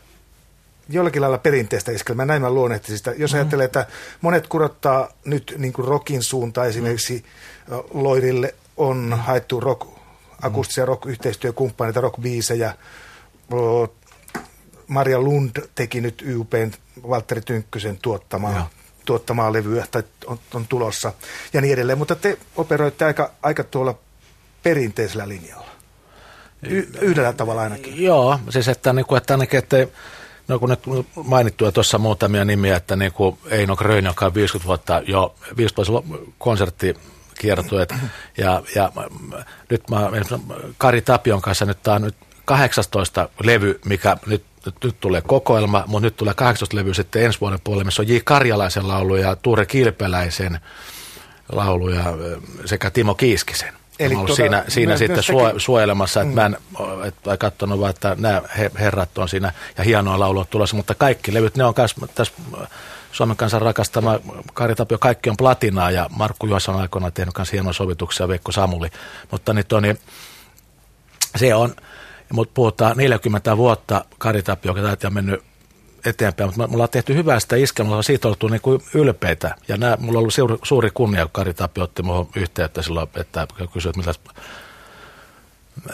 jollakin 0.90 1.22
lailla 1.22 1.38
perinteistä 1.38 1.92
iskelmää, 1.92 2.26
näin 2.26 2.42
mä 2.42 2.52
luonnehtisin 2.52 2.98
sitä. 2.98 3.12
Jos 3.18 3.34
mm. 3.34 3.36
ajattelee, 3.36 3.66
että 3.66 3.88
monet 4.22 4.48
kurottaa 4.48 5.10
nyt 5.26 5.56
niin 5.58 5.74
kuin 5.74 5.88
rockin 5.88 6.24
suuntaan, 6.24 6.68
esimerkiksi 6.68 7.26
mm. 7.68 7.76
Loirille 7.94 8.56
on 8.78 9.20
haettu 9.26 9.60
rock, 9.60 9.88
akustisia 10.42 10.86
rock-yhteistyökumppaneita, 10.86 12.02
rock-biisejä, 12.02 12.74
Maria 14.88 15.22
Lund 15.22 15.70
teki 15.76 16.02
nyt 16.02 16.22
YPn 16.26 16.72
Valtteri 17.10 17.42
Tynkkysen 17.42 17.98
tuottamaa, 18.02 18.70
tuottamaa 19.10 19.54
levyä, 19.54 19.86
tai 19.92 20.04
on, 20.26 20.40
on, 20.54 20.68
tulossa, 20.68 21.14
ja 21.54 21.62
niin 21.62 21.74
edelleen. 21.74 21.98
Mutta 21.98 22.16
te 22.16 22.38
operoitte 22.56 23.06
aika, 23.06 23.32
aika 23.44 23.64
tuolla 23.64 23.96
perinteisellä 24.64 25.28
linjalla. 25.28 25.70
Y- 26.64 26.88
yhdellä 27.02 27.34
tavalla 27.34 27.62
ainakin. 27.62 28.04
Joo, 28.04 28.40
siis 28.50 28.68
että, 28.68 28.94
niin 28.94 29.06
kuin, 29.06 29.18
että 29.18 29.34
ainakin, 29.34 29.58
että 29.58 29.88
No 30.48 30.60
kun 30.60 30.70
nyt 30.70 30.80
mainittu 31.24 31.72
tuossa 31.72 31.98
muutamia 31.98 32.46
nimiä, 32.46 32.76
että 32.76 32.96
niin 32.96 33.12
kuin 33.12 33.38
Eino 33.50 33.76
Grön, 33.76 34.06
joka 34.06 34.26
on 34.26 34.34
50 34.34 34.68
vuotta 34.68 35.02
jo 35.08 35.36
50 35.58 36.20
konsertti 36.38 36.98
kiertueet. 37.40 37.94
Ja, 38.38 38.64
ja 38.76 38.92
nyt 39.70 39.90
mä, 39.90 40.10
Kari 40.78 41.02
Tapion 41.02 41.42
kanssa 41.42 41.66
nyt 41.66 41.84
tämä 41.84 41.96
on 41.96 42.02
nyt 42.02 42.16
18 42.46 43.30
levy, 43.44 43.80
mikä 43.86 44.18
nyt, 44.26 44.44
nyt, 44.66 44.76
nyt 44.84 45.00
tulee 45.00 45.22
kokoelma, 45.22 45.84
mutta 45.88 46.06
nyt 46.06 46.16
tulee 46.16 46.34
18 46.34 46.78
levy 46.78 46.94
sitten 46.94 47.26
ensi 47.26 47.42
vuoden 47.42 47.60
puolelle, 47.64 47.84
missä 47.84 48.02
on 48.02 48.08
J. 48.08 48.18
Karjalaisen 48.24 48.88
laulu 48.88 49.16
ja 49.16 49.36
Tuure 49.36 49.66
Kilpeläisen 49.66 50.60
laulu 51.52 51.90
ja 51.90 52.04
sekä 52.66 52.92
Timo 52.92 53.16
Kiiskisen. 53.16 53.74
Eli 54.00 54.16
tuota, 54.16 54.36
siinä, 54.36 54.64
siinä 54.68 54.98
sitten 54.98 55.24
suo, 55.24 55.54
suojelemassa, 55.58 56.22
että 56.22 56.32
mm. 56.32 56.36
mä 56.36 56.46
en 56.46 56.58
että 57.08 57.38
katsonut 57.38 57.80
vaan, 57.80 57.90
että 57.90 58.16
nämä 58.20 58.42
herrat 58.80 59.18
on 59.18 59.30
siinä 59.30 59.54
ja 59.78 59.84
hienoa 59.84 60.20
laulua 60.20 60.46
tulossa, 60.46 60.76
mutta 60.76 60.96
kaikki 60.96 61.34
levyt, 61.34 61.58
ne 61.58 61.64
on 61.64 61.74
myös 61.78 61.96
tässä 62.16 62.34
Suomen 63.12 63.38
kansan 63.38 63.62
rakastama 63.62 64.20
Kari 64.54 64.76
Tapio, 64.76 64.98
kaikki 64.98 65.30
on 65.30 65.38
platinaa 65.38 65.92
ja 65.92 66.10
Markku 66.18 66.48
Juhas 66.48 66.70
on 66.70 66.76
aikoinaan 66.76 67.14
tehnyt 67.14 67.38
myös 67.38 67.52
hienoja 67.52 67.74
sovituksia, 67.74 68.28
Veikko 68.28 68.52
Samuli, 68.52 68.90
mutta 69.32 69.54
niin, 69.54 69.66
toni, 69.66 69.96
se 71.36 71.56
on, 71.56 71.76
mutta 72.34 72.54
puhutaan 72.54 72.98
40 72.98 73.58
vuotta 73.58 74.06
Kari 74.18 74.44
Tapio, 74.44 74.78
joka 74.78 75.08
on 75.08 75.14
mennyt 75.14 75.44
eteenpäin, 76.06 76.50
mutta 76.50 76.68
mulla 76.68 76.84
on 76.84 76.90
tehty 76.90 77.16
hyvää 77.16 77.40
sitä 77.40 77.56
iskelmää, 77.56 77.98
on 77.98 78.04
siitä 78.04 78.28
oltu 78.28 78.48
niin 78.48 78.62
kuin 78.62 78.82
ylpeitä. 78.94 79.56
Ja 79.68 79.78
nämä, 79.78 79.98
mulla 80.00 80.18
on 80.18 80.22
ollut 80.22 80.34
suuri, 80.34 80.58
suuri 80.64 80.90
kunnia, 80.94 81.26
kun 81.26 81.32
Kari 81.32 81.54
Tapio 81.54 81.84
otti 81.84 82.02
minuun 82.02 82.30
yhteyttä 82.36 82.82
silloin, 82.82 83.10
että 83.16 83.48
kysyi, 83.74 83.92
että, 84.10 84.32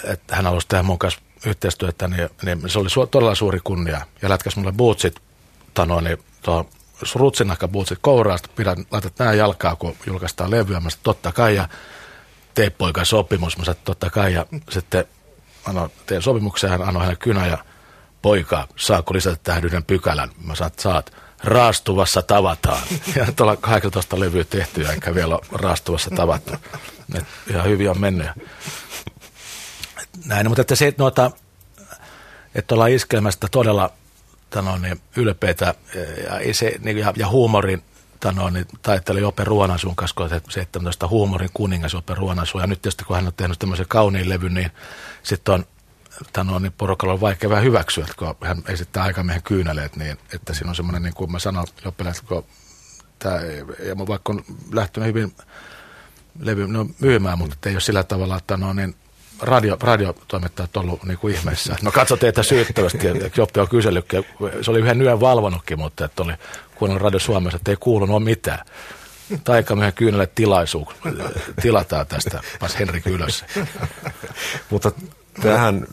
että 0.04 0.36
hän 0.36 0.46
haluaisi 0.46 0.68
tehdä 0.68 0.84
mun 0.84 1.00
kanssa 1.00 1.22
yhteistyötä, 1.46 2.08
niin, 2.08 2.30
niin 2.44 2.70
se 2.70 2.80
oli 2.80 2.90
su, 2.90 3.08
todella 3.08 3.36
suuri 3.36 3.60
kunnia. 3.64 4.02
Ja 4.22 4.30
lätkäsi 4.30 4.60
mulle 4.60 4.72
bootsit, 4.72 5.16
tanoin, 5.74 6.04
niin 6.04 6.18
tuohon 6.42 6.66
rutsinahkabuutsit 7.16 8.00
kouraasta, 8.02 8.50
pidät, 8.56 8.80
laitat 8.92 9.20
nämä 9.20 9.34
jalkaa, 9.34 9.76
kun 9.76 9.96
julkaistaan 10.06 10.52
levyä. 10.52 10.80
Mä 10.80 10.90
sanoin, 10.90 11.04
totta 11.04 11.32
kai, 11.32 11.56
ja 11.56 11.70
tee 12.54 12.70
poika 12.70 13.06
sopimus. 13.06 13.58
Mä 13.58 13.66
sanoin, 13.66 13.82
totta 13.84 14.10
kai, 14.10 14.34
ja 14.34 14.46
sitten 14.70 15.06
annoin, 15.66 15.92
teen 16.06 16.22
sopimuksen, 16.22 16.70
hän 16.70 16.82
anoi 16.82 17.04
hänen 17.04 17.18
kynä, 17.18 17.48
ja 17.48 17.58
poika, 18.22 18.68
saako 18.76 19.14
lisätä 19.14 19.38
tähän 19.44 19.66
yhden 19.66 19.84
pykälän? 19.84 20.30
Mä 20.44 20.56
sanoin, 20.56 20.72
että 20.72 20.82
saat. 20.82 21.14
Raastuvassa 21.44 22.22
tavataan. 22.22 22.82
Ja 23.16 23.32
tuolla 23.36 23.56
18 23.56 24.20
levyä 24.20 24.44
tehty, 24.44 24.86
enkä 24.86 25.16
vielä 25.16 25.40
raastuvassa 25.52 26.10
tavattu. 26.16 26.54
Et 27.16 27.26
ihan 27.50 27.66
hyvin 27.66 27.90
on 27.90 28.00
mennyt. 28.00 28.28
Näin, 30.26 30.48
mutta 30.48 30.62
että 30.62 30.76
se, 30.76 30.88
että 30.88 31.04
noita, 31.04 31.32
että 32.56 32.76
ollaan 32.76 32.92
iskelmästä 32.92 33.48
todella 33.52 33.92
tano, 34.50 34.78
niin 34.78 35.02
ylpeitä 35.16 35.76
ja, 36.46 36.54
se, 36.54 36.76
niin, 36.80 36.98
ja, 36.98 37.14
ja 37.16 37.28
huumorin 37.28 37.84
tano, 38.26 38.50
niin 38.50 38.66
taitteli 38.82 39.22
Jope 39.22 39.44
Ruonasun 39.44 39.96
kanssa, 39.96 40.36
että 40.36 40.52
17 40.52 41.08
huumorin 41.08 41.50
kuningas 41.54 41.94
Jope 41.94 42.16
Ruonasu. 42.16 42.60
Ja 42.60 42.68
nyt 42.68 42.82
tietysti 42.82 43.04
kun 43.04 43.16
hän 43.16 43.28
on 43.28 43.34
tehnyt 43.38 43.60
tämmöisen 43.60 43.86
kauniin 43.90 44.30
levyn, 44.30 44.54
niin 44.54 44.72
sitten 45.24 45.54
on 45.54 45.66
tano, 46.34 46.60
niin 46.60 46.72
porukalla 46.72 47.14
on 47.14 47.22
vaikea 47.22 47.50
vähän 47.50 47.64
hyväksyä, 47.64 48.06
kun 48.18 48.36
hän 48.42 48.64
esittää 48.68 49.04
aikamiehen 49.04 49.44
kyyneleet, 49.44 49.96
niin 49.96 50.18
että 50.34 50.54
siinä 50.54 50.70
on 50.70 50.76
semmoinen, 50.76 51.04
niin 51.04 51.14
kuin 51.14 51.32
mä 51.32 51.38
Jopelle, 51.86 52.12
että 52.12 52.24
kun 52.28 52.46
tämä, 53.20 53.36
ja 53.88 53.98
vaikka 53.98 54.34
on 54.34 54.44
lähtenyt 54.72 55.08
hyvin 55.08 55.36
levy 56.40 56.68
no, 56.68 56.88
myymään, 57.00 57.38
mutta 57.38 57.70
ei 57.70 57.76
ole 57.76 57.82
sillä 57.82 58.04
tavalla, 58.04 58.38
että 58.38 58.58
no, 58.58 58.74
niin 58.74 58.96
radio, 59.42 59.78
radiotoimittajat 59.82 60.78
ollut 60.78 61.04
niin 61.04 61.18
kuin 61.18 61.36
ihmeessä. 61.36 61.76
No 61.82 61.92
katso 61.92 62.18
teitä 62.18 62.44
syyttävästi, 62.44 63.08
Joppi 63.38 63.60
on 63.60 63.68
kysellytkin. 63.68 64.26
Se 64.62 64.72
oli 64.72 64.80
yhden 64.80 65.02
yön 65.02 65.20
valvonnutkin, 65.20 65.80
mutta 65.80 66.06
että 66.06 66.24
oli 66.24 66.34
kuunnellut 66.76 67.04
Radio 67.04 67.20
Suomessa, 67.20 67.58
että 67.58 67.72
ei 67.72 67.78
kuulunut 67.80 68.24
mitään. 68.24 68.66
Taikamiehen 69.44 69.94
kyynelle 69.94 70.28
tilaisuus 70.36 70.88
tilataan 71.62 72.08
tästä 72.08 72.42
pas 72.60 72.80
Henrik 72.80 73.08
ylös. 73.08 73.46
mutta 74.70 74.92
tähän 75.42 75.88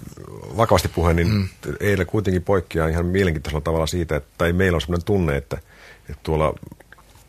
vakavasti 0.57 0.89
puheen, 0.89 1.17
niin 1.17 1.29
mm. 1.29 1.49
eilen 1.81 2.07
kuitenkin 2.07 2.43
poikkeaa 2.43 2.89
ihan 2.89 3.07
mielenkiintoisella 3.07 3.61
tavalla 3.61 3.87
siitä, 3.87 4.17
että 4.17 4.31
tai 4.39 4.53
meillä 4.53 4.77
on 4.77 4.81
sellainen 4.81 5.05
tunne, 5.05 5.37
että, 5.37 5.57
että 6.09 6.21
tuolla 6.23 6.55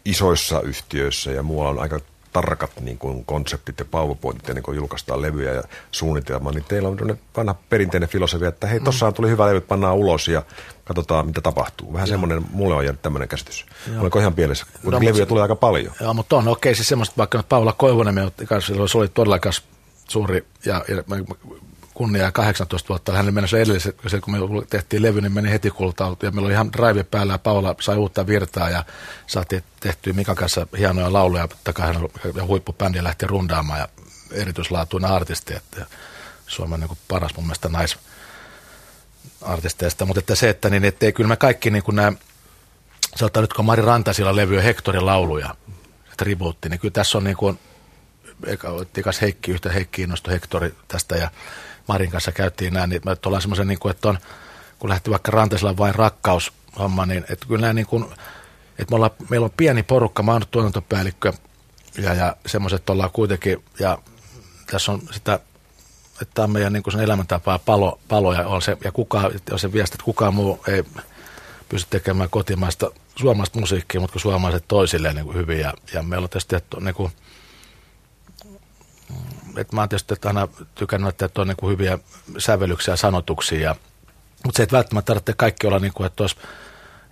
isoissa 0.06 0.62
yhtiöissä 0.62 1.32
ja 1.32 1.44
muualla 1.44 1.72
on 1.72 1.80
aika 1.80 2.00
tarkat 2.34 2.72
niin 2.82 2.98
kuin 2.98 3.26
konseptit 3.26 3.80
ja 3.80 3.86
powerpointit 3.86 4.48
niin 4.56 4.63
kuin 4.63 4.76
julkaistaan 4.76 5.22
levyjä 5.22 5.54
ja 5.54 5.63
suunnitelma, 5.91 6.52
niin 6.52 6.63
teillä 6.63 6.89
on 6.89 7.17
vanha 7.38 7.56
perinteinen 7.69 8.10
filosofia, 8.10 8.48
että 8.48 8.67
hei, 8.67 8.80
tuossa 8.80 9.12
tuli 9.12 9.30
hyvä 9.30 9.48
levy, 9.48 9.62
pannaan 9.62 9.96
ulos 9.96 10.28
ja 10.28 10.43
katsotaan, 10.84 11.28
mitä 11.28 11.41
tapahtuu. 11.41 11.93
Vähän 11.93 12.08
semmoinen, 12.08 12.46
mulle 12.52 12.76
on 12.76 12.86
jäänyt 12.86 13.02
tämmöinen 13.02 13.28
käsitys. 13.28 13.65
Joo. 13.91 14.02
Oliko 14.02 14.19
ihan 14.19 14.34
pielessä? 14.34 14.65
Kun 14.84 14.93
no, 14.93 15.00
levyjä 15.02 15.26
tulee 15.26 15.41
aika 15.41 15.56
paljon. 15.56 15.93
Joo, 16.02 16.13
mutta 16.13 16.36
on 16.36 16.48
okei, 16.48 16.69
okay, 16.69 16.76
siis 16.76 16.88
semmoista, 16.88 17.13
vaikka 17.17 17.38
nyt 17.38 17.50
Paula 17.50 17.74
Koivunen, 17.74 18.32
kanssa, 18.48 18.88
se 18.88 18.98
oli 18.98 19.08
todella 19.08 19.39
suuri 20.08 20.46
ja, 20.65 20.86
ja 20.88 21.04
kunnia 21.94 22.32
18 22.32 22.90
vuotta. 22.90 23.12
Hänelle 23.12 23.32
meni 23.32 23.48
se 23.48 23.62
edelliset, 23.62 23.98
kun 24.22 24.34
me 24.34 24.40
tehtiin 24.70 25.02
levy, 25.02 25.22
niin 25.22 25.34
meni 25.34 25.52
heti 25.52 25.72
kultautua. 25.72 26.28
Ja 26.28 26.32
meillä 26.32 26.46
oli 26.46 26.54
ihan 26.54 26.74
drive 26.74 27.04
päällä 27.04 27.34
ja 27.34 27.38
Paula 27.38 27.76
sai 27.80 27.98
uutta 27.98 28.28
virtaa 28.28 28.70
ja 28.70 28.86
saatiin 29.28 29.64
tehtyä 29.80 30.14
Mikan 30.14 30.36
kanssa 30.36 30.68
hienoja 30.78 31.14
lauluja. 31.14 31.48
Takaa 31.64 31.94
ja 32.36 32.46
huippubändi 32.46 33.04
lähti 33.04 33.28
rundaamaan 33.28 33.80
ja 33.80 33.88
erityislaatuinen 34.32 35.12
artisti. 35.12 35.56
Että 35.56 35.86
Suomen 36.48 36.80
niin 36.80 36.98
paras 37.08 37.36
mun 37.36 37.46
mielestä 37.46 37.70
naisartisteista. 37.70 40.06
Mutta 40.06 40.20
että 40.20 40.36
se, 40.36 40.50
että, 40.50 40.70
niin, 40.70 40.86
että 40.86 41.06
ei, 41.06 41.14
kyllä 41.14 41.28
me 41.28 41.36
kaikki 41.36 41.72
niin 41.72 41.84
kuin 41.84 41.96
nämä, 41.96 42.14
sanotaan 43.16 43.44
nyt 43.44 43.54
kun 43.54 43.66
Mari 43.66 43.82
Rantasilla 43.82 44.36
levyä 44.36 44.62
Hektorin 44.62 45.06
lauluja, 45.06 45.56
tribuutti, 46.18 46.70
niin 46.70 46.80
kyllä 46.80 46.92
tässä 46.92 47.18
on 47.18 47.24
niin 47.24 47.38
kuin, 47.38 47.60
Tikas 48.94 49.22
Heikki, 49.22 49.52
yhtä 49.52 49.72
Heikki 49.72 50.02
innostui 50.02 50.34
Hektori 50.34 50.76
tästä 50.88 51.16
ja 51.16 51.32
Marin 51.88 52.12
kanssa 52.12 52.32
käytiin 52.32 52.74
näin, 52.74 52.90
niin 52.90 53.02
me 53.06 53.16
ollaan 53.26 53.42
semmoisen, 53.42 53.68
niin 53.68 53.80
kuin, 53.80 53.92
että 53.92 54.10
on, 54.10 54.18
kun 54.80 54.90
lähti 54.90 55.10
vaikka 55.12 55.32
Rantasella 55.32 55.78
vain 55.78 55.96
rakkaushomma, 55.96 57.06
niin 57.06 57.26
että 57.30 57.46
kyllä 57.48 57.74
niin 57.74 57.88
kuin, 57.88 58.04
että 58.80 58.92
me 58.92 58.96
ollaan, 58.96 59.12
meillä 59.30 59.46
on 59.46 59.54
pieni 59.58 59.84
porukka, 59.84 60.24
mä 60.24 60.32
oon 60.32 60.42
tuotantopäällikkö 60.52 61.34
ja, 61.98 62.14
ja 62.14 62.36
semmoiset 62.46 62.90
ollaan 62.90 63.12
kuitenkin, 63.12 63.64
ja 63.80 63.98
tässä 64.66 64.92
on 64.92 65.02
sitä, 65.12 65.40
että 66.22 66.44
on 66.44 66.52
meidän 66.52 66.74
niin 66.74 66.84
kuin 66.84 66.92
sen 66.92 67.02
elämäntapaa 67.02 67.60
palo, 67.60 68.00
palo 68.08 68.34
ja, 68.34 68.48
on 68.48 68.62
se, 68.62 68.78
ja 68.84 68.92
kukaan, 68.92 69.32
on 69.52 69.60
se 69.60 69.74
viesti, 69.74 69.96
että 69.96 70.06
kukaan 70.06 70.34
muu 70.34 70.64
ei 70.68 70.84
pysty 71.70 71.88
tekemään 71.90 72.30
kotimaista 72.30 72.92
suomalaista 73.16 73.60
musiikkia, 73.60 74.02
mutta 74.02 74.12
kun 74.12 74.22
suomalaiset 74.22 74.68
toisilleen 74.68 75.16
niin 75.16 75.26
kuin 75.26 75.38
hyvin, 75.38 75.60
ja, 75.60 75.74
ja 75.94 76.04
meillä 76.04 76.26
on 76.26 76.30
tietysti 76.30 76.56
että, 76.56 76.78
niin 76.80 76.96
kuin, 76.96 77.12
että 79.58 79.76
mä 79.76 79.82
oon 79.82 79.89
tietysti 79.89 80.16
aina 80.26 80.48
tykännyt, 80.76 81.22
että 81.22 81.42
on 81.42 81.48
niin 81.48 81.58
kuin 81.58 81.72
hyviä 81.72 82.00
sävellyksiä 82.38 82.92
ja 82.92 82.98
sanotuksia. 82.98 83.76
Mutta 84.46 84.58
se, 84.58 84.63
että 84.63 84.76
välttämättä 84.76 85.08
tarvitsee 85.08 85.36
kaikki 85.38 85.68
olla, 85.68 85.80
niin 85.80 85.94
kuin, 85.94 86.08
että 86.08 86.24
olisi 86.24 86.36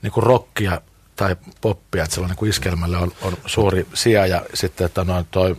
niin 0.01 0.11
kuin 0.11 0.23
rockia 0.23 0.81
tai 1.15 1.35
poppia, 1.61 2.03
että 2.03 2.13
silloin 2.13 2.35
niin 2.41 2.49
iskelmällä 2.49 2.99
on, 2.99 3.11
on 3.21 3.37
suuri 3.45 3.87
sija 3.93 4.27
ja 4.27 4.45
sitten 4.53 4.85
että 4.85 5.03
noin 5.03 5.27
toi 5.31 5.55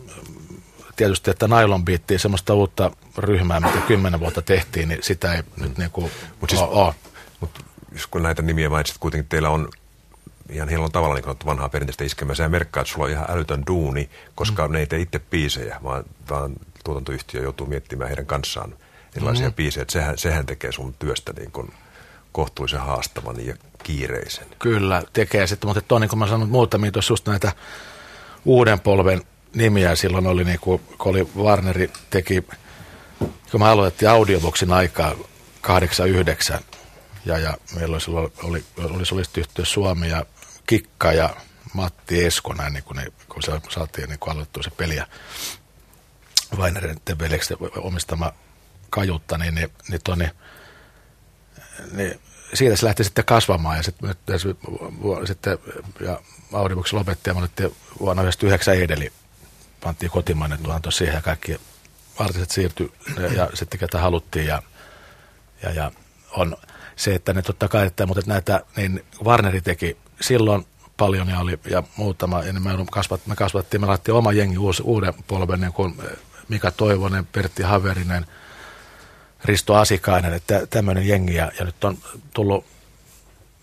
tietysti, 0.96 1.30
että 1.30 1.48
Nylon 1.48 1.84
Beattiin 1.84 2.20
semmoista 2.20 2.54
uutta 2.54 2.90
ryhmää, 3.18 3.60
mitä 3.60 3.78
kymmenen 3.86 4.20
vuotta 4.20 4.42
tehtiin, 4.42 4.88
niin 4.88 5.02
sitä 5.02 5.34
ei 5.34 5.42
nyt 5.56 5.78
niin 5.78 5.90
kuin 5.90 6.12
Mut 6.40 6.50
siis- 6.50 6.62
ole. 6.62 6.94
Mutta 7.40 7.60
kun 8.10 8.22
näitä 8.22 8.42
nimiä 8.42 8.70
mainitsit, 8.70 8.98
kuitenkin 8.98 9.28
teillä 9.28 9.50
on 9.50 9.68
ihan 10.50 10.68
hienolla 10.68 10.90
tavalla 10.90 11.14
niin 11.14 11.24
sanottu 11.24 11.46
vanhaa 11.46 11.68
perinteistä 11.68 12.04
iskemää. 12.04 12.34
Sä 12.34 12.48
merkkaa, 12.48 12.80
että 12.80 12.92
sulla 12.92 13.04
on 13.04 13.10
ihan 13.10 13.30
älytön 13.30 13.62
duuni, 13.66 14.10
koska 14.34 14.68
mm. 14.68 14.72
ne 14.72 14.80
ei 14.80 14.86
tee 14.86 15.00
itse 15.00 15.18
biisejä, 15.18 15.80
vaan, 15.82 16.04
vaan 16.30 16.52
tuotantoyhtiö 16.84 17.42
joutuu 17.42 17.66
miettimään 17.66 18.08
heidän 18.08 18.26
kanssaan 18.26 18.74
erilaisia 19.16 19.48
mm. 19.48 19.54
biisejä. 19.54 19.82
Että 19.82 19.92
sehän, 19.92 20.18
sehän 20.18 20.46
tekee 20.46 20.72
sun 20.72 20.94
työstä 20.98 21.32
niin 21.32 21.52
kuin 21.52 21.72
kohtuullisen 22.32 22.80
haastavan 22.80 23.46
ja 23.46 23.54
kiireisen. 23.82 24.46
Kyllä, 24.58 25.02
tekee 25.12 25.46
sitten, 25.46 25.68
mutta 25.68 25.80
tuo, 25.80 25.98
niin 25.98 26.08
kuin 26.08 26.18
mä 26.18 26.26
sanoin, 26.26 26.50
muutamia 26.50 26.92
tuossa 26.92 27.12
just 27.12 27.28
näitä 27.28 27.52
uuden 28.44 28.80
polven 28.80 29.22
nimiä 29.54 29.96
silloin 29.96 30.26
oli, 30.26 30.44
niin 30.44 30.60
kuin, 30.60 30.80
kun 30.98 31.10
oli 31.10 31.28
Warneri 31.36 31.90
teki, 32.10 32.44
kun 33.50 33.60
mä 33.60 33.70
aloitettiin 33.70 34.10
audioboxin 34.10 34.72
aikaa 34.72 35.14
89, 35.60 36.60
ja, 37.24 37.38
ja 37.38 37.58
meillä 37.74 37.94
oli 37.94 38.00
silloin 38.00 38.32
oli, 38.42 38.64
oli 38.78 39.06
solistiyhtiö 39.06 39.64
Suomi 39.64 40.08
ja 40.08 40.26
Kikka 40.66 41.12
ja 41.12 41.36
Matti 41.74 42.24
Esko, 42.24 42.52
näin, 42.52 42.72
niin 42.72 42.84
kun, 42.84 42.96
ne, 42.96 43.12
kun 43.28 43.42
se 43.42 43.52
saatiin 43.68 44.08
niin 44.08 44.18
aloittua 44.26 44.62
se 44.62 44.70
peli 44.70 44.96
ja 44.96 45.06
Wainerin 46.56 47.00
veljeksi 47.18 47.54
omistama 47.76 48.32
kajutta, 48.90 49.38
niin, 49.38 49.54
niin, 49.54 49.68
niin, 49.88 50.00
toni, 50.04 50.30
niin 51.92 52.20
siitä 52.54 52.76
se 52.76 52.86
lähti 52.86 53.04
sitten 53.04 53.24
kasvamaan 53.24 53.76
ja 53.76 53.82
sitten, 53.82 54.14
sitten 55.24 55.58
ja 56.00 56.20
Audibox 56.52 56.92
lopetti 56.92 57.30
ja 57.30 57.34
me 57.34 57.38
otettiin 57.38 57.76
vuonna 58.00 58.22
1999 58.22 58.74
edeli, 58.74 59.12
pantiin 59.80 60.10
kotimainen 60.10 60.58
tuotanto 60.62 60.90
siihen 60.90 61.14
ja 61.14 61.22
kaikki 61.22 61.60
artistit 62.18 62.50
siirtyi 62.50 62.92
ja, 63.16 63.26
ja 63.26 63.50
sitten 63.54 63.80
ketä 63.80 63.98
haluttiin 63.98 64.46
ja, 64.46 64.62
ja, 65.62 65.70
ja 65.70 65.92
on 66.30 66.56
se, 67.02 67.14
että 67.14 67.32
ne 67.32 67.42
totta 67.42 67.68
kai, 67.68 67.86
että, 67.86 68.06
mutta 68.06 68.22
näitä, 68.26 68.64
niin 68.76 69.04
Warneri 69.24 69.60
teki 69.60 69.96
silloin 70.20 70.66
paljon 70.96 71.28
ja 71.28 71.38
oli 71.38 71.58
ja 71.70 71.82
muutama, 71.96 72.42
ja 72.42 72.52
me, 72.52 72.70
kasvat, 72.90 73.26
me 73.26 73.36
kasvattiin, 73.36 73.80
me 73.80 73.86
laitettiin 73.86 74.14
oma 74.14 74.32
jengi 74.32 74.58
uusi, 74.58 74.82
uuden 74.82 75.14
polven, 75.26 75.60
niin 75.60 75.72
kuin 75.72 75.94
Mika 76.48 76.70
Toivonen, 76.70 77.26
Pertti 77.26 77.62
Haverinen, 77.62 78.26
Risto 79.44 79.74
Asikainen, 79.74 80.32
että 80.32 80.66
tämmöinen 80.66 81.08
jengi, 81.08 81.34
ja, 81.34 81.52
ja 81.58 81.64
nyt 81.64 81.84
on 81.84 81.98
tullut 82.34 82.64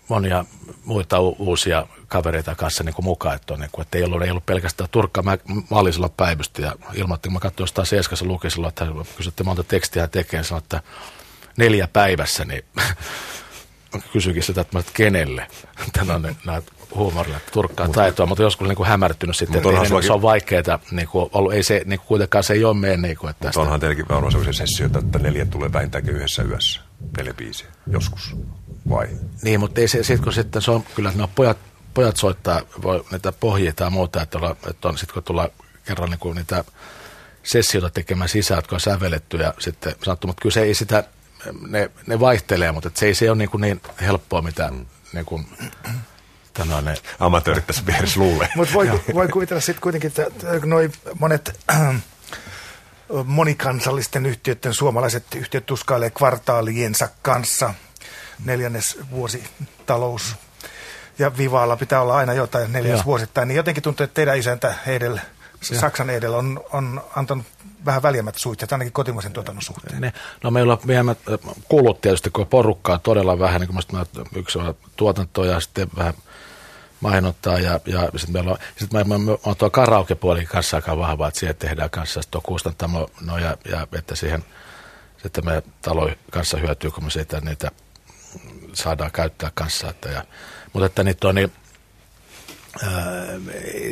monia 0.08 0.44
muita 0.84 1.20
u- 1.20 1.36
uusia 1.38 1.86
kavereita 2.08 2.54
kanssa 2.54 2.84
niin 2.84 2.94
kuin 2.94 3.04
mukaan, 3.04 3.36
että, 3.36 3.54
on, 3.54 3.60
niin 3.60 3.70
kuin, 3.72 3.82
että 3.82 3.98
ei, 3.98 4.04
ollut, 4.04 4.22
ei 4.22 4.30
ollut 4.30 4.46
pelkästään 4.46 4.90
Turkka, 4.90 5.22
mä, 5.22 5.38
mä 5.70 5.78
olin 5.78 5.92
silloin 5.92 6.12
päivystä 6.16 6.62
ja 6.62 6.76
ilmoitin, 6.94 7.30
kun 7.30 7.32
mä 7.32 7.40
katsoin 7.40 7.62
jostain 7.62 7.86
Seiskassa 7.86 8.24
luki 8.24 8.50
silloin, 8.50 8.68
että 8.68 8.86
kysytte 9.16 9.44
monta 9.44 9.64
tekstiä 9.64 10.08
tekee, 10.08 10.44
sanoin, 10.44 10.62
että 10.62 10.82
neljä 11.56 11.88
päivässä, 11.92 12.44
niin 12.44 12.64
kysyikin 14.12 14.42
sitä, 14.42 14.60
että, 14.60 14.76
mä, 14.76 14.80
että 14.80 14.92
kenelle 14.94 15.46
tällainen 15.92 16.36
huumorilla, 16.94 17.36
että 17.36 17.50
turkkaa 17.52 17.86
mutta, 17.86 18.00
taitoa, 18.00 18.26
mutta 18.26 18.42
joskus 18.42 18.68
niin 18.68 18.76
kuin 18.76 18.88
hämärtynyt 18.88 19.36
sitten, 19.36 19.56
että 19.56 19.90
niin, 19.90 20.02
se 20.02 20.12
on 20.12 20.22
vaikeaa, 20.22 20.78
niin 20.90 21.08
kuin, 21.08 21.30
ollut, 21.32 21.52
ei 21.52 21.62
se, 21.62 21.82
niin 21.84 21.98
kuin, 21.98 22.06
kuitenkaan 22.06 22.44
se 22.44 22.52
ei 22.52 22.64
ole 22.64 22.74
meidän. 22.74 23.02
Niin 23.02 23.16
kuin, 23.16 23.30
että 23.30 23.46
tästä. 23.46 23.60
onhan 23.60 23.80
teilläkin 23.80 24.08
varmaan 24.08 24.32
sellaisia 24.32 24.66
sessioita, 24.66 24.98
että 24.98 25.18
neljä 25.18 25.44
tulee 25.44 25.72
vähintäänkin 25.72 26.14
yhdessä 26.14 26.42
yössä, 26.42 26.80
neljä 27.16 27.34
biisiä, 27.34 27.66
joskus, 27.86 28.36
vai? 28.88 29.08
Niin, 29.42 29.60
mutta 29.60 29.80
ei 29.80 29.88
se, 29.88 30.02
sit, 30.02 30.20
kun 30.20 30.32
sitten 30.32 30.62
se 30.62 30.70
on, 30.70 30.84
kyllä 30.94 31.12
no, 31.14 31.30
pojat, 31.34 31.58
pojat 31.94 32.16
soittaa, 32.16 32.60
voi 32.82 33.04
niitä 33.12 33.32
pohjia 33.32 33.72
tai 33.72 33.90
muuta, 33.90 34.22
että, 34.22 34.38
olla, 34.38 34.56
että 34.70 34.88
on 34.88 34.98
sitten 34.98 35.14
kun 35.14 35.22
tullaan 35.22 35.48
kerran 35.84 36.10
niin 36.10 36.18
kuin 36.18 36.36
niitä 36.36 36.64
sessioita 37.42 37.90
tekemään 37.90 38.28
sisään, 38.28 38.58
jotka 38.58 38.76
on 38.76 38.80
sävelletty 38.80 39.36
ja 39.36 39.54
sitten 39.58 39.94
sanottu, 40.04 40.26
mutta 40.26 40.42
kyllä 40.42 40.52
se 40.52 40.62
ei 40.62 40.74
sitä, 40.74 41.04
ne, 41.68 41.90
ne 42.06 42.20
vaihtelee, 42.20 42.72
mutta 42.72 42.90
se 42.94 43.06
ei 43.06 43.14
se 43.14 43.30
ole 43.30 43.38
niin, 43.38 43.50
kuin 43.50 43.60
niin 43.60 43.80
helppoa, 44.00 44.42
mitä 44.42 44.70
mm. 44.70 44.86
niin 45.12 45.24
kuin, 45.24 45.46
ne 46.82 46.94
amatöörit 47.20 47.66
tässä 47.66 47.86
vieressä 47.86 48.20
luulee. 48.20 48.48
Mutta 48.56 48.74
voi, 48.74 48.90
voi 49.14 49.28
kuvitella 49.28 49.60
sitten 49.60 49.82
kuitenkin, 49.82 50.08
että 50.08 50.26
noi 50.64 50.90
monet 51.18 51.60
äh, 51.70 51.94
monikansallisten 53.24 54.26
yhtiöiden 54.26 54.74
suomalaiset 54.74 55.24
yhtiöt 55.34 55.66
tuskailee 55.66 56.10
kvartaaliensa 56.10 57.08
kanssa. 57.22 57.74
Neljännes 58.44 58.98
vuositalous 59.10 60.36
ja 61.18 61.36
Vivaalla 61.36 61.76
pitää 61.76 62.02
olla 62.02 62.16
aina 62.16 62.34
jotain 62.34 62.72
neljäs 62.72 63.04
vuosittain, 63.04 63.48
niin 63.48 63.56
jotenkin 63.56 63.82
tuntuu, 63.82 64.04
että 64.04 64.14
teidän 64.14 64.38
isäntä 64.38 64.74
Saksan 65.62 66.10
edellä 66.10 66.36
on, 66.36 66.64
on 66.72 67.04
antanut 67.16 67.46
vähän 67.84 68.02
väljemmät 68.02 68.34
suhteet, 68.38 68.72
ainakin 68.72 68.92
kotimaisen 68.92 69.32
tuotannon 69.32 69.62
suhteen. 69.62 70.12
No 70.44 70.50
meillä 70.50 70.72
on 70.72 70.78
väljemmät 70.86 71.18
kulut 71.68 72.00
tietysti, 72.00 72.30
kun 72.30 72.46
porukkaa 72.46 72.98
todella 72.98 73.38
vähän, 73.38 73.60
niin 73.60 73.68
kuin 73.68 74.06
yksi 74.36 74.58
on 74.58 74.74
tuotanto 74.96 75.44
ja 75.44 75.60
sitten 75.60 75.88
vähän 75.96 76.14
mainontaa 77.00 77.58
ja, 77.58 77.80
ja 77.86 78.00
sitten 78.16 78.32
meillä 78.32 78.50
on, 78.50 78.58
sit 78.76 78.92
mä, 78.92 79.04
mä, 79.04 79.14
on 79.44 79.56
tuo 79.56 79.70
karaokepuoli 79.70 80.46
kanssa 80.46 80.76
aika 80.76 80.96
vahva, 80.96 81.28
että 81.28 81.40
siihen 81.40 81.56
tehdään 81.56 81.90
kanssa 81.90 82.20
tuo 82.30 82.40
kustantamo 82.40 83.10
no 83.20 83.38
ja, 83.38 83.56
ja, 83.70 83.86
että 83.92 84.14
siihen 84.14 84.44
sitten 85.22 85.44
me 85.44 85.62
talo 85.82 86.10
kanssa 86.30 86.58
hyötyy, 86.58 86.90
kun 86.90 87.04
me 87.04 87.10
siitä 87.10 87.40
niitä 87.40 87.70
saadaan 88.72 89.12
käyttää 89.12 89.50
kanssa. 89.54 89.90
Että 89.90 90.08
ja, 90.08 90.24
mutta 90.72 90.86
että 90.86 91.04
niitä 91.04 91.28
on 91.28 91.34
niin, 91.34 91.52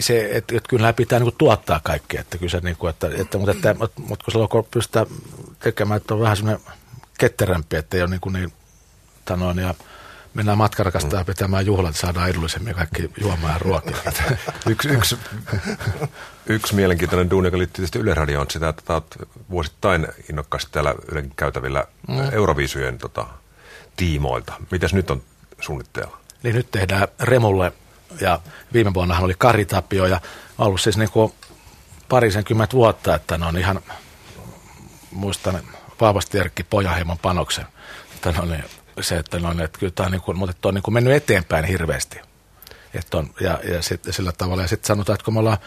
se, 0.00 0.28
että, 0.32 0.56
että 0.56 0.68
kyllä 0.68 0.92
pitää 0.92 1.18
niin 1.18 1.34
tuottaa 1.38 1.80
kaikkea, 1.84 2.20
että 2.20 2.38
kyllä 2.38 2.50
se, 2.50 2.60
niin 2.60 2.76
kuin, 2.76 2.90
että, 2.90 3.10
että, 3.16 3.38
mutta, 3.38 3.52
että, 3.52 3.74
mutta, 3.78 4.24
kun 4.24 4.32
silloin 4.32 4.48
kun 4.48 4.66
pystytään 4.70 5.06
tekemään, 5.58 5.96
että 5.96 6.14
on 6.14 6.20
vähän 6.20 6.36
semmoinen 6.36 6.66
ketterämpi, 7.18 7.76
että 7.76 7.96
ei 7.96 8.02
ole 8.02 8.10
niin, 8.10 8.20
kuin 8.20 8.32
niin 8.32 8.52
tanoin, 9.24 9.58
ja 9.58 9.74
mennään 10.34 10.58
matkarakastaa 10.58 11.24
pitämään 11.24 11.66
juhlat, 11.66 11.96
saadaan 11.96 12.30
edullisemmin 12.30 12.74
kaikki 12.74 13.10
juomaan 13.20 13.52
ja 13.52 13.58
ruokia. 13.58 13.96
yksi, 14.70 14.88
yksi, 14.88 15.16
yksi 16.46 16.74
mielenkiintoinen 16.74 17.30
duuni, 17.30 17.46
joka 17.46 17.58
liittyy 17.58 17.76
tietysti 17.76 17.98
Yle 17.98 18.14
Radio, 18.14 18.40
on 18.40 18.46
sitä, 18.50 18.68
että 18.68 18.92
olet 18.92 19.28
vuosittain 19.50 20.08
innokkaasti 20.30 20.72
täällä 20.72 20.94
Ylen 21.12 21.32
käytävillä 21.36 21.84
mm. 22.08 22.32
Euroviisujen 22.32 22.98
tota, 22.98 23.26
tiimoilta. 23.96 24.52
Mitäs 24.70 24.94
nyt 24.94 25.10
on 25.10 25.22
suunnitteilla? 25.60 26.18
Niin 26.42 26.54
nyt 26.54 26.70
tehdään 26.70 27.08
Remulle 27.20 27.72
ja 28.20 28.40
viime 28.72 28.94
vuonnahan 28.94 29.24
oli 29.24 29.34
Kari 29.38 29.64
Tapio 29.64 30.06
ja 30.06 30.20
ollut 30.58 30.80
siis 30.80 30.96
niin 30.96 31.10
kuin 31.10 31.32
parisenkymmentä 32.08 32.76
vuotta, 32.76 33.14
että 33.14 33.38
ne 33.38 33.46
on 33.46 33.58
ihan, 33.58 33.80
muistan 35.10 35.60
vahvasti 36.00 36.38
Erkki 36.38 36.62
Pojaheimon 36.62 37.18
panoksen. 37.18 37.66
Että 38.14 38.32
ne 38.32 38.40
on 38.40 38.56
se, 39.00 39.16
että, 39.16 39.38
no, 39.38 39.64
että 39.64 39.78
kyllä 39.78 39.92
tämä 39.92 40.06
on, 40.06 40.12
niin 40.12 40.22
kuin, 40.22 40.38
mutta 40.38 40.68
on 40.68 40.74
niin 40.74 40.82
kuin 40.82 40.94
mennyt 40.94 41.14
eteenpäin 41.14 41.64
hirveästi. 41.64 42.20
Että 42.94 43.18
on, 43.18 43.34
ja, 43.40 43.60
ja 43.72 43.82
sit, 43.82 44.00
sillä 44.10 44.32
tavalla. 44.32 44.62
Ja 44.62 44.68
sitten 44.68 44.86
sanotaan, 44.86 45.14
että 45.14 45.24
kun 45.24 45.34
me 45.34 45.40
ollaan 45.40 45.58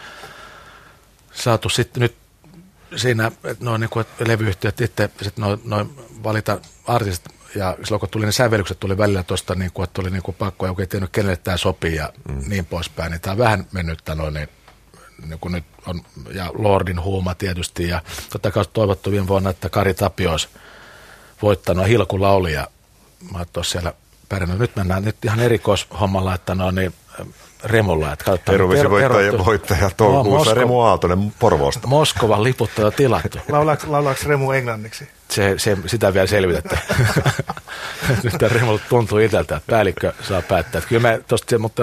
saatu 1.32 1.68
sitten 1.68 2.00
nyt 2.00 2.16
siinä, 2.96 3.26
että 3.26 3.64
noin 3.64 3.80
niin 3.80 3.90
kuin, 3.90 4.00
että 4.00 4.28
levyyhtiöt 4.28 4.80
itse 4.80 5.10
sit 5.22 5.36
noin, 5.36 5.60
noin 5.64 5.96
valita 6.22 6.60
artistit, 6.86 7.32
ja 7.54 7.76
silloin 7.84 8.00
kun 8.00 8.08
tuli 8.08 8.26
ne 8.26 8.32
sävellykset, 8.32 8.80
tuli 8.80 8.98
välillä 8.98 9.22
tuosta, 9.22 9.54
niin 9.54 9.72
kuin, 9.74 9.84
että 9.84 10.00
oli 10.00 10.10
niin 10.10 10.22
kuin 10.22 10.34
pakko, 10.38 10.66
joka 10.66 10.82
ei 10.82 10.86
tiennyt, 10.86 11.10
kenelle 11.10 11.36
tämä 11.36 11.56
sopii 11.56 11.94
ja 11.94 12.12
mm. 12.28 12.42
niin 12.48 12.66
poispäin, 12.66 13.10
niin 13.10 13.20
tämä 13.20 13.32
on 13.32 13.38
vähän 13.38 13.66
mennyt 13.72 13.98
noin, 14.14 14.34
niin, 14.34 14.48
niin 15.26 15.38
kuin 15.38 15.52
nyt 15.52 15.64
on, 15.86 16.02
ja 16.34 16.50
Lordin 16.54 17.02
huuma 17.02 17.34
tietysti, 17.34 17.88
ja 17.88 18.02
totta 18.30 18.50
kai 18.50 18.64
toivottu 18.72 19.10
viime 19.10 19.28
vuonna, 19.28 19.50
että 19.50 19.68
Kari 19.68 19.94
Tapio 19.94 20.30
olisi 20.30 20.48
voittanut 21.42 21.88
Hilku 21.88 22.20
Laulia 22.20 22.66
mä 23.32 23.38
oon 23.38 23.64
siellä 23.64 23.92
pärjännyt. 24.28 24.58
Nyt 24.58 24.76
mennään 24.76 25.04
nyt 25.04 25.24
ihan 25.24 25.40
erikoishommalla, 25.40 26.34
että 26.34 26.54
no 26.54 26.70
niin, 26.70 26.94
Remulla. 27.64 28.12
Että 28.12 28.24
katsotaan, 28.24 28.54
Eurovisi 28.54 28.90
voittaja, 28.90 29.28
ero, 29.28 29.44
voittaja 29.44 29.90
toukokuussa 29.96 30.50
no, 30.50 30.60
Remu 30.60 30.80
Aaltonen 30.80 31.34
Porvoosta. 31.38 31.86
Moskovan 31.86 32.44
liput 32.44 32.70
on 32.78 32.84
jo 32.84 32.90
tilattu. 32.90 33.38
Laulaako, 33.48 33.92
laulaako 33.92 34.20
Remu 34.26 34.50
englanniksi? 34.50 35.08
Se, 35.32 35.54
se, 35.58 35.76
sitä 35.86 36.14
vielä 36.14 36.26
selvitettä. 36.26 36.78
Nyt 38.22 38.42
Remu 38.42 38.78
tuntuu 38.88 39.18
itseltä, 39.18 39.56
että 39.56 39.72
päällikkö 39.72 40.12
saa 40.22 40.42
päättää. 40.42 40.78
Että 40.78 40.88
kyllä 40.88 41.02
me 41.02 41.20
tosta, 41.28 41.58
mutta 41.58 41.82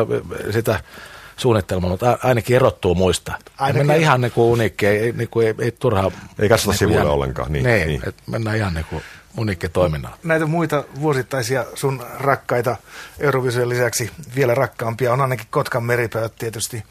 sitä 0.52 0.80
suunnittelmaa, 1.38 1.90
mutta 1.90 2.18
ainakin 2.24 2.56
erottuu 2.56 2.96
muista. 2.96 3.34
Ainakin. 3.58 3.80
Mennään 3.80 4.00
ihan 4.00 4.22
niin 4.22 4.32
kuin 4.32 4.46
uniikki, 4.46 4.88
ei, 4.88 5.12
niin 5.12 5.30
kuin, 5.30 5.48
ei, 5.48 5.56
ei 5.60 5.72
turhaa. 5.72 6.12
Ei 6.40 6.50
katsota 6.50 6.72
niin 6.72 6.78
sivuille 6.78 7.10
ollenkaan. 7.10 7.52
Niin, 7.52 7.66
niin, 7.66 7.88
niin. 7.88 8.02
mennään 8.28 8.58
ihan 8.58 8.74
niin 8.74 8.86
kuin 8.90 9.04
uniikki 9.38 9.70
toiminnalla. 9.70 10.18
Näitä 10.24 10.46
muita 10.46 10.84
vuosittaisia 11.00 11.66
sun 11.74 12.04
rakkaita 12.20 12.76
Eurovision 13.20 13.70
lisäksi 13.70 14.12
vielä 14.36 14.56
rakkaampia 14.56 15.14
on 15.14 15.22
ainakin 15.22 15.48
Kotkan 15.50 15.84
meripäät 15.84 16.36
tietysti. 16.36 16.84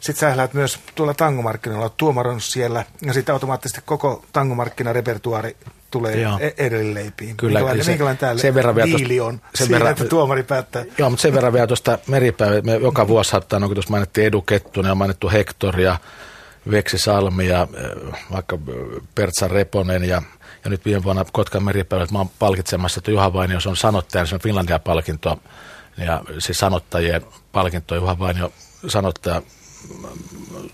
Sitten 0.00 0.30
sä 0.30 0.36
lähdet 0.36 0.54
myös 0.54 0.78
tuolla 0.94 1.14
tangomarkkinoilla, 1.14 1.88
tuomaron 1.88 2.40
siellä 2.40 2.84
ja 3.02 3.12
sitten 3.12 3.32
automaattisesti 3.32 3.80
koko 3.84 4.24
tangomarkkinarepertuari 4.32 5.56
tulee 5.94 6.20
Joo. 6.20 6.38
E- 6.40 6.54
edelleipiin. 6.56 7.36
Kyllä, 7.36 7.58
minkälainen, 7.58 7.84
se, 7.84 7.90
minkälainen 7.90 8.18
täällä 8.18 8.40
sen 8.42 8.54
verran 8.54 8.74
vielä 8.74 8.98
diili 8.98 9.20
on 9.20 9.40
sen 9.54 9.66
siinä, 9.66 9.72
verran, 9.72 9.92
että 9.92 10.04
tuomari 10.04 10.42
päättää? 10.42 10.84
Joo, 10.98 11.10
mutta 11.10 11.22
sen 11.22 11.34
verran 11.34 11.52
vielä 11.52 11.66
tuosta 11.66 11.98
meripäivä. 12.06 12.60
Me 12.60 12.76
joka 12.76 13.08
vuosi 13.08 13.30
saattaa, 13.30 13.60
no 13.60 13.66
kun 13.66 13.76
tuossa 13.76 13.90
mainittiin 13.90 14.26
Edu 14.26 14.42
Kettunen 14.42 14.88
ja 14.88 14.94
mainittu 14.94 15.30
Hector 15.30 15.80
ja 15.80 15.98
Veksi 16.70 16.98
Salmi 16.98 17.48
ja 17.48 17.60
äh, 17.60 18.14
vaikka 18.32 18.56
äh, 18.56 19.02
Pertsa 19.14 19.48
Reponen 19.48 20.04
ja, 20.04 20.22
ja 20.64 20.70
nyt 20.70 20.84
viime 20.84 21.04
vuonna 21.04 21.24
Kotkan 21.32 21.64
meripäivät 21.64 22.10
mä 22.10 22.18
oon 22.18 22.30
palkitsemassa, 22.38 22.98
että 22.98 23.10
Juha 23.10 23.32
Vainio 23.32 23.60
se 23.60 23.68
on 23.68 23.76
sanottaja, 23.76 24.26
se 24.26 24.34
on 24.34 24.40
Finlandia-palkinto 24.40 25.40
ja 25.98 26.24
siis 26.38 26.58
sanottajien 26.58 27.22
palkinto, 27.52 27.94
Juha 27.94 28.18
Vainio 28.18 28.52
sanottaja 28.88 29.42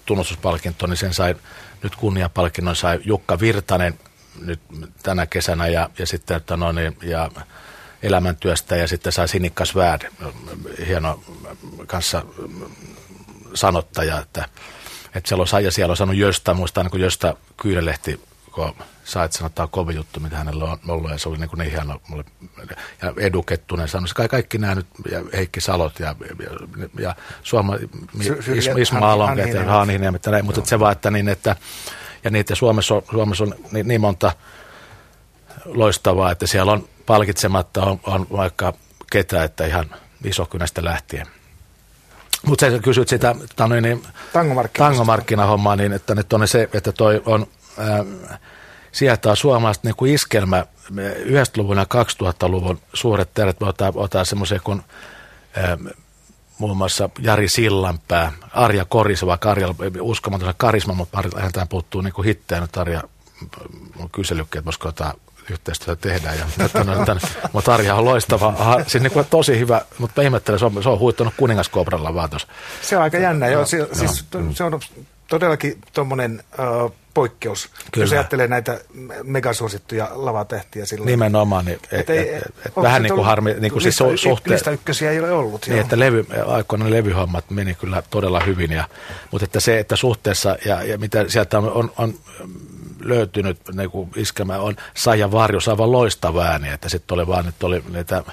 tunnustuspalkinto, 0.07 0.87
niin 0.87 0.97
sen 0.97 1.15
sai 1.15 1.35
nyt 1.83 1.97
kunniapalkinnon 1.97 2.77
sai 2.77 3.01
Jukka 3.05 3.41
Virtanen 3.41 3.99
nyt 4.41 4.61
tänä 5.03 5.27
kesänä 5.27 5.67
ja, 5.67 5.91
ja 5.99 6.07
sitten 6.07 6.37
että 6.37 6.57
no 6.57 6.73
niin, 6.73 6.97
ja 7.03 7.31
elämäntyöstä 8.03 8.77
ja 8.77 8.89
sitten 8.89 9.13
sai 9.13 9.29
Sinikka 9.29 9.65
Svärd, 9.65 10.03
hieno 10.87 11.21
kanssa 11.87 12.23
sanottaja, 13.55 14.19
että, 14.19 14.45
että 15.15 15.29
siellä 15.29 15.45
on, 15.57 15.65
ja 15.65 15.71
siellä 15.71 15.91
on 15.91 15.97
sanonut 15.97 16.21
Jöstä, 16.21 16.55
muistan 16.55 16.91
kun 16.91 17.01
Jöstä 17.01 17.35
Kyydelehti, 17.57 18.21
kun 18.53 18.75
sai, 19.05 19.25
että 19.25 19.39
sanotaan 19.39 19.69
kovin 19.69 19.97
juttu, 19.97 20.21
mitä 20.21 20.37
hänellä 20.37 20.65
on 20.65 20.79
ollut, 20.89 21.11
ja 21.11 21.19
se 21.19 21.29
oli 21.29 21.39
niin, 21.39 21.49
kuin 21.49 21.59
niin 21.59 21.71
hieno, 21.71 22.01
mulle, 22.09 22.25
ja 23.03 23.13
Edu 23.17 23.43
Kettunen 23.43 23.89
sanoi, 23.89 24.09
kai 24.15 24.29
kaikki 24.29 24.59
nämä 24.59 24.75
nyt, 24.75 24.87
ja 25.11 25.25
Heikki 25.33 25.61
Salot, 25.61 26.01
ja, 26.01 26.15
ja, 26.39 26.51
ja 26.99 27.17
Suoma, 27.43 27.77
Isma 28.81 29.13
Alonkeet, 29.13 29.55
ja 29.55 29.65
mutta, 30.43 30.65
se 30.65 30.79
vaan, 30.79 30.93
että 30.93 31.11
niin, 31.11 31.29
että, 31.29 31.57
ja 32.25 32.31
niitä 32.31 32.55
Suomessa 32.55 32.95
on, 32.95 33.03
Suomessa 33.11 33.45
on 33.45 33.55
niin, 33.73 33.89
niin 33.89 34.01
monta 34.01 34.33
loistavaa, 35.65 36.33
että 36.33 36.47
siellä 36.47 36.73
on 36.73 36.89
palkitsematta 37.07 37.83
on, 37.83 38.01
on 38.07 38.27
vaikka 38.33 38.73
ketä, 39.13 39.45
että 39.45 39.67
ihan 39.67 39.87
isokynästä 40.25 40.85
lähtien. 40.85 41.27
Mutta 42.47 42.71
sä 42.71 42.79
kysyt 42.79 43.09
sitä 43.09 43.35
tota 43.49 43.69
niin, 43.69 44.03
tangomarkkinahommaa, 44.79 45.77
niin 45.77 45.93
että 45.93 46.15
nyt 46.15 46.33
on 46.33 46.49
se, 46.49 46.69
että 46.73 46.93
toi 46.93 47.23
on, 47.27 47.47
äh, 47.79 48.41
on 49.31 49.37
suomalaiset 49.37 49.85
niin 49.85 49.97
kuin 49.97 50.15
iskelmä 50.15 50.67
90-luvun 51.25 51.77
ja 51.77 51.85
2000-luvun 51.85 52.81
suuret 52.95 53.31
ottaa, 53.61 53.93
ottaa 53.95 54.25
semmoisia 54.25 54.61
kuin 54.65 54.83
äh, 55.59 55.95
muun 56.61 56.77
muassa 56.77 57.11
Jari 57.19 57.49
Sillanpää, 57.49 58.33
Arja 58.53 58.85
Koris, 58.85 59.27
vaikka 59.27 59.51
Arja 59.51 59.75
uskomaton 60.01 60.55
karisma, 60.57 60.95
mutta 60.95 61.23
häntä 61.37 61.67
puuttuu 61.71 62.01
niin 62.01 62.25
hittejä 62.25 62.61
nyt 62.61 62.77
Arja 62.77 63.03
on 63.99 64.11
kysellytkin, 64.11 64.59
että 64.59 64.65
voisiko 64.65 64.89
ottaa 64.89 65.15
yhteistyötä 65.51 66.09
tehdään. 66.09 66.39
Ja, 66.39 66.69
tämän, 66.69 67.07
tämän, 67.07 67.21
mutta 67.53 67.75
Arja 67.75 67.95
on 67.95 68.05
loistava, 68.05 68.55
aha, 68.59 68.85
siis 68.87 69.03
niin 69.03 69.13
kuin 69.13 69.27
tosi 69.31 69.59
hyvä, 69.59 69.81
mutta 69.99 70.23
ihmettelen, 70.23 70.59
se 70.59 70.65
on, 70.65 70.83
se 70.83 70.89
on 70.89 70.99
huittanut 70.99 71.35
kuningaskobralla 71.37 72.15
vaan 72.15 72.31
tuossa. 72.31 72.49
Se 72.83 72.97
on 72.97 73.03
aika 73.03 73.19
jännä, 73.19 73.49
joo. 73.49 73.67
Se, 73.67 73.89
siis, 73.93 74.25
se 74.55 74.65
on 74.65 74.81
todellakin 75.29 75.79
tuommoinen 75.93 76.45
uh, 76.85 76.93
poikkeus, 77.21 77.69
Kyllä. 77.93 78.05
jos 78.05 78.13
ajattelee 78.13 78.49
näitä 78.49 78.81
megasuosittuja 79.23 80.09
lavatähtiä 80.13 80.87
silloin. 80.87 81.07
Nimenomaan, 81.07 81.65
niin, 81.65 81.79
et, 81.93 81.93
et, 81.93 82.11
et, 82.11 82.43
et, 82.67 82.77
vähän 82.77 83.03
niin 83.03 83.15
kuin 83.15 83.25
harmi, 83.25 83.55
niin 83.55 83.73
kuin 83.73 83.85
lista, 83.85 84.09
siis 84.09 84.23
suhteen. 84.23 84.55
Lista 84.55 84.71
ykkösiä 84.71 85.11
ei 85.11 85.21
ole 85.21 85.33
ollut. 85.33 85.67
Niin, 85.67 85.77
joo. 85.77 85.81
että 85.81 85.99
levy, 85.99 86.27
aikoina 86.47 86.91
levyhommat 86.91 87.51
meni 87.51 87.75
kyllä 87.75 88.03
todella 88.11 88.41
hyvin, 88.41 88.73
ja, 88.73 88.89
mutta 89.31 89.45
että 89.45 89.61
se, 89.61 89.79
että 89.79 89.97
suhteessa 89.97 90.57
ja, 90.65 90.83
ja 90.83 90.99
mitä 90.99 91.25
sieltä 91.29 91.59
on, 91.59 91.71
on, 91.71 91.93
on 91.99 92.15
löytynyt 93.01 93.59
niin 93.73 93.91
kuin 93.91 94.11
iskemä 94.17 94.59
on 94.59 94.77
Saija 94.95 95.33
Varjos 95.33 95.69
aivan 95.69 95.93
loistava 95.93 96.45
ääni, 96.45 96.69
että 96.69 96.89
sitten 96.89 97.15
oli 97.15 97.27
vaan, 97.27 97.49
että 97.49 97.67
oli 97.67 97.85
niitä 97.93 98.25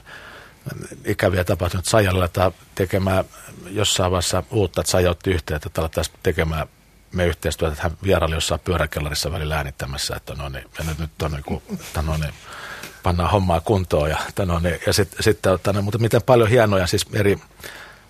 ikäviä 1.05 1.43
tapahtunut 1.43 1.85
Saijalle 1.85 2.29
tekemään 2.75 3.25
jossain 3.69 4.11
vaiheessa 4.11 4.43
uutta, 4.51 4.81
että 4.81 4.91
Saija 4.91 5.11
otti 5.11 5.31
yhteyttä, 5.31 5.67
että 5.67 5.81
alettaisiin 5.81 6.17
tekemään 6.23 6.67
me 7.11 7.25
yhteistyötä, 7.25 7.71
että 7.71 7.83
hän 7.83 7.97
vieraili 8.03 8.35
jossain 8.35 8.61
pyöräkellarissa 8.63 9.31
välillä 9.31 9.57
äänittämässä, 9.57 10.15
että 10.15 10.35
no 10.35 10.49
niin, 10.49 10.65
ja 10.77 10.85
nyt, 10.87 10.99
nyt 10.99 11.21
on 11.21 11.31
niin 11.31 11.43
kuin, 11.43 11.61
että 11.73 12.01
no 12.01 12.17
niin, 12.17 12.33
pannaan 13.03 13.31
hommaa 13.31 13.61
kuntoon 13.61 14.09
ja, 14.09 14.17
että 14.29 14.45
no 14.45 14.59
niin, 14.59 14.79
ja 14.87 14.93
sitten, 14.93 15.23
sit, 15.23 15.45
että, 15.45 15.73
no, 15.73 15.81
mutta 15.81 15.99
miten 15.99 16.21
paljon 16.21 16.49
hienoja 16.49 16.87
siis 16.87 17.05
eri 17.13 17.39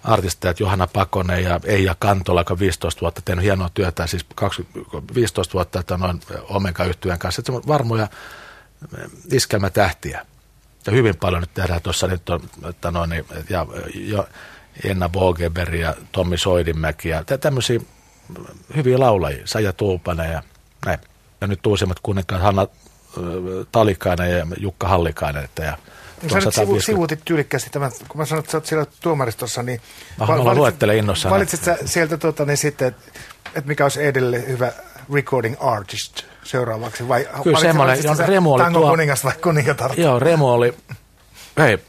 artisteja, 0.04 0.54
Johanna 0.60 0.88
Pakonen 0.88 1.44
ja 1.44 1.60
Eija 1.64 1.96
Kantola, 2.00 2.42
joka 2.42 2.60
15 2.60 3.02
vuotta 3.02 3.22
tehnyt 3.26 3.46
hienoa 3.46 3.70
työtä, 3.74 4.08
siis 4.08 4.26
20, 4.36 5.14
15 5.16 5.54
vuotta 5.54 5.80
että 5.80 5.98
noin 5.98 6.22
omega 6.50 6.84
yhtyön 6.84 7.20
kanssa. 7.20 7.40
Että 7.40 7.54
varmoja 7.54 8.08
eh, 8.98 9.10
iskelmätähtiä. 9.32 10.26
Ja 10.86 10.94
hyvin 10.94 11.16
paljon 11.16 11.42
nyt 11.42 11.54
tehdään 11.54 11.82
tuossa 11.82 12.08
nyt 12.08 12.30
on, 12.30 12.42
että 12.70 12.92
noin, 12.92 13.26
ja 13.50 13.66
jo 13.96 14.30
Enna 14.84 15.10
Bogeberg 15.10 15.74
ja 15.74 15.96
Tommi 16.12 16.38
Soidinmäki 16.38 17.10
ja 17.10 17.24
tämmöisiä 17.24 17.80
hyviä 18.76 19.00
laulajia, 19.00 19.42
Saija 19.46 19.74
Tuupanen 19.74 20.32
ja 20.32 20.44
näin. 20.86 21.00
Ja 21.42 21.48
nyt 21.48 21.66
uusimmat 21.66 22.00
kuninkaat 22.04 22.42
Hanna 22.42 22.68
Talikainen 23.72 24.32
ja 24.32 24.48
Jukka 24.60 24.88
Hallikainen. 24.88 25.44
Että 25.44 25.64
ja 25.64 25.78
niin 26.22 26.30
sä 26.30 26.40
nyt 26.40 26.54
sivu, 26.54 26.82
sivuutit 26.82 27.20
tyylikkästi 27.26 27.70
tämän, 27.70 27.92
kun 28.08 28.22
mä 28.22 28.26
sanoin, 28.26 28.40
että 28.40 28.52
sä 28.52 28.58
oot 28.58 28.66
siellä 28.66 28.86
tuomaristossa, 29.02 29.64
niin... 29.64 29.82
Mä 30.20 30.28
val, 30.28 30.56
luettelen 30.56 30.98
innossaan. 30.98 31.34
Valitsit 31.34 31.64
sä 31.64 31.78
sieltä 31.86 32.18
tuota, 32.18 32.46
niin 32.46 32.58
sitten, 32.58 32.88
että 32.88 33.12
et 33.56 33.66
mikä 33.66 33.86
olisi 33.86 34.06
edelleen 34.06 34.48
hyvä 34.48 34.72
recording 35.14 35.56
artist 35.60 36.24
seuraavaksi? 36.44 37.08
Vai 37.08 37.28
Kyllä 37.44 37.60
semmoinen, 37.60 38.10
on 38.10 38.18
Remu 38.20 38.54
oli 38.54 38.74
tuo... 38.74 38.90
kuningas 38.90 39.24
vai 39.24 39.34
kuningatar? 39.44 39.92
Joo, 39.98 40.20
Remu 40.20 40.48
oli, 40.48 40.74
hei, 41.58 41.80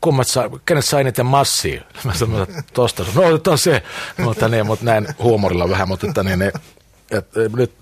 kummat 0.00 0.28
sai, 0.28 0.50
kenet 0.66 0.84
sai 0.84 1.00
eniten 1.00 1.26
massia? 1.26 1.82
Mä 2.04 2.14
sanoin, 2.14 2.42
että 2.42 2.62
tosta, 2.72 3.04
no 3.14 3.22
otetaan 3.22 3.58
se, 3.58 3.82
mutta, 4.18 4.48
niin, 4.48 4.66
mutta 4.66 4.84
näin 4.84 5.08
huumorilla 5.18 5.68
vähän, 5.68 5.88
mutta 5.88 6.06
että 6.06 6.22
niin, 6.22 6.42
että, 6.42 6.60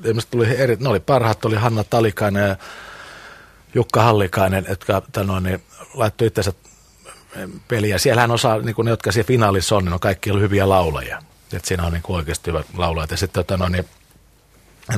nyt 0.05 0.29
tuli 0.31 0.57
eri, 0.57 0.77
ne 0.81 0.89
oli 0.89 1.01
parhaat, 1.01 1.45
oli 1.45 1.57
Hanna 1.57 1.85
Talikainen 1.85 2.49
ja 2.49 2.57
Jukka 3.75 4.03
Hallikainen, 4.03 4.67
jotka 4.69 5.03
tano, 5.13 5.41
niin, 5.41 5.63
laittoi 5.95 6.27
itsensä 6.27 6.53
peliä. 7.69 7.99
Siellähän 7.99 8.31
osa, 8.31 8.59
niin 8.59 8.75
ne, 8.85 8.91
jotka 8.91 9.13
siellä 9.13 9.27
finaalissa 9.27 9.77
on, 9.77 9.85
niin 9.85 9.93
on 9.93 10.01
kaikki 10.01 10.31
ollut 10.31 10.43
hyviä 10.43 10.69
laulajia. 10.69 11.23
Et 11.53 11.65
siinä 11.65 11.87
on 11.87 11.93
niin 11.93 12.03
kuin 12.03 12.17
oikeasti 12.17 12.51
hyvät 12.51 12.67
laulajat. 12.77 13.11
Ja 13.11 13.17
sitten 13.17 13.45
tano, 13.45 13.69
niin, 13.69 13.89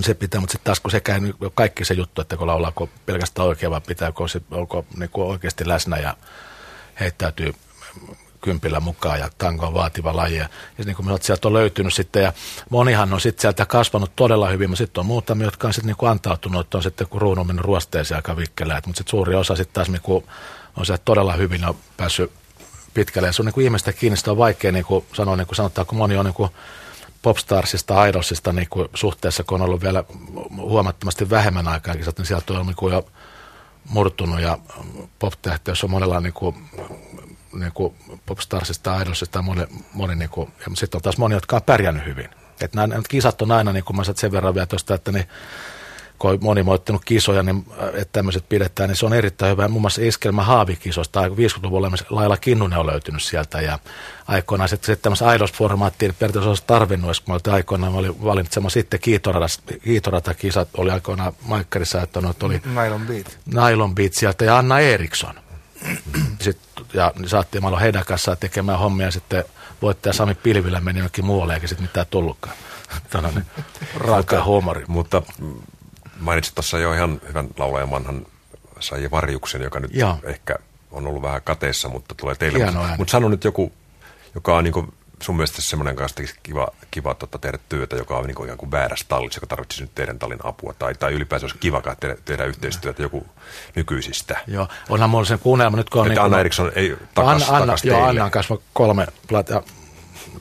se 0.00 0.14
pitää, 0.14 0.40
mutta 0.40 0.52
sitten 0.52 0.64
taas 0.64 0.80
kun 0.80 0.90
se 0.90 1.00
käy 1.00 1.20
niin 1.20 1.34
kaikki 1.54 1.84
se 1.84 1.94
juttu, 1.94 2.20
että 2.20 2.36
kun 2.36 2.46
laulaako 2.46 2.88
pelkästään 3.06 3.48
oikein, 3.48 3.70
vaan 3.70 3.82
pitääkö, 3.82 4.22
onko 4.50 4.84
niin 4.96 5.10
kuin 5.10 5.28
oikeasti 5.28 5.68
läsnä 5.68 5.96
ja 5.96 6.16
heittäytyy 7.00 7.54
kympillä 8.40 8.80
mukaan 8.80 9.18
ja 9.18 9.30
tango 9.38 9.66
on 9.66 9.74
vaativa 9.74 10.16
laji. 10.16 10.36
Ja, 10.36 10.48
ja 10.78 10.84
niin 10.84 10.96
kuin 10.96 11.08
sieltä 11.20 11.48
on 11.48 11.54
löytynyt 11.54 11.94
sitten 11.94 12.22
ja 12.22 12.32
monihan 12.70 13.12
on 13.12 13.20
sitten 13.20 13.42
sieltä 13.42 13.66
kasvanut 13.66 14.16
todella 14.16 14.48
hyvin, 14.48 14.70
mutta 14.70 14.78
sitten 14.78 15.00
on 15.00 15.06
muutamia, 15.06 15.46
jotka 15.46 15.66
on 15.66 15.74
sitten 15.74 15.86
niin 15.86 15.96
kuin 15.96 16.10
antautunut, 16.10 16.66
että 16.66 16.78
on 16.78 16.82
sitten 16.82 17.06
kun 17.06 17.20
ruunu 17.20 17.40
on 17.40 17.46
mennyt 17.46 17.64
ruosteeseen 17.64 18.16
aika 18.16 18.36
vikkelään. 18.36 18.82
Mutta 18.86 18.98
sitten 18.98 19.10
suuri 19.10 19.34
osa 19.34 19.56
sitten 19.56 19.74
taas 19.74 19.88
niin 19.88 20.02
kuin 20.02 20.24
on 20.76 20.86
sieltä 20.86 21.02
todella 21.04 21.32
hyvin 21.32 21.64
on 21.64 21.76
päässyt 21.96 22.32
pitkälle. 22.94 23.28
Ja 23.28 23.32
se 23.32 23.42
on 23.42 23.46
niin 23.46 23.54
kuin 23.54 23.64
ihmistä 23.64 23.92
kiinni, 23.92 24.18
on 24.26 24.36
vaikea 24.36 24.72
niin 24.72 24.84
kuin 24.84 25.04
sanoa, 25.12 25.36
niin 25.36 25.46
kuin 25.46 25.56
sanotaan, 25.56 25.86
kun 25.86 25.98
moni 25.98 26.16
on 26.16 26.24
niin 26.24 26.34
kuin 26.34 26.50
popstarsista, 27.22 28.06
idolsista 28.06 28.52
niin 28.52 28.68
kuin 28.70 28.88
suhteessa, 28.94 29.44
kun 29.44 29.60
on 29.60 29.66
ollut 29.66 29.82
vielä 29.82 30.04
huomattavasti 30.56 31.30
vähemmän 31.30 31.68
aikaa, 31.68 31.94
niin 31.94 32.26
sieltä 32.26 32.52
on 32.52 32.66
niin 32.66 32.76
kuin 32.76 32.92
jo 32.92 33.06
murtunut 33.88 34.40
ja 34.40 34.58
pop 35.18 35.32
on 35.84 35.90
monella 35.90 36.20
niin 36.20 36.32
kuin 36.32 36.56
niin 37.52 37.72
kuin 37.72 37.94
popstarsista, 38.26 39.00
idolsista 39.00 39.42
moni, 39.42 39.66
moni 39.92 40.14
niin 40.14 40.30
kuin, 40.30 40.52
ja 40.60 40.76
sitten 40.76 40.98
on 40.98 41.02
taas 41.02 41.18
moni, 41.18 41.34
jotka 41.34 41.56
on 41.56 41.62
pärjännyt 41.62 42.06
hyvin. 42.06 42.28
Että 42.60 42.76
nämä, 42.76 42.86
nämä 42.86 43.02
kisat 43.08 43.42
on 43.42 43.52
aina, 43.52 43.72
niin 43.72 43.84
kuin 43.84 43.96
mä 43.96 44.02
sen 44.04 44.32
verran 44.32 44.54
vielä 44.54 44.66
tuosta, 44.66 44.94
että 44.94 45.12
niin, 45.12 45.28
kun 46.18 46.30
on 46.30 46.38
moni 46.40 46.62
moittanut 46.62 47.04
kisoja, 47.04 47.42
niin 47.42 47.66
äh, 47.82 47.88
että 47.88 48.12
tämmöiset 48.12 48.48
pidetään, 48.48 48.88
niin 48.88 48.96
se 48.96 49.06
on 49.06 49.14
erittäin 49.14 49.52
hyvä. 49.52 49.68
Muun 49.68 49.80
muassa 49.80 50.02
iskelmä 50.04 50.42
haavikisosta, 50.42 51.28
50-luvulla 51.28 51.90
lailla 52.10 52.36
Kinnunen 52.36 52.78
on 52.78 52.86
löytynyt 52.86 53.22
sieltä 53.22 53.60
ja 53.60 53.78
aikoinaan 54.28 54.68
sitten, 54.68 54.86
sitten 54.86 55.02
tämmöistä 55.02 55.34
idols-formaattiin 55.34 56.14
periaatteessa 56.18 56.48
olisi 56.48 56.64
tarvinnut, 56.66 57.22
kun 57.24 57.40
mä 57.46 57.54
aikoinaan 57.54 57.92
mä 57.92 57.98
olin 57.98 58.24
valinnut 58.24 58.52
semmoisen 58.52 58.80
sitten 58.80 59.00
kiitorata-kisat, 59.82 60.68
oli 60.76 60.90
aikoinaan 60.90 61.32
Maikkarissa, 61.42 62.02
että 62.02 62.20
no, 62.20 62.34
oli 62.42 62.62
Nylon 62.64 63.06
Beat. 63.06 63.38
Nylon 63.46 63.94
Beat 63.94 64.12
sieltä 64.12 64.44
ja 64.44 64.58
Anna 64.58 64.80
Eriksson. 64.80 65.34
Sitten, 66.40 66.84
ja 66.94 67.12
saatiin 67.26 67.62
malo 67.62 67.78
heidän 67.78 68.04
kanssaan 68.04 68.38
tekemään 68.38 68.78
hommia 68.78 69.10
sitten 69.10 69.44
voittaja 69.82 70.12
Sami 70.12 70.34
Pilvilä 70.34 70.80
meni 70.80 70.98
jonnekin 70.98 71.24
muualle 71.24 71.54
eikä 71.54 71.66
sitten 71.66 71.84
mitään 71.84 72.06
tullutkaan. 72.10 72.56
Tällainen 73.10 73.46
raaka 73.96 74.44
huumori. 74.44 74.84
Mutta 74.88 75.22
mainitsit 76.20 76.54
tuossa 76.54 76.78
jo 76.78 76.92
ihan 76.92 77.20
hyvän 77.28 77.48
laulajan 77.56 77.90
vanhan 77.90 78.26
Saija 78.80 79.10
Varjuksen, 79.10 79.62
joka 79.62 79.80
nyt 79.80 79.94
Joo. 79.94 80.18
ehkä 80.24 80.56
on 80.90 81.06
ollut 81.06 81.22
vähän 81.22 81.42
kateessa, 81.42 81.88
mutta 81.88 82.14
tulee 82.14 82.34
teille. 82.34 82.64
Mutta 82.64 82.94
mut 82.98 83.08
sano 83.08 83.28
nyt 83.28 83.44
joku, 83.44 83.72
joka 84.34 84.56
on 84.56 84.64
niin 84.64 84.92
sun 85.22 85.36
mielestä 85.36 85.62
semmoinen 85.62 85.96
kanssa 85.96 86.22
kiva, 86.42 86.68
kiva 86.90 87.14
tota, 87.14 87.38
tehdä 87.38 87.58
työtä, 87.68 87.96
joka 87.96 88.18
on 88.18 88.26
niin 88.26 88.34
kuin, 88.34 88.56
kuin 88.58 88.70
väärässä 88.70 89.06
tallissa, 89.08 89.36
joka 89.36 89.46
tarvitsisi 89.46 89.82
nyt 89.82 89.94
teidän 89.94 90.18
tallin 90.18 90.38
apua, 90.44 90.74
tai, 90.78 90.94
tai 90.94 91.12
ylipäänsä 91.12 91.44
olisi 91.44 91.58
kiva 91.58 91.82
tehdä, 92.00 92.16
tehdä 92.24 92.44
yhteistyötä 92.44 93.02
joku 93.02 93.26
nykyisistä. 93.74 94.38
Joo, 94.46 94.68
onhan 94.88 95.10
mulla 95.10 95.24
sen 95.24 95.38
kuunnelma 95.38 95.76
nyt, 95.76 95.90
kun 95.90 96.00
on... 96.00 96.06
Että 96.06 96.20
niin 96.20 96.24
Anna 96.24 96.40
Eriksson 96.40 96.72
ei 96.74 96.96
takas, 97.14 97.32
Anna, 97.32 97.46
takas 97.46 97.82
Anna, 97.82 97.96
Joo, 97.96 98.04
Anna 98.04 98.24
on 98.24 98.30
kanssa 98.30 98.58
kolme 98.72 99.06
platia 99.28 99.62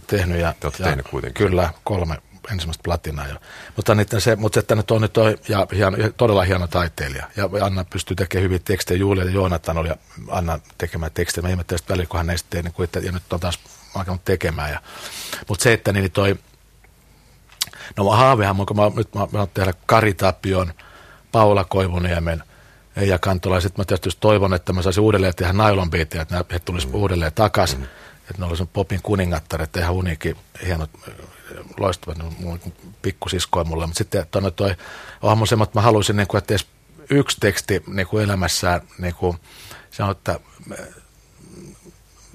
tehnyt. 0.08 0.40
Ja, 0.40 0.54
Te 0.60 0.68
ja 0.80 0.86
tehnyt 0.86 1.08
kuitenkin. 1.08 1.48
Kyllä, 1.48 1.74
kolme 1.84 2.18
ensimmäistä 2.52 2.84
platinaa 2.84 3.28
jo. 3.28 3.36
Mutta, 3.76 3.96
niitä 3.96 4.20
se, 4.20 4.36
mutta 4.36 4.60
että 4.60 4.76
nyt 4.76 4.92
on 4.92 5.02
nyt 5.02 5.14
toi, 5.14 5.38
ja 5.48 5.68
hieno, 5.76 5.98
todella 6.18 6.44
hieno 6.44 6.68
taiteilija. 6.68 7.30
Ja 7.36 7.50
Anna 7.62 7.86
pystyy 7.90 8.16
tekemään 8.16 8.44
hyviä 8.44 8.60
tekstejä. 8.60 8.98
Julia 8.98 9.24
ja 9.24 9.32
Joonatan 9.32 9.78
oli 9.78 9.90
Anna 10.30 10.60
tekemään 10.78 11.12
tekstejä. 11.12 11.42
Mä 11.42 11.50
ihmettelin 11.50 11.80
sitä 11.80 11.94
välillä, 11.94 12.08
kun 12.08 12.18
hän 12.18 12.30
ei 12.30 12.62
niin 12.64 12.74
kuin, 12.74 12.84
että, 12.84 13.00
ja 13.00 13.12
nyt 13.12 13.34
on 13.34 13.40
taas 13.40 13.60
alkanut 13.96 14.26
tekemään. 14.26 14.72
Ja, 14.72 14.82
mutta 15.50 15.64
se, 15.64 15.74
että 15.74 15.94
niin 15.94 16.12
toi, 16.12 16.36
no 17.98 18.10
haavehan, 18.10 18.56
kun 18.56 18.76
mä, 18.76 18.92
nyt 18.96 19.16
mä, 19.16 19.28
mä 19.32 19.48
tehdä 19.54 19.74
Kari 19.86 20.14
Tapion, 20.14 20.74
Paula 21.32 21.64
Koivuniemen, 21.64 22.44
Eija 22.96 23.20
Kantola. 23.20 23.62
Sitten 23.62 23.82
mä 23.82 23.86
tietysti 23.86 24.22
toivon, 24.22 24.54
että 24.54 24.74
mä 24.74 24.82
saisin 24.82 25.04
uudelleen 25.04 25.36
tehdä 25.36 25.54
beatia, 25.90 26.22
että 26.22 26.46
he 26.52 26.60
tulisivat 26.60 26.94
mm. 26.94 27.00
uudelleen 27.00 27.32
takaisin. 27.36 27.80
Mm. 27.80 27.88
Että 28.30 28.42
ne 28.42 28.46
olisivat 28.46 28.74
popin 28.74 29.02
kuningattaret, 29.04 29.78
ihan 29.78 29.94
uniikin, 29.94 30.38
hienot, 30.66 30.90
loistavat, 31.78 32.18
ne 32.18 32.26
pikkusiskoja 33.02 33.64
mulle. 33.64 33.86
Mutta 33.86 33.98
sitten 33.98 34.28
toi, 34.32 34.52
toi 34.52 34.76
on 35.22 35.48
semmoinen, 35.48 35.70
että 35.70 35.80
mä 35.80 35.84
haluaisin, 35.84 36.16
niin 36.16 36.28
kuin, 36.28 36.40
että 36.40 36.54
edes 36.54 36.68
yksi 37.10 37.38
teksti 37.40 37.84
niin 37.88 38.08
kuin 38.08 38.24
elämässään, 38.24 38.82
niin 38.98 39.16
kuin, 39.16 39.38
on, 40.00 40.12
että 40.12 40.40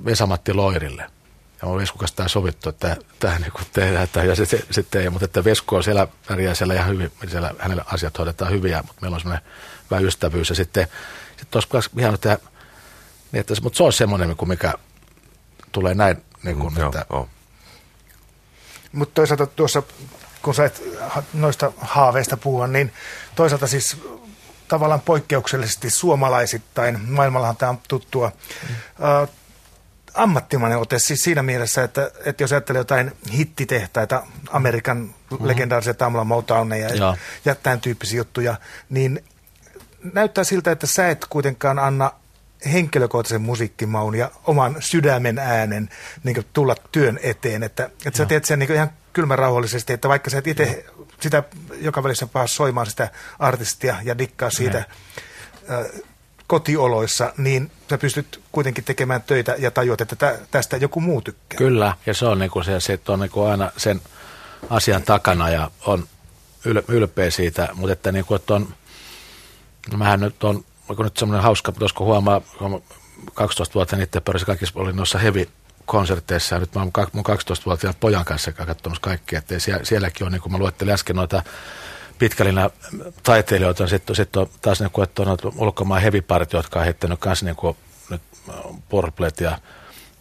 Vesamatti 0.04 0.54
Loirille– 0.54 1.06
ja 1.62 1.68
on 1.68 1.78
Vesku 1.78 1.98
kanssa 1.98 2.28
sovittu, 2.28 2.68
että 2.68 2.96
tämä 3.18 3.38
niin 3.38 3.52
tehdään, 3.72 4.04
että, 4.04 4.24
ja 4.24 4.34
sitten 4.34 4.62
se, 4.70 4.84
se 4.92 4.98
ei, 4.98 5.10
mutta 5.10 5.24
että 5.24 5.44
Vesku 5.44 5.76
on 5.76 5.84
siellä, 5.84 6.08
pärjää 6.28 6.54
siellä 6.54 6.74
ihan 6.74 6.88
hyvin, 6.88 7.12
siellä 7.28 7.54
hänellä 7.58 7.84
asiat 7.86 8.18
hoidetaan 8.18 8.52
hyviä, 8.52 8.82
mutta 8.86 9.00
meillä 9.00 9.14
on 9.14 9.20
semmoinen 9.20 9.48
hyvä 9.90 10.00
ystävyys, 10.00 10.48
ja 10.48 10.54
sitten, 10.54 10.86
sitten 11.36 11.62
olisi 11.72 11.90
ihan, 11.98 12.14
että, 12.14 12.38
niin 13.32 13.40
että, 13.40 13.54
mutta 13.62 13.76
se 13.76 13.82
on 13.82 13.92
semmoinen, 13.92 14.36
mikä 14.46 14.74
tulee 15.72 15.94
näin, 15.94 16.22
niin 16.42 16.58
kuin, 16.58 16.74
mm, 16.74 16.84
että, 16.84 17.06
joo, 17.10 17.28
Mutta 18.92 19.14
toisaalta 19.14 19.46
tuossa, 19.46 19.82
kun 20.42 20.54
sä 20.54 20.64
et 20.64 20.82
noista 21.34 21.72
haaveista 21.76 22.36
puhua, 22.36 22.66
niin 22.66 22.92
toisaalta 23.34 23.66
siis 23.66 23.96
tavallaan 24.68 25.00
poikkeuksellisesti 25.00 25.90
suomalaisittain, 25.90 27.10
maailmallahan 27.10 27.56
tämä 27.56 27.70
on 27.70 27.78
tuttua, 27.88 28.32
mm. 28.68 28.74
uh, 29.22 29.28
ammattimainen 30.14 30.78
ote 30.78 30.98
siis 30.98 31.22
siinä 31.22 31.42
mielessä, 31.42 31.84
että, 31.84 32.10
että 32.24 32.42
jos 32.42 32.52
ajattelee 32.52 32.80
jotain 32.80 33.12
hittitehtaita, 33.32 34.22
Amerikan 34.50 34.98
mm-hmm. 34.98 35.46
legendaarisia 35.46 35.94
Tamla 35.94 36.24
Motowneja 36.24 36.88
ja, 36.88 37.16
ja 37.44 37.54
tämän 37.54 37.80
tyyppisiä 37.80 38.16
juttuja, 38.16 38.56
niin 38.90 39.24
näyttää 40.12 40.44
siltä, 40.44 40.72
että 40.72 40.86
sä 40.86 41.08
et 41.08 41.26
kuitenkaan 41.30 41.78
anna 41.78 42.12
henkilökohtaisen 42.72 43.42
musiikkimaun 43.42 44.14
ja 44.14 44.30
oman 44.44 44.76
sydämen 44.80 45.38
äänen 45.38 45.88
niin 46.24 46.44
tulla 46.52 46.74
työn 46.92 47.18
eteen. 47.22 47.62
Että, 47.62 47.90
että 48.06 48.18
sä 48.18 48.26
teet 48.26 48.44
sen 48.44 48.58
niin 48.58 48.72
ihan 48.72 48.90
kylmän 49.12 49.38
rauhallisesti, 49.38 49.92
että 49.92 50.08
vaikka 50.08 50.30
sä 50.30 50.38
et 50.38 50.46
itse 50.46 50.84
sitä 51.20 51.42
joka 51.80 52.02
välissä 52.02 52.26
pääs 52.26 52.56
soimaan 52.56 52.86
sitä 52.86 53.08
artistia 53.38 53.96
ja 54.02 54.18
dikkaa 54.18 54.50
siitä, 54.50 54.84
kotioloissa, 56.46 57.32
niin 57.38 57.70
sä 57.90 57.98
pystyt 57.98 58.40
kuitenkin 58.52 58.84
tekemään 58.84 59.22
töitä 59.22 59.54
ja 59.58 59.70
tajuat, 59.70 60.00
että 60.00 60.38
tästä 60.50 60.76
joku 60.76 61.00
muu 61.00 61.20
tykkää. 61.20 61.58
Kyllä, 61.58 61.96
ja 62.06 62.14
se 62.14 62.26
on, 62.26 62.38
niin 62.38 62.50
kuin 62.50 62.64
se, 62.64 62.80
se 62.80 63.00
on 63.08 63.20
niin 63.20 63.30
kuin 63.30 63.50
aina 63.50 63.72
sen 63.76 64.00
asian 64.70 65.02
takana 65.02 65.50
ja 65.50 65.70
on 65.86 66.08
ylpeä 66.88 67.30
siitä, 67.30 67.68
mutta 67.74 67.92
että, 67.92 68.12
niin 68.12 68.24
kuin, 68.24 68.36
että 68.36 68.54
on, 68.54 68.74
no 69.92 69.98
mähän 69.98 70.20
nyt 70.20 70.44
on, 70.44 70.64
kun 70.96 71.04
nyt 71.04 71.16
semmoinen 71.16 71.42
hauska, 71.42 71.72
kun 71.94 72.06
huomaa, 72.06 72.40
kun 72.58 72.82
12 73.34 73.74
vuotta 73.74 73.96
niiden 73.96 74.22
pörssissä 74.22 74.46
kaikissa 74.46 74.80
oli 74.80 74.92
noissa 74.92 75.18
heavy 75.18 75.48
konserteissa 75.86 76.54
ja 76.54 76.58
nyt 76.58 76.74
mä 76.74 76.80
oon 76.80 76.92
mun 77.12 77.24
12-vuotiaan 77.26 77.94
pojan 78.00 78.24
kanssa 78.24 78.52
katsomassa 78.52 79.00
kaikki, 79.00 79.36
että 79.36 79.54
sielläkin 79.82 80.26
on, 80.26 80.32
niin 80.32 80.42
kuin 80.42 80.52
mä 80.52 80.58
luettelin 80.58 80.94
äsken 80.94 81.16
noita 81.16 81.42
pitkälinä 82.18 82.70
taiteilijoita. 83.22 83.86
Sitten, 83.86 84.16
sitten 84.16 84.42
on 84.42 84.48
taas 84.62 84.80
niin 84.80 84.90
kuin, 84.90 85.02
että 85.02 85.22
on 85.22 85.38
ulkomaan 85.56 86.02
heviparit, 86.02 86.52
jotka 86.52 86.78
on 86.78 86.84
heittänyt 86.84 87.24
myös 87.24 87.42
niin 87.42 87.56
kuin, 87.56 87.76
nyt 88.10 88.22
Porplet 88.88 89.40
ja 89.40 89.58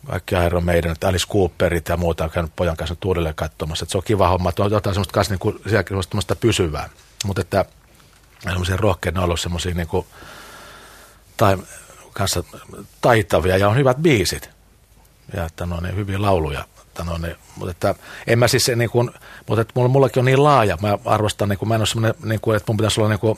kaikki 0.08 0.36
Iron 0.46 0.66
Maiden, 0.66 0.96
Alice 1.04 1.28
Cooperit 1.28 1.90
ja 1.90 1.98
muuta 1.98 2.24
on 2.24 2.30
käynyt 2.30 2.56
pojan 2.56 2.78
kanssa 2.78 2.96
uudelleen 3.06 3.36
katsomassa. 3.36 3.84
Että 3.84 3.92
se 3.92 3.98
on 3.98 4.04
kiva 4.04 4.30
homma, 4.30 4.50
että 4.50 4.64
on 4.64 4.72
jotain 4.72 4.94
semmoista 4.94 5.14
kanssa 5.14 5.34
niin 5.34 5.40
kuin, 5.40 5.60
semmoista 5.70 6.36
pysyvää. 6.36 6.90
Mutta 7.26 7.42
että 7.42 7.66
semmoisia 8.44 8.78
rohkeita, 8.78 9.20
on 9.20 9.24
ollut 9.24 9.40
semmoisia 9.40 9.74
niin 9.74 9.88
kuin, 9.88 10.06
tai, 11.40 11.58
kanssa 12.14 12.44
taitavia 13.02 13.58
ja 13.58 13.70
on 13.70 13.76
hyvät 13.76 13.98
biisit. 13.98 14.50
Ja 15.36 15.46
että 15.46 15.66
ne 15.66 15.76
on 15.76 15.84
niin 15.84 15.96
hyviä 15.96 16.22
lauluja 16.22 16.66
että 17.00 17.12
no, 17.12 17.18
niin, 17.18 17.36
mutta 17.56 17.72
että 17.72 17.96
en 18.28 18.40
mä 18.40 18.48
siis 18.48 18.72
niin 18.76 18.90
kuin, 18.90 19.12
mutta 19.48 19.62
että 19.62 19.72
mulla, 19.76 19.90
mullakin 19.90 20.22
on 20.22 20.26
niin 20.26 20.44
laaja, 20.44 20.78
mä 20.82 20.98
arvostan, 21.06 21.50
niin 21.50 21.60
kuin, 21.60 21.70
mä 21.70 21.76
en 21.76 21.82
ole 21.82 21.86
semmoinen, 21.86 22.22
niin 22.24 22.42
kuin, 22.42 22.58
että 22.58 22.72
mun 22.72 22.78
pitäisi 22.78 23.02
olla 23.02 23.10
niin 23.10 23.20
kuin, 23.20 23.38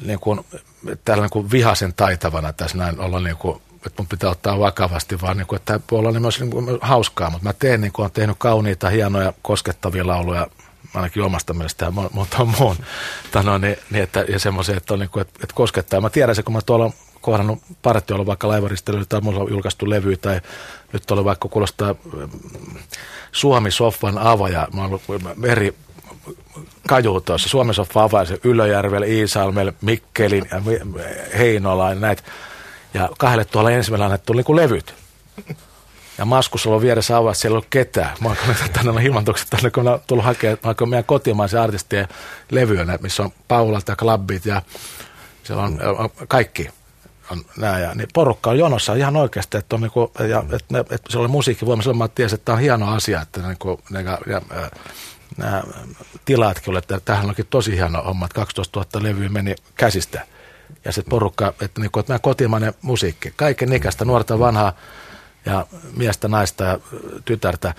niin 0.00 0.20
kuin, 0.20 0.40
täällä 1.04 1.22
niin 1.22 1.30
kuin 1.30 1.50
vihasen 1.50 1.94
taitavana 1.94 2.52
tässä 2.52 2.78
näin 2.78 3.00
olla 3.00 3.20
niin 3.20 3.36
kuin, 3.36 3.60
että 3.86 4.02
mun 4.02 4.06
pitää 4.06 4.30
ottaa 4.30 4.58
vakavasti, 4.58 5.20
vaan 5.20 5.36
niin 5.36 5.46
kuin, 5.46 5.56
että 5.56 5.80
voi 5.90 5.98
olla 5.98 6.10
niin 6.10 6.22
myös 6.22 6.40
niin 6.40 6.50
kuin, 6.50 6.78
hauskaa, 6.80 7.30
mutta 7.30 7.44
mä 7.44 7.52
teen 7.52 7.80
niin 7.80 7.92
kuin, 7.92 8.04
olen 8.04 8.12
tehnyt 8.12 8.36
kauniita, 8.38 8.88
hienoja, 8.88 9.32
koskettavia 9.42 10.06
lauluja, 10.06 10.46
ainakin 10.94 11.22
omasta 11.22 11.54
mielestä 11.54 11.84
ja 11.84 11.90
monta 11.90 12.44
muun, 12.44 12.76
no, 13.44 13.58
niin, 13.58 13.76
niin, 13.90 14.02
että, 14.02 14.24
ja 14.28 14.38
semmoisia, 14.38 14.76
että, 14.76 14.94
on, 14.94 15.00
niin 15.00 15.10
kuin, 15.10 15.22
että, 15.22 15.40
että 15.42 15.54
koskettaa. 15.54 16.00
Mä 16.00 16.10
tiedän 16.10 16.34
se, 16.34 16.42
kun 16.42 16.52
mä 16.52 16.60
tuolla 16.66 16.90
kohdannut 17.28 17.58
partiolla 17.82 18.26
vaikka 18.26 18.48
laivaristelyllä 18.48 19.04
tai 19.08 19.20
on 19.24 19.50
julkaistu 19.50 19.90
levy 19.90 20.16
tai 20.16 20.40
nyt 20.92 21.10
oli 21.10 21.24
vaikka 21.24 21.48
kuulostaa 21.48 21.94
mm, 22.12 22.30
Suomi-soffan 23.32 24.18
avaja. 24.18 24.68
Mä 24.72 24.80
oon 24.80 24.90
ollut 24.90 25.44
eri 25.44 25.74
kaju 26.88 27.20
tuossa. 27.20 27.48
Suomi-soffa 27.48 28.02
avaja, 28.02 28.38
Ylöjärvellä, 28.44 29.06
Iisalmella, 29.06 29.72
Mikkelin 29.80 30.48
Heinola 31.38 31.88
ja 31.88 31.94
näitä. 31.94 32.22
Ja 32.94 33.08
kahdelle 33.18 33.44
tuolla 33.44 33.70
ensimmäinen 33.70 34.06
annettu 34.06 34.32
niin 34.32 34.56
levyt. 34.56 34.94
Ja 36.18 36.24
Maskus 36.24 36.66
on 36.66 36.82
vieressä 36.82 37.16
avaa, 37.16 37.34
siellä 37.34 37.54
ei 37.54 37.56
ollut 37.56 37.66
ketään. 37.70 38.16
Mä 38.20 38.28
oon 38.28 38.36
tänne 38.72 38.90
on 38.90 39.02
ilmantukset 39.02 39.50
tänne, 39.50 39.70
kun 39.70 39.84
mä 39.84 39.98
tullut 40.06 40.24
hakemaan 40.24 40.58
mä 40.80 40.86
meidän 40.86 41.04
kotimaisen 41.04 41.60
artistien 41.60 42.08
levyä, 42.50 42.98
missä 43.00 43.22
on 43.22 43.30
Paulalta 43.48 43.92
ja 43.92 43.96
Klabbit 43.96 44.46
ja 44.46 44.62
siellä 45.42 45.62
on 45.62 45.80
kaikki 46.28 46.68
on 47.30 47.44
nää, 47.56 47.78
ja 47.78 47.94
niin 47.94 48.08
porukka 48.14 48.50
on 48.50 48.58
jonossa 48.58 48.94
ihan 48.94 49.16
oikeasti, 49.16 49.56
että, 49.56 49.76
on 49.76 49.82
niinku, 49.82 50.12
ja, 50.28 50.44
että, 50.52 50.66
ne, 50.70 50.80
että 50.80 51.08
se 51.08 51.18
oli 51.18 51.28
musiikkivoima, 51.28 51.82
silloin 51.82 51.98
mä 51.98 52.08
tiesin, 52.08 52.34
että 52.34 52.44
tämä 52.44 52.56
on 52.56 52.62
hieno 52.62 52.94
asia, 52.94 53.22
että 53.22 53.42
niinku, 53.42 53.80
ne, 53.90 54.02
ja, 54.02 54.18
ja, 54.26 54.40
nämä 55.36 55.62
tilaatkin 56.24 56.70
oli, 56.70 56.78
että 56.78 57.00
tämähän 57.00 57.28
onkin 57.28 57.46
tosi 57.50 57.76
hieno 57.76 58.02
homma, 58.02 58.26
että 58.26 58.34
12 58.34 58.84
000 58.94 59.08
levyä 59.08 59.28
meni 59.28 59.54
käsistä. 59.74 60.26
Ja 60.84 60.92
sitten 60.92 61.10
porukka, 61.10 61.54
että, 61.60 61.80
niinku, 61.80 61.98
että 61.98 62.12
nämä 62.12 62.18
kotimainen 62.18 62.74
musiikki, 62.82 63.32
kaiken 63.36 63.72
ikäistä, 63.72 64.04
nuorta, 64.04 64.38
vanhaa 64.38 64.72
ja 65.46 65.66
miestä, 65.96 66.28
naista 66.28 66.64
ja 66.64 66.78
tytärtä, 67.24 67.74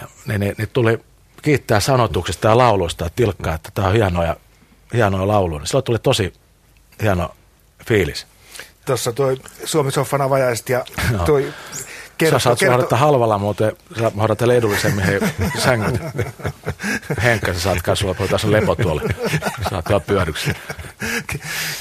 ja, 0.00 0.08
niin, 0.26 0.40
niin, 0.40 0.54
niin 0.58 0.68
tuli 0.72 1.00
kiittää 1.42 1.80
sanotuksista 1.80 2.48
ja 2.48 2.58
lauluista 2.58 3.04
ja 3.04 3.10
tilkkaa, 3.16 3.54
että 3.54 3.70
tämä 3.74 3.88
on 3.88 3.94
hienoa 3.94 4.36
hienoa 4.94 5.28
laulua. 5.28 5.58
Niin 5.58 5.66
silloin 5.66 5.84
tuli 5.84 5.98
tosi 5.98 6.32
hieno 7.02 7.34
fiilis 7.86 8.26
tuossa 8.90 9.12
tuo 9.12 9.36
Suomi-soffan 9.64 10.22
avajaiset 10.22 10.68
ja 10.68 10.84
toi 11.26 11.42
no. 11.42 11.52
Kerto, 12.18 12.38
sä 12.38 12.42
saat 12.42 12.58
kerto... 12.58 12.96
halvalla 12.96 13.38
muuten, 13.38 13.72
sä 13.98 14.12
hoidat 14.18 14.42
edullisemmin 14.42 15.04
hei, 15.04 15.20
sängyt. 15.64 16.00
Henkka, 17.22 17.52
sä 17.52 17.60
saat 17.60 17.82
kasvua, 17.82 18.14
voi 18.18 18.28
tässä 18.28 18.52
lepo 18.52 18.76
tuolla. 18.76 19.02
Saat 19.70 19.84
tuolla 19.84 20.00
pyöryksi. 20.00 20.52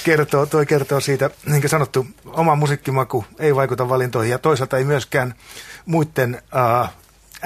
Kertoo, 0.03 0.45
toi 0.45 0.65
kertoo 0.65 0.99
siitä, 0.99 1.29
niin 1.45 1.61
kuin 1.61 1.69
sanottu, 1.69 2.07
oma 2.25 2.55
musiikkimaku 2.55 3.25
ei 3.39 3.55
vaikuta 3.55 3.89
valintoihin 3.89 4.31
ja 4.31 4.39
toisaalta 4.39 4.77
ei 4.77 4.83
myöskään 4.83 5.33
muiden 5.85 6.41
uh, 6.83 6.89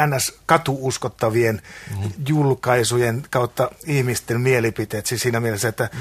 NS-katuuskottavien 0.08 1.62
mm. 1.98 2.12
julkaisujen 2.28 3.24
kautta 3.30 3.72
ihmisten 3.86 4.42
mielipiteet. 4.42 5.06
Siis 5.06 5.22
siinä 5.22 5.40
mielessä, 5.40 5.68
että 5.68 5.90
mm. 5.94 6.00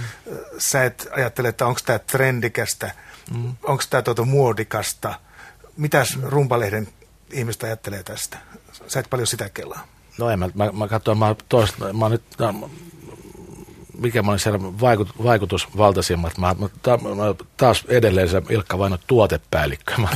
sä 0.59 0.85
et 0.85 1.09
ajattele, 1.17 1.49
että 1.49 1.67
onko 1.67 1.81
tämä 1.85 1.99
trendikästä– 1.99 2.91
Mm. 3.31 3.55
Onko 3.63 3.83
tämä 3.91 4.03
tuota 4.03 4.25
muodikasta? 4.25 5.21
Mitäs 5.77 6.19
Rumpalehden 6.23 6.89
ihmistä 7.33 7.67
ajattelee 7.67 8.03
tästä? 8.03 8.39
Sä 8.87 9.01
et 9.01 9.11
paljon 9.11 9.27
sitä 9.27 9.49
kelaa. 9.49 9.87
No 10.19 10.31
en, 10.31 10.39
mä, 10.39 10.49
mä, 10.55 10.73
mä 10.73 10.89
katsoin, 10.89 11.19
mä, 11.19 11.35
toista, 11.49 11.93
mä 11.93 12.09
nyt, 12.09 12.23
mikä 14.03 14.23
mä 14.23 14.31
olin 14.31 14.39
siellä 14.39 14.61
vaikut, 14.63 15.09
vaikutusvaltaisimmat. 15.23 16.39
Mä, 16.39 16.55
mä, 16.59 16.69
ta, 16.83 16.99
mä, 16.99 17.35
taas 17.57 17.85
edelleen 17.89 18.29
se 18.29 18.43
Ilkka 18.51 18.79
Vaino 18.79 18.99
tuotepäällikkö. 19.07 19.93
Mä, 19.99 20.09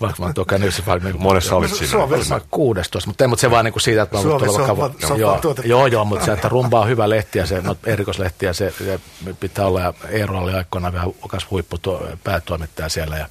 vaikka 0.00 0.16
mä 0.18 0.26
oon 0.26 0.34
tuolla 0.34 0.48
käynyt 0.48 0.86
vaikka 0.86 1.08
niin 1.08 1.22
Monessa 1.22 1.56
olit 1.56 1.74
siinä? 1.74 1.90
Suomessa. 1.90 2.40
16, 2.50 3.08
mutta, 3.08 3.28
mutta 3.28 3.40
se 3.40 3.50
vaan 3.50 3.64
niin 3.64 3.72
kuin 3.72 3.82
siitä, 3.82 4.02
että 4.02 4.16
mä 4.16 4.22
Suomi, 4.22 4.46
tuolla 4.46 4.60
vakava, 4.60 4.90
joo, 5.16 5.40
joo, 5.64 5.86
joo, 5.86 6.04
mutta 6.04 6.24
se, 6.24 6.32
että 6.32 6.48
rumba 6.48 6.80
on 6.80 6.88
hyvä 6.88 7.08
lehti 7.08 7.38
ja 7.38 7.46
se 7.46 7.60
no, 7.60 7.76
erikoislehti 7.86 8.46
ja 8.46 8.52
se, 8.52 8.74
se, 8.78 9.00
pitää 9.40 9.66
olla. 9.66 9.80
Ja 9.80 9.94
Eero 10.08 10.38
oli 10.38 10.52
aikoinaan 10.52 10.92
vähän 10.92 11.08
okas 11.22 11.46
huippu 11.50 11.78
tuo, 11.78 12.06
päätoimittaja 12.24 12.88
siellä. 12.88 13.16
Ja, 13.16 13.28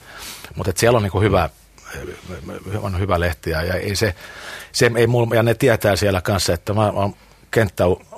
mutta 0.56 0.70
että 0.70 0.80
siellä 0.80 0.98
on 0.98 1.04
niin 1.04 1.12
kuin 1.12 1.24
hyvä, 1.24 1.50
on 2.82 3.00
hyvä 3.00 3.20
lehti 3.20 3.50
ja, 3.50 3.64
ja 3.64 3.74
ei 3.74 3.96
se, 3.96 4.16
se 4.72 4.92
ei 4.96 5.08
mulla, 5.08 5.36
ja 5.36 5.44
ne 5.44 5.54
tietää 5.54 5.96
siellä 5.96 6.22
kanssa, 6.22 6.54
että 6.54 6.74
mä 6.74 6.92
oon 6.92 7.16
kenttäukko, 7.52 8.09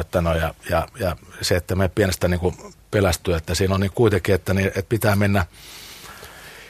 että 0.00 0.20
no, 0.20 0.34
ja, 0.34 0.54
ja, 0.70 0.88
ja, 1.00 1.16
se, 1.40 1.56
että 1.56 1.74
me 1.74 1.88
pienestä 1.88 2.28
niin 2.28 2.40
kuin 2.40 2.56
pelästyy, 2.90 3.34
että 3.34 3.54
siinä 3.54 3.74
on 3.74 3.80
niin 3.80 3.92
kuitenkin, 3.94 4.34
että, 4.34 4.54
niin, 4.54 4.66
että 4.66 4.82
pitää 4.88 5.16
mennä 5.16 5.46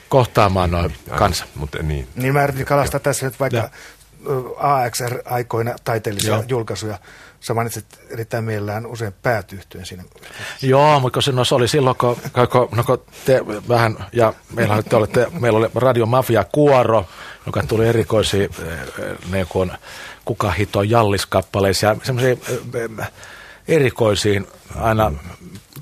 kohtaamaan 0.09 0.71
noin 0.71 0.97
kanssa. 1.19 1.45
Mutta 1.55 1.83
niin. 1.83 2.09
niin 2.15 2.33
mä 2.33 2.45
yritin 2.45 2.67
kalastaa 2.67 3.01
tässä 3.01 3.27
nyt 3.27 3.41
vaikka 3.41 3.59
ja. 3.59 3.69
AXR-aikoina 4.57 5.75
taiteellisia 5.85 6.35
Joo. 6.35 6.45
julkaisuja. 6.49 6.99
Sä 7.41 7.55
mainitsit 7.55 7.87
erittäin 8.11 8.45
mielellään 8.45 8.87
usein 8.87 9.15
päätyhtyön 9.23 9.87
siinä. 9.87 10.05
Joo, 10.63 11.01
mutta 11.01 11.21
se, 11.21 11.33
no, 11.33 11.45
se 11.45 11.55
oli 11.55 11.69
silloin, 11.69 11.97
kun, 11.97 12.17
kun, 12.51 12.69
no, 12.77 12.85
kun 12.85 13.03
te 13.25 13.41
vähän, 13.69 14.07
ja 14.13 14.33
meillä, 14.55 14.83
te 14.83 14.97
olette, 14.97 15.27
meillä 15.41 15.59
oli 15.59 15.71
Radio 15.75 16.07
Mafia 16.07 16.45
Kuoro, 16.45 17.07
joka 17.47 17.63
tuli 17.63 17.89
erikoisia 17.89 18.49
niin 19.31 19.47
kuin, 19.49 19.73
kuka 20.25 20.51
hito 20.51 20.83
jalliskappaleisia, 20.83 21.97
semmoisia 22.03 22.37
erikoisiin 23.69 24.47
aina 24.77 25.13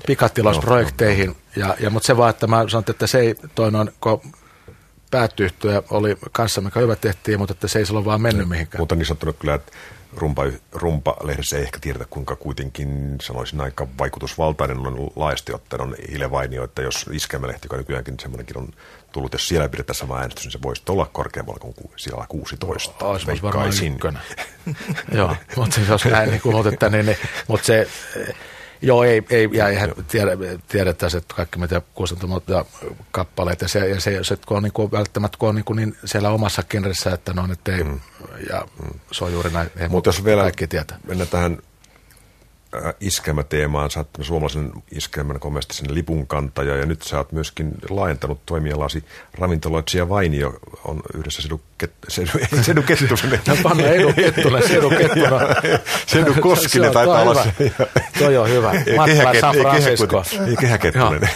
pikatilausprojekteihin. 0.07 1.35
Ja, 1.55 1.75
ja, 1.79 1.89
mutta 1.89 2.07
se 2.07 2.17
vaan, 2.17 2.29
että 2.29 2.47
mä 2.47 2.65
sanon, 2.67 2.83
että 2.89 3.07
se 3.07 3.19
ei, 3.19 3.35
toi 3.55 3.71
noin, 3.71 3.91
kun 4.01 4.21
päätyyhtyä 5.11 5.83
oli 5.89 6.17
kanssa, 6.31 6.61
mikä 6.61 6.79
hyvä 6.79 6.95
tehtiin, 6.95 7.39
mutta 7.39 7.51
että 7.51 7.67
se 7.67 7.79
ei 7.79 7.85
silloin 7.85 8.05
vaan 8.05 8.21
mennyt 8.21 8.49
mihinkään. 8.49 8.81
Mutta 8.81 8.95
niin 8.95 9.05
sanottu 9.05 9.33
kyllä, 9.33 9.53
että 9.53 9.71
rumpa, 10.17 10.43
rumpa-lehdessä 10.71 11.57
ei 11.57 11.63
ehkä 11.63 11.79
tiedetä, 11.81 12.05
kuinka 12.09 12.35
kuitenkin 12.35 13.15
sanoisin 13.21 13.61
aika 13.61 13.87
vaikutusvaltainen 13.99 14.77
on 14.77 15.11
laajasti 15.15 15.53
ottaen 15.53 15.81
on 15.81 15.95
Hilevainio, 16.11 16.63
että 16.63 16.81
jos 16.81 17.09
iskelmälehti, 17.13 17.65
joka 17.65 17.77
nykyäänkin 17.77 18.19
semmoinenkin 18.19 18.57
on 18.57 18.67
tullut, 19.11 19.33
jos 19.33 19.47
siellä 19.47 19.69
pidetään 19.69 19.95
sama 19.95 20.17
äänestys, 20.17 20.45
niin 20.45 20.51
se 20.51 20.61
voisi 20.61 20.83
olla 20.89 21.05
korkeammalla 21.05 21.59
kuin 21.59 21.75
siellä 21.95 22.25
16. 22.29 23.05
Olisi 23.05 23.41
varmaan 23.41 23.69
Joo, 25.17 25.35
mutta 25.55 25.75
siis 25.75 25.87
jos 25.87 26.05
näin 26.05 26.29
niin 26.29 26.73
että 26.73 26.89
niin, 26.89 27.05
niin, 27.05 27.17
mutta 27.47 27.65
se 27.65 27.87
Joo, 28.83 29.03
ei, 29.03 29.23
ei 29.29 29.49
ja 29.53 29.67
eihän 29.67 29.93
tiedä, 30.07 30.31
tiedetä, 30.67 31.07
että 31.17 31.35
kaikki 31.35 31.59
mitä 31.59 31.81
kustantamoita 31.93 32.65
kappaleita, 33.11 33.63
ja 33.63 33.67
se, 33.67 33.89
ja 33.89 34.01
se, 34.01 34.23
se 34.23 34.37
kun 34.45 34.57
on 34.57 34.63
niin 34.63 34.73
kuin, 34.73 34.91
välttämättä 34.91 35.37
kun 35.37 35.49
on 35.49 35.55
niin, 35.55 35.65
kuin 35.65 35.77
niin 35.77 35.97
siellä 36.05 36.29
omassa 36.29 36.63
genressä, 36.63 37.11
että 37.11 37.33
no 37.33 37.47
nyt 37.47 37.67
ei, 37.67 37.83
mm. 37.83 37.99
ja 38.49 38.67
se 39.11 39.25
on 39.25 39.33
juuri 39.33 39.49
näin, 39.49 39.69
Mutta 39.89 40.07
jos 40.07 40.25
vielä 40.25 40.41
kaikki 40.41 40.67
tietää. 40.67 40.99
mennään 41.07 41.29
tähän 41.29 41.57
Äh, 41.57 41.70
iskelmäteemaan. 42.99 43.91
Sä 43.91 43.99
oot 43.99 44.09
suomalaisen 44.21 44.71
iskelmän 44.91 45.39
komeasti 45.39 45.75
sen 45.75 45.95
lipun 45.95 46.27
kantaja 46.27 46.75
ja 46.75 46.85
nyt 46.85 47.01
sä 47.01 47.17
oot 47.17 47.31
myöskin 47.31 47.71
laajentanut 47.89 48.45
toimialasi. 48.45 49.03
Ravintoloitsija 49.33 50.09
Vainio 50.09 50.53
on 50.85 51.01
yhdessä 51.17 51.41
Sedu, 51.41 51.61
Ket, 51.77 51.91
Sedu, 52.07 52.31
Sedu 52.65 52.81
Kettusen. 52.81 53.39
No 53.47 53.57
panna 53.63 53.87
Edu 53.87 54.13
Kettunen, 54.13 54.67
Sedu 54.67 54.89
Kettunen. 54.89 55.29
Sedu 56.07 56.33
Koskinen 56.41 56.91
taitaa 56.91 57.21
olla 57.21 57.43
se. 57.43 57.71
Toi 58.19 58.37
on 58.37 58.49
hyvä. 58.49 58.73
Matkala 58.95 59.33
San 59.41 59.55
Francisco. 59.55 60.23
Ei 60.47 60.55
kehäkettunen. 60.55 61.29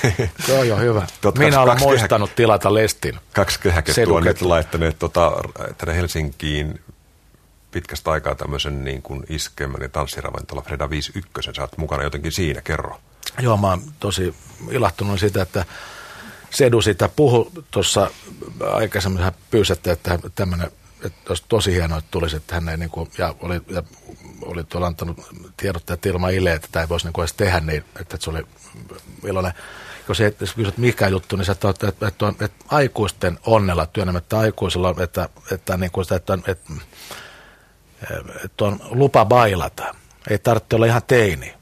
Toi 0.48 0.72
on 0.72 0.82
hyvä. 0.82 1.08
Minä 1.38 1.62
olen 1.62 1.80
muistanut 1.80 2.30
kehä... 2.30 2.36
tilata 2.36 2.74
lestin. 2.74 3.20
Kaksi 3.34 3.60
kehäkettua 3.60 4.18
on 4.18 4.24
nyt 4.24 4.42
laittaneet 4.42 5.00
tota, 5.00 5.32
tänne 5.78 5.96
Helsinkiin 5.96 6.80
pitkästä 7.76 8.12
aikaa 8.12 8.36
tämmöisen 8.36 8.84
niin 8.84 9.02
kuin 9.02 9.24
iskemän 9.30 9.82
ja 9.82 9.90
tanssiravintola 9.90 10.62
Freda 10.62 10.90
51. 10.90 11.52
Sä 11.56 11.62
oot 11.62 11.78
mukana 11.78 12.04
jotenkin 12.04 12.32
siinä, 12.32 12.62
kerro. 12.62 13.02
Joo, 13.42 13.58
mä 13.58 13.68
oon 13.68 13.82
tosi 14.00 14.36
ilahtunut 14.72 15.20
siitä, 15.20 15.42
että 15.42 15.66
Sedu 16.50 16.82
sitä 16.82 17.10
puhu 17.16 17.52
tuossa 17.72 18.12
aikaisemmin, 18.74 19.24
hän 19.24 19.34
pyysätte, 19.52 19.92
että 19.92 20.20
tämmöinen, 20.36 20.72
että 21.04 21.22
olisi 21.30 21.44
tosi 21.50 21.74
hienoa, 21.74 21.98
että 21.98 22.12
tulisi, 22.12 22.36
että 22.36 22.56
hän 22.56 22.70
ei 22.70 22.78
niin 22.78 22.90
kuin, 22.90 23.12
ja 23.18 23.36
oli, 23.40 23.62
ja 23.70 23.84
oli 24.42 24.64
tuolla 24.64 24.88
antanut 24.88 25.18
tiedottajat 25.58 26.06
ilman 26.06 26.34
Ile, 26.34 26.54
että 26.54 26.68
tämä 26.72 26.84
ei 26.84 26.90
voisi 26.90 27.06
niin 27.06 27.14
kuin 27.14 27.24
edes 27.24 27.34
tehdä 27.34 27.60
niin, 27.60 27.84
että 28.00 28.18
se 28.20 28.30
oli 28.30 28.44
iloinen. 29.24 29.54
Jos 30.08 30.54
kysyt 30.56 30.78
mikä 30.78 31.08
juttu, 31.08 31.36
niin 31.36 31.46
sä 31.46 31.52
että, 31.52 31.70
että, 31.70 32.08
että, 32.08 32.34
että 32.40 32.66
aikuisten 32.68 33.40
onnella 33.46 33.86
työnnämättä 33.86 34.40
aikuisilla, 34.40 34.96
että, 35.00 35.30
että, 35.52 35.78
niin 35.78 35.92
kuin 35.92 36.06
sitä, 36.06 36.16
että, 36.16 36.34
että 36.34 36.52
että 36.52 36.74
on 38.62 38.80
lupa 38.90 39.26
bailata. 39.26 39.96
Ei 40.30 40.38
tarvitse 40.40 40.76
olla 40.76 40.86
ihan 40.86 41.02
teini. 41.08 41.54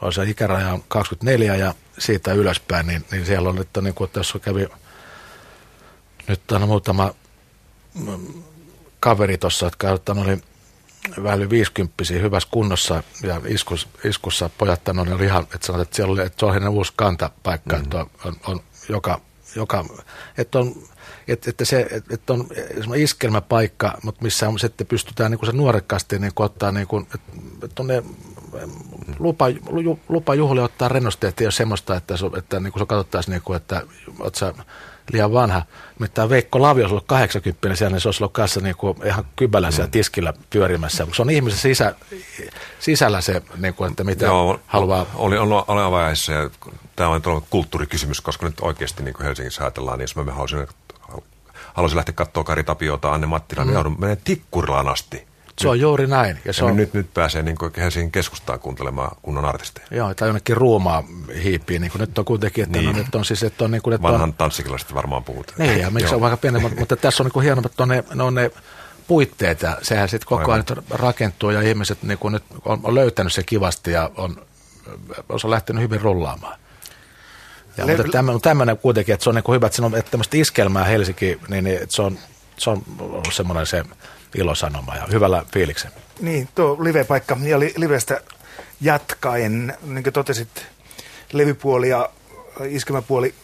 On 0.00 0.12
se 0.12 0.24
ikäraja 0.24 0.72
on 0.72 0.84
24 0.88 1.56
ja 1.56 1.74
siitä 1.98 2.32
ylöspäin, 2.32 2.86
niin, 2.86 3.04
niin 3.10 3.26
siellä 3.26 3.48
on, 3.48 3.60
että 3.60 3.80
niin 3.80 3.94
kuin, 3.94 4.10
tässä 4.10 4.38
kävi 4.38 4.68
nyt 6.28 6.52
on 6.52 6.68
muutama 6.68 7.14
mm, 7.94 8.42
kaveri 9.00 9.38
tuossa, 9.38 9.66
jotka 9.66 9.88
oli 9.90 10.42
vähän 11.22 11.38
yli 11.38 11.50
50 11.50 12.04
hyvässä 12.10 12.48
kunnossa 12.52 13.02
ja 13.22 13.40
iskus, 13.46 13.88
iskussa 14.04 14.50
pojat 14.58 14.88
on 14.88 14.98
oli 14.98 15.24
ihan, 15.24 15.42
että 15.42 15.66
sanot, 15.66 15.82
että 15.82 15.96
siellä 15.96 16.12
oli, 16.12 16.22
että 16.22 16.40
se 16.40 16.46
on 16.46 16.68
uusi 16.68 16.92
kantapaikka, 16.96 17.76
mm-hmm. 17.76 17.84
että 17.84 17.98
on, 17.98 18.10
on, 18.24 18.36
on 18.46 18.60
joka, 18.88 19.20
joka, 19.56 19.84
että 20.38 20.58
on 20.58 20.88
että, 21.28 21.50
että 21.50 21.64
se 21.64 21.86
että 22.10 22.32
on 22.32 22.46
iskelmäpaikka, 22.96 23.98
mutta 24.02 24.22
missä 24.22 24.48
on, 24.48 24.58
sitten 24.58 24.86
pystytään 24.86 25.30
niin 25.30 25.38
kuin 25.38 25.50
se 25.50 25.56
nuorekkaasti 25.56 26.18
niin 26.18 26.32
kuin 26.34 26.44
ottaa, 26.44 26.72
niin 26.72 26.86
kuin, 26.86 27.06
että, 27.62 27.82
ne 27.82 28.02
lupa, 29.18 29.44
lupa 30.08 30.34
juhlia 30.34 30.64
ottaa 30.64 30.88
rennosti, 30.88 31.26
että 31.26 31.44
ei 31.44 31.46
ole 31.46 31.52
semmoista, 31.52 31.96
että, 31.96 32.14
että 32.38 32.60
niin 32.60 32.72
kuin 32.72 32.82
se 32.82 32.86
katsottaisiin, 32.86 33.32
niin 33.32 33.42
kuin, 33.42 33.56
että 33.56 33.82
oot 34.20 34.34
sä 34.34 34.54
liian 35.12 35.32
vanha. 35.32 35.62
Mitä 35.98 36.28
Veikko 36.28 36.62
Lavio 36.62 36.84
olisi 36.84 36.92
ollut 36.92 37.06
80 37.06 37.74
siellä, 37.74 37.94
niin 37.94 38.00
se 38.00 38.08
olisi 38.08 38.22
ollut 38.22 38.32
kanssa 38.32 38.60
niin 38.60 38.76
kuin 38.76 38.96
ihan 39.04 39.24
kybälän 39.36 39.72
siellä 39.72 39.86
mm. 39.86 39.90
tiskillä 39.90 40.34
pyörimässä. 40.50 41.06
Se 41.12 41.22
on 41.22 41.30
ihmisen 41.30 41.58
sisä, 41.58 41.94
sisällä 42.78 43.20
se, 43.20 43.42
niin 43.56 43.74
kuin, 43.74 43.90
että 43.90 44.04
mitä 44.04 44.26
Joo, 44.26 44.60
haluaa. 44.66 45.06
Oli, 45.14 45.38
oli, 45.38 45.64
oli 45.68 45.80
ja 46.34 46.50
tämä 46.96 47.08
on 47.08 47.22
kulttuurikysymys, 47.50 48.20
koska 48.20 48.46
nyt 48.46 48.60
oikeasti 48.60 49.02
niin 49.02 49.14
kuin 49.14 49.24
Helsingissä 49.24 49.62
ajatellaan, 49.62 49.98
niin 49.98 50.04
jos 50.04 50.16
mä 50.16 50.32
haluaisin 50.32 50.66
halusin 51.78 51.96
lähteä 51.96 52.12
katsoa 52.12 52.44
Kari 52.44 52.64
Tapiota, 52.64 53.12
Anne 53.12 53.26
Mattila, 53.26 53.64
mm. 53.64 53.68
niin 53.68 53.74
joudun 53.74 53.96
menee 53.98 54.18
Tikkurilaan 54.24 54.88
asti. 54.88 55.28
Se 55.58 55.68
on 55.68 55.80
juuri 55.80 56.06
näin. 56.06 56.38
Ja 56.44 56.52
se 56.52 56.64
on... 56.64 56.76
nyt, 56.76 56.94
nyt 56.94 57.14
pääsee 57.14 57.42
niin 57.42 57.58
kuin 57.58 57.72
Helsingin 57.76 58.12
keskustaan 58.12 58.60
kuuntelemaan 58.60 59.16
kunnon 59.22 59.44
artisteja. 59.44 59.86
Joo, 59.90 60.14
tai 60.14 60.28
jonnekin 60.28 60.56
ruumaa 60.56 61.04
hiipiin. 61.42 61.82
Niin 61.82 61.90
kuin 61.90 62.00
nyt 62.00 62.18
on 62.18 62.24
kuitenkin, 62.24 62.64
että 62.64 62.78
niin. 62.78 62.92
no, 62.92 62.98
nyt 62.98 63.14
on 63.14 63.24
siis, 63.24 63.42
että 63.42 63.64
on... 63.64 63.70
Niin 63.70 63.82
kuin, 63.82 63.94
että 63.94 64.02
Vanhan 64.02 64.34
on... 64.38 64.94
varmaan 64.94 65.24
puhutaan. 65.24 65.58
Niin, 65.58 65.80
ja 65.80 65.90
miksi 65.90 66.14
on 66.14 66.20
vaikka 66.20 66.36
pieni, 66.36 66.60
mutta, 66.60 66.78
mutta 66.78 66.96
tässä 66.96 67.22
on 67.22 67.24
niin 67.26 67.32
kuin 67.32 67.44
hienoa, 67.44 67.62
että 67.66 67.82
on 67.82 67.88
ne, 67.88 68.04
ne, 68.14 68.22
on 68.22 68.34
ne 68.34 68.50
puitteet 69.08 69.62
ja 69.62 69.78
sehän 69.82 70.08
sitten 70.08 70.28
koko 70.28 70.52
ajan 70.52 70.64
rakentuu 70.90 71.50
ja 71.50 71.62
ihmiset 71.62 72.02
niin 72.02 72.18
kuin 72.18 72.32
nyt 72.32 72.44
on, 72.64 72.80
on 72.82 72.94
löytänyt 72.94 73.32
se 73.32 73.42
kivasti 73.42 73.92
ja 73.92 74.10
on, 74.16 74.46
on 75.28 75.50
lähtenyt 75.50 75.82
hyvin 75.82 76.00
rullaamaan. 76.00 76.58
Ja, 77.78 77.86
Le- 77.86 77.96
mutta 77.96 78.12
tämmöinen, 78.12 78.40
tämmöinen 78.40 78.78
kuitenkin, 78.78 79.12
että 79.12 79.24
se 79.24 79.30
on 79.30 79.34
niin 79.34 79.42
kuin 79.42 79.54
hyvä, 79.54 79.66
että 79.66 79.76
siinä 79.76 79.86
on 79.86 79.96
että 79.96 80.10
tämmöistä 80.10 80.36
iskelmää 80.36 80.84
Helsinki, 80.84 81.40
niin, 81.48 81.64
niin 81.64 81.82
että 81.82 81.96
se 81.96 82.02
on, 82.02 82.18
se 82.58 82.70
on 82.70 82.82
ollut 83.00 83.34
semmoinen 83.34 83.66
se 83.66 83.84
ilosanoma 84.34 84.96
ja 84.96 85.06
hyvällä 85.12 85.44
fiiliksen. 85.52 85.90
Niin, 86.20 86.48
tuo 86.54 86.76
live-paikka 86.84 87.36
ja 87.42 87.60
li- 87.60 87.74
livestä 87.76 88.20
jatkaen, 88.80 89.74
niin 89.82 90.02
kuin 90.02 90.12
totesit, 90.12 90.66
levypuoli 91.32 91.88
ja 91.88 92.10
iskelmäpuoli 92.68 93.34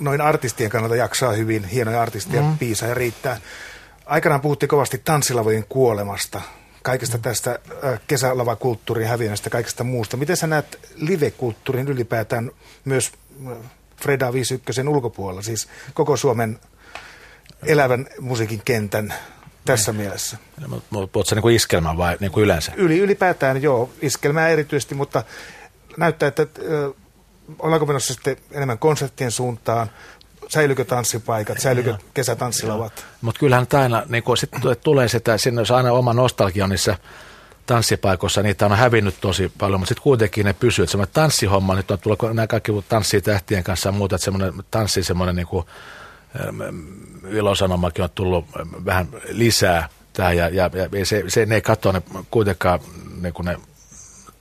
noin 0.00 0.20
artistien 0.20 0.70
kannalta 0.70 0.96
jaksaa 0.96 1.32
hyvin, 1.32 1.64
hienoja 1.64 2.02
artisteja, 2.02 2.42
mm. 2.42 2.58
piisa 2.58 2.86
ja 2.86 2.94
riittää. 2.94 3.40
Aikanaan 4.06 4.40
puhuttiin 4.40 4.68
kovasti 4.68 5.02
tanssilavojen 5.04 5.64
kuolemasta, 5.68 6.40
kaikesta 6.82 7.18
tästä 7.18 7.58
kesälavakulttuurin 8.06 9.08
häviämistä, 9.08 9.50
kaikesta 9.50 9.84
muusta. 9.84 10.16
Miten 10.16 10.36
sä 10.36 10.46
näet 10.46 10.78
live-kulttuurin 10.94 11.88
ylipäätään 11.88 12.50
myös 12.84 13.12
Freda 14.00 14.32
51 14.32 14.88
ulkopuolella, 14.88 15.42
siis 15.42 15.68
koko 15.94 16.16
Suomen 16.16 16.60
elävän 17.66 18.06
musiikin 18.20 18.62
kentän 18.64 19.14
tässä 19.64 19.92
niin. 19.92 20.00
mielessä. 20.00 20.36
Puhutko 20.90 21.34
niin 21.34 21.42
kuin 21.42 21.56
iskelmää 21.56 21.96
vai 21.96 22.16
niin 22.20 22.32
kuin 22.32 22.44
yleensä? 22.44 22.72
Yli, 22.76 22.98
ylipäätään 22.98 23.62
joo, 23.62 23.90
iskelmää 24.02 24.48
erityisesti, 24.48 24.94
mutta 24.94 25.24
näyttää, 25.96 26.28
että 26.28 26.42
äh, 26.42 26.94
ollaanko 27.58 27.86
menossa 27.86 28.14
sitten 28.14 28.36
enemmän 28.52 28.78
konserttien 28.78 29.30
suuntaan, 29.30 29.90
säilykö 30.48 30.84
tanssipaikat, 30.84 31.60
säilykö 31.60 31.98
kesätanssilavat? 32.14 33.04
Mutta 33.20 33.38
kyllähän 33.38 33.66
aina, 33.72 34.02
niin 34.08 34.22
kun 34.22 34.36
sit 34.36 34.50
tulee 34.82 35.08
sitä, 35.08 35.38
sinne 35.38 35.60
jos 35.60 35.70
aina 35.70 35.92
oma 35.92 36.14
nostalgia 36.14 36.64
on 36.64 36.70
niissä 36.70 36.98
tanssipaikoissa, 37.68 38.42
niitä 38.42 38.66
on 38.66 38.76
hävinnyt 38.76 39.14
tosi 39.20 39.52
paljon, 39.58 39.80
mutta 39.80 39.88
sitten 39.88 40.02
kuitenkin 40.02 40.46
ne 40.46 40.52
pysyy. 40.52 40.82
Että 40.82 40.90
semmoinen 40.90 41.14
tanssihomma, 41.14 41.74
nyt 41.74 41.90
on 41.90 41.98
tullut 41.98 42.22
nämä 42.22 42.46
kaikki 42.46 42.72
tanssii 42.88 43.20
tähtien 43.20 43.64
kanssa 43.64 43.88
ja 43.88 43.92
muuta, 43.92 44.16
että 44.16 44.24
semmoinen 44.24 44.52
tanssi, 44.70 45.02
semmoinen 45.02 45.36
niin 45.36 45.46
kuin, 45.46 45.66
ilosanomakin 47.30 48.04
on 48.04 48.10
tullut 48.14 48.44
vähän 48.84 49.08
lisää 49.28 49.88
tähän 50.12 50.36
ja, 50.36 50.48
ja, 50.48 50.70
ja 50.92 51.06
se, 51.06 51.24
se, 51.28 51.46
ne 51.46 51.54
ei 51.54 51.60
katso 51.60 51.92
ne 51.92 52.02
kuitenkaan 52.30 52.80
niin 53.20 53.34
kuin 53.34 53.46
ne 53.46 53.56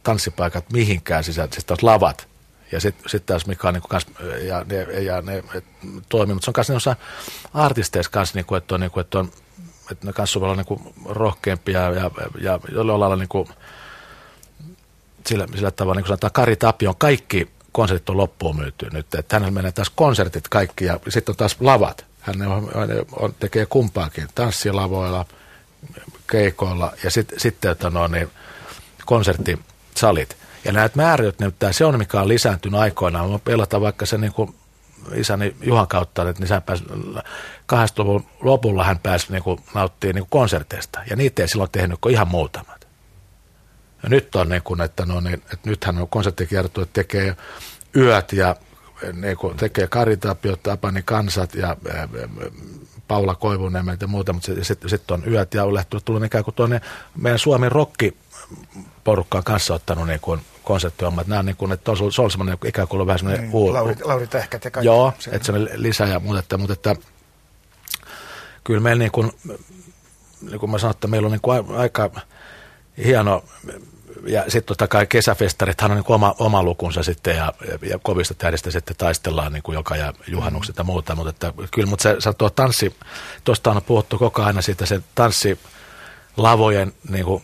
tanssipaikat 0.03 0.65
mihinkään 0.73 1.23
sisään, 1.23 1.49
siis 1.53 1.65
taas 1.65 1.84
lavat. 1.84 2.28
Ja 2.71 2.80
sitten 2.80 3.09
sit 3.09 3.25
taas 3.25 3.45
mikä 3.45 3.67
on 3.67 3.73
niin 3.73 3.84
kans, 3.89 4.05
ja 4.41 4.65
ne, 4.69 4.82
ja 4.82 5.21
ne 5.21 5.43
toimii, 6.09 6.34
mutta 6.34 6.45
se 6.45 6.51
on 6.51 6.53
myös 6.57 6.69
niissä 6.69 6.95
artisteissa 7.53 8.11
kanssa, 8.11 8.36
niin 8.38 8.45
kuin, 8.45 8.57
että 8.57 8.75
on, 8.75 8.82
niin 8.82 8.91
kuin, 8.91 9.01
että 9.01 9.19
on 9.19 9.32
että 9.91 10.07
ne 10.07 10.13
kanssa 10.13 10.39
olla 10.39 10.55
niin 10.55 10.93
rohkeampia 11.05 11.81
ja, 11.81 12.11
ja 12.41 12.59
jollain 12.71 12.99
lailla 12.99 13.15
niin 13.15 13.29
kuin, 13.29 13.47
sillä, 15.27 15.47
sillä 15.55 15.71
tavalla, 15.71 15.95
niin 15.95 16.03
kuin 16.03 16.07
sanotaan, 16.07 16.31
Kari 16.31 16.55
Tapion 16.55 16.95
kaikki 16.97 17.49
konsertit 17.71 18.09
on 18.09 18.17
loppuun 18.17 18.55
myyty 18.55 18.89
nyt. 18.93 19.15
Että 19.15 19.35
hänellä 19.35 19.51
menee 19.51 19.71
taas 19.71 19.91
konsertit 19.95 20.47
kaikki 20.47 20.85
ja 20.85 20.99
sitten 21.09 21.33
on 21.33 21.38
taas 21.38 21.57
lavat. 21.59 22.05
Hän 22.19 22.41
on, 22.41 22.71
on, 23.11 23.35
tekee 23.39 23.65
kumpaakin, 23.65 24.27
tanssilavoilla, 24.35 25.25
keikoilla 26.31 26.93
ja 27.03 27.11
sitten 27.11 27.39
sit, 27.39 27.65
että 27.65 27.89
no, 27.89 28.07
niin, 28.07 28.29
konserttisalit. 29.05 30.38
Ja 30.63 30.71
näitä 30.71 31.17
näyttää, 31.39 31.71
se 31.71 31.85
on 31.85 31.97
mikä 31.97 32.21
on 32.21 32.27
lisääntynyt 32.27 32.79
aikoinaan. 32.79 33.29
Mä 33.29 33.39
pelataan 33.39 33.81
vaikka 33.81 34.05
se 34.05 34.17
niin 34.17 34.33
kuin 34.33 34.55
isäni 35.15 35.55
Juhan 35.61 35.87
kautta, 35.87 36.29
että 36.29 36.43
niin 36.43 36.61
pääsi, 36.61 36.83
80-luvun 37.73 38.25
lopulla 38.41 38.83
hän 38.83 38.99
pääsi 38.99 39.31
niin 39.31 39.43
kuin, 39.43 39.59
nauttimaan 39.73 40.15
niin 40.15 40.27
konserteista. 40.29 40.99
Ja 41.09 41.15
niitä 41.15 41.41
ei 41.41 41.47
silloin 41.47 41.71
tehnyt 41.71 41.97
kuin 42.01 42.13
ihan 42.13 42.27
muutamat. 42.27 42.87
Ja 44.03 44.09
nyt 44.09 44.35
on 44.35 44.49
niin 44.49 44.63
kuin, 44.63 44.81
että, 44.81 45.05
no, 45.05 45.19
niin, 45.19 45.33
että 45.33 45.69
nythän 45.69 45.97
on 45.97 46.07
konserttikierto, 46.07 46.81
että 46.81 46.93
tekee 46.93 47.37
yöt 47.95 48.33
ja 48.33 48.55
niin 49.13 49.37
kuin, 49.37 49.57
tekee 49.57 49.87
Kari 49.87 50.17
Tapio, 50.17 50.55
Tapani 50.55 51.01
Kansat 51.05 51.55
ja 51.55 51.67
ää, 51.67 52.07
Paula 53.07 53.35
Koivuniemet 53.35 54.01
ja 54.01 54.07
muuta, 54.07 54.33
mutta 54.33 54.51
sitten 54.61 54.89
sit 54.89 55.11
on 55.11 55.23
yöt 55.27 55.53
ja 55.53 55.63
on 55.63 55.73
lähtenyt 55.73 56.05
tullut 56.05 56.23
ikään 56.23 56.43
kuin 56.43 56.55
tuonne 56.55 56.81
meidän 57.17 57.39
Suomen 57.39 57.71
rokki 57.71 58.17
porukkaan 59.03 59.43
kanssa 59.43 59.73
ottanut 59.73 60.07
niin 60.07 60.19
kuin 60.19 60.41
konseptihommat. 60.68 61.28
Nämä 61.28 61.39
on 61.39 61.45
niin 61.45 61.55
kuin, 61.55 61.72
että 61.72 61.91
on, 61.91 61.97
se 62.11 62.22
on 62.22 62.32
semmoinen 62.32 62.57
ikään 62.65 62.88
kuin 62.88 63.07
vähän 63.07 63.20
semmoinen... 63.20 63.49
Niin, 63.49 63.74
Lauri, 63.74 63.95
Lauri 64.03 64.28
Tähkät 64.28 64.65
ja 64.65 64.72
kaikki. 64.72 64.86
Joo, 64.86 65.13
että 65.32 65.45
se 65.45 65.51
on 65.51 65.70
lisää 65.74 66.07
ja 66.07 66.20
muuta, 66.20 66.39
että, 66.39 66.57
mutta 66.57 66.74
että 66.74 66.95
kyllä 68.63 68.80
meillä 68.80 68.99
niin 68.99 69.11
kuin, 69.11 69.32
niin 70.41 70.59
kuin 70.59 70.72
mä 70.72 70.78
sanoin, 70.78 70.95
että 70.95 71.07
meillä 71.07 71.26
on 71.26 71.32
niin 71.32 71.41
kuin 71.41 71.76
aika 71.76 72.09
hieno 73.05 73.43
ja 74.26 74.43
sitten 74.43 74.63
totta 74.63 74.88
kai 74.88 75.07
kesäfestarithan 75.07 75.91
on 75.91 75.97
niin 75.97 76.05
oma, 76.07 76.36
oma 76.39 76.63
lukunsa 76.63 77.03
sitten 77.03 77.36
ja, 77.36 77.53
ja 77.89 77.99
kovista 78.03 78.34
tähdistä 78.34 78.72
sitten 78.72 78.95
taistellaan 78.95 79.53
niin 79.53 79.63
kuin 79.63 79.74
joka 79.74 79.95
ja 79.95 80.13
juhannukset 80.28 80.78
ja 80.78 80.84
muuta, 80.84 81.15
mutta 81.15 81.30
että, 81.30 81.53
kyllä, 81.72 81.89
mutta 81.89 82.03
se, 82.03 82.15
se 82.20 82.34
tuo 82.34 82.49
tanssi, 82.49 82.95
tuosta 83.43 83.72
on 83.72 83.82
puhuttu 83.82 84.18
koko 84.18 84.43
ajan 84.43 84.63
siitä 84.63 84.86
se 84.86 85.01
tanssi 85.15 85.59
lavojen 86.38 86.93
niin 87.09 87.26
kuin 87.26 87.43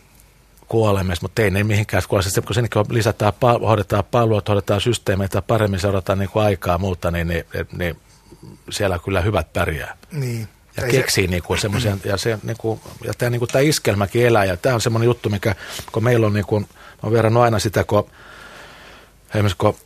kuolemista, 0.68 1.24
mutta 1.24 1.42
ei 1.42 1.50
ne 1.50 1.64
mihinkään 1.64 2.02
kuole. 2.08 2.22
Sitten 2.22 2.44
kun 2.44 2.54
sinnekin 2.54 2.82
lisätään, 2.88 3.32
hoidetaan 3.60 4.04
palvelut, 4.10 4.48
hoidetaan 4.48 4.80
systeemeitä, 4.80 5.42
paremmin 5.42 5.80
seurataan 5.80 6.18
niin 6.18 6.30
kuin 6.30 6.44
aikaa 6.44 6.78
muuta, 6.78 7.10
niin, 7.10 7.28
niin, 7.28 7.44
niin, 7.76 7.96
siellä 8.70 8.98
kyllä 9.04 9.20
hyvät 9.20 9.52
pärjää. 9.52 9.96
Niin. 10.12 10.48
Ja 10.76 10.84
ei 10.84 10.90
keksii 10.90 11.24
se... 11.24 11.30
niinku 11.30 11.56
semmoisia, 11.56 11.96
ja, 12.04 12.16
se, 12.16 12.38
niinku, 12.42 12.80
ja 13.04 13.14
tämä 13.18 13.30
niinku, 13.30 13.46
tää 13.46 13.60
iskelmäkin 13.60 14.26
elää, 14.26 14.44
ja 14.44 14.56
tämä 14.56 14.74
on 14.74 14.80
semmoinen 14.80 15.06
juttu, 15.06 15.30
mikä, 15.30 15.54
kun 15.92 16.04
meillä 16.04 16.26
on, 16.26 16.32
niinku, 16.32 16.60
mä 16.60 16.66
oon 17.02 17.12
verrannut 17.12 17.42
aina 17.42 17.58
sitä, 17.58 17.84
kun 17.84 18.10
esimerkiksi 19.28 19.58
kun 19.58 19.76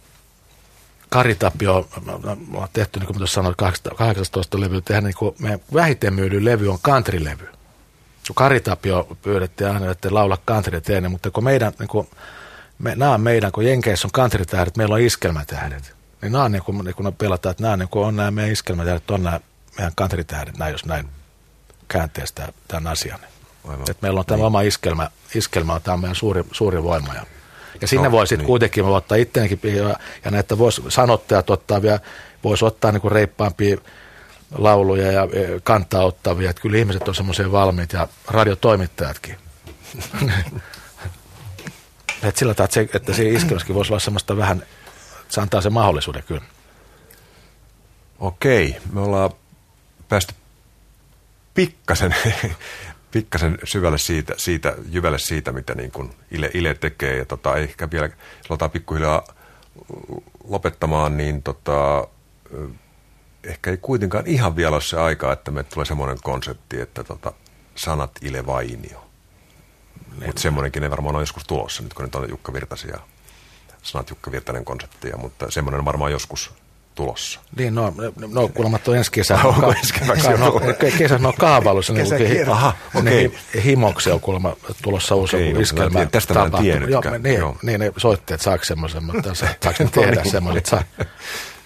Kari 1.08 1.34
Tapio, 1.34 1.88
mä 2.04 2.12
oon 2.58 2.68
tehty, 2.72 3.00
niin 3.00 3.06
kuin 3.06 3.28
sanoin, 3.28 3.54
18 3.56 4.60
levyä, 4.60 4.80
tehdään 4.80 5.04
niin 5.04 5.14
kuin, 5.18 5.34
meidän 5.38 5.60
vähiten 5.74 6.14
myydyn 6.14 6.44
levy 6.44 6.68
on 6.68 6.78
country-levy 6.78 7.57
kun 8.28 8.34
Karitapio 8.34 9.16
pyydettiin 9.22 9.70
aina, 9.70 9.90
että 9.90 10.14
laula 10.14 10.38
teenne, 10.82 11.08
mutta 11.08 11.30
kun 11.30 11.44
meidän, 11.44 11.72
niin 11.78 11.88
kuin, 11.88 12.08
me, 12.78 12.94
nämä 12.96 13.12
on 13.14 13.20
meidän, 13.20 13.52
kun 13.52 13.66
Jenkeissä 13.66 14.08
on 14.08 14.12
country-tähdet, 14.12 14.76
meillä 14.76 14.94
on 14.94 15.00
iskelmätähdet. 15.00 15.94
Niin 16.22 16.32
nämä 16.32 16.44
on 16.44 16.52
niin 16.52 16.62
kuin, 16.62 16.84
niin 16.84 16.94
kuin 16.94 17.14
pelataan, 17.14 17.50
että 17.50 17.62
nämä 17.62 17.76
niin 17.76 17.88
kuin 17.88 18.06
on 18.06 18.16
nämä 18.16 18.30
meidän 18.30 18.52
iskelmätähdet, 18.52 19.10
on 19.10 19.22
nämä 19.22 19.40
meidän 19.78 19.92
country-tähdet, 19.94 20.58
näin, 20.58 20.72
jos 20.72 20.84
näin 20.84 21.08
käänteestä 21.88 22.52
tämän 22.68 22.92
asian. 22.92 23.20
Että 23.90 24.02
meillä 24.02 24.20
on 24.20 24.26
tämä 24.26 24.46
oma 24.46 24.60
iskelmä, 24.60 25.10
iskelmä 25.34 25.80
tämä 25.80 25.92
on 25.92 26.00
meidän 26.00 26.14
suuri, 26.14 26.44
suuri 26.52 26.82
voima. 26.82 27.14
Ja, 27.14 27.26
ja 27.80 27.88
sinne 27.88 28.08
no, 28.08 28.12
voi 28.12 28.26
sitten 28.26 28.38
niin. 28.38 28.46
kuitenkin 28.46 28.84
ottaa 28.84 29.16
itteenkin, 29.16 29.60
ja, 29.76 29.96
ja 30.24 30.30
näitä 30.30 30.58
voisi 30.58 30.82
sanottajat 30.88 31.50
ottaa 31.50 31.82
vielä, 31.82 32.00
voisi 32.44 32.64
ottaa 32.64 32.92
niin 32.92 33.12
reippaampia 33.12 33.76
lauluja 34.54 35.12
ja 35.12 35.22
e, 35.22 35.60
kantaa 35.62 36.04
ottavia. 36.04 36.50
Että 36.50 36.62
kyllä 36.62 36.78
ihmiset 36.78 37.08
on 37.08 37.14
semmoisia 37.14 37.52
valmiit 37.52 37.92
ja 37.92 38.08
radiotoimittajatkin. 38.28 39.36
Et 42.22 42.36
sillä 42.36 42.54
tavalla, 42.54 42.64
että, 42.64 42.74
se, 42.74 42.88
että 42.96 43.12
siinä 43.12 43.38
iskelmässäkin 43.38 43.74
voisi 43.74 43.92
olla 43.92 44.00
semmoista 44.00 44.36
vähän, 44.36 44.62
se 45.28 45.40
antaa 45.40 45.60
sen 45.60 45.72
mahdollisuuden 45.72 46.22
kyllä. 46.22 46.42
Okei, 48.18 48.76
me 48.92 49.00
ollaan 49.00 49.30
päästy 50.08 50.34
pikkasen, 51.54 52.14
pikkasen 53.12 53.58
syvälle 53.64 53.98
siitä, 53.98 54.34
siitä, 54.36 54.74
jyvälle 54.90 55.18
siitä, 55.18 55.52
mitä 55.52 55.74
niin 55.74 55.90
kuin 55.90 56.10
Ile, 56.30 56.50
Ile 56.54 56.74
tekee. 56.74 57.16
Ja 57.16 57.24
tota, 57.24 57.56
ehkä 57.56 57.90
vielä 57.90 58.08
aloitetaan 58.48 58.70
pikkuhiljaa 58.70 59.24
lopettamaan, 60.44 61.16
niin 61.16 61.42
tota, 61.42 62.08
ehkä 63.44 63.70
ei 63.70 63.76
kuitenkaan 63.76 64.26
ihan 64.26 64.56
vielä 64.56 64.74
ole 64.74 64.82
se 64.82 65.00
aika, 65.00 65.32
että 65.32 65.50
me 65.50 65.62
tulee 65.62 65.84
semmoinen 65.84 66.18
konsepti, 66.22 66.80
että 66.80 67.04
tota, 67.04 67.32
sanat 67.74 68.10
Ile 68.22 68.46
Vainio. 68.46 69.04
Mutta 70.26 70.42
semmoinenkin 70.42 70.82
ei 70.82 70.90
varmaan 70.90 71.14
ole 71.14 71.22
joskus 71.22 71.44
tulossa, 71.44 71.82
nyt 71.82 71.94
kun 71.94 72.04
nyt 72.04 72.14
on 72.14 72.30
Jukka 72.30 72.52
Virtasia, 72.52 72.98
sanat 73.82 74.10
Jukka 74.10 74.32
Virtanen 74.32 74.64
konseptia, 74.64 75.16
mutta 75.16 75.50
semmoinen 75.50 75.84
varmaan 75.84 76.12
joskus 76.12 76.52
tulossa. 76.98 77.40
Niin, 77.56 77.74
no, 77.74 77.94
no 78.32 78.48
kuulemma 78.48 78.78
tuo 78.78 78.94
ensi 78.94 79.12
kesä, 79.12 79.38
oh, 79.44 79.60
ka- 79.60 79.74
ensi 79.74 79.94
ka- 79.94 80.36
no, 80.38 80.60
kesä 80.98 81.18
no 81.18 81.32
kaavailussa, 81.38 81.92
niin 81.92 82.50
Aha, 82.50 82.72
okay. 82.94 83.02
niin, 83.02 83.38
himoksi 83.64 84.10
on 84.10 84.20
kuulemma 84.20 84.56
tulossa 84.82 85.14
uusi 85.14 85.36
okay, 85.36 85.52
no, 85.52 85.60
iskelmä. 85.60 86.06
Tästä 86.06 86.34
mä 86.34 86.44
en 86.44 86.52
tiennytkään. 86.62 87.14
Joo, 87.14 87.22
niin, 87.22 87.38
joo. 87.38 87.56
niin, 87.62 87.80
ne 87.80 87.92
soitti, 87.96 88.34
että 88.34 88.44
saako 88.44 88.64
semmoisen, 88.64 89.04
mutta 89.04 89.34
saako 89.34 89.84
ne 89.84 89.90
tehdä 90.04 90.24
semmoisen, 90.24 90.58
että 90.58 90.70
saa, 90.70 90.82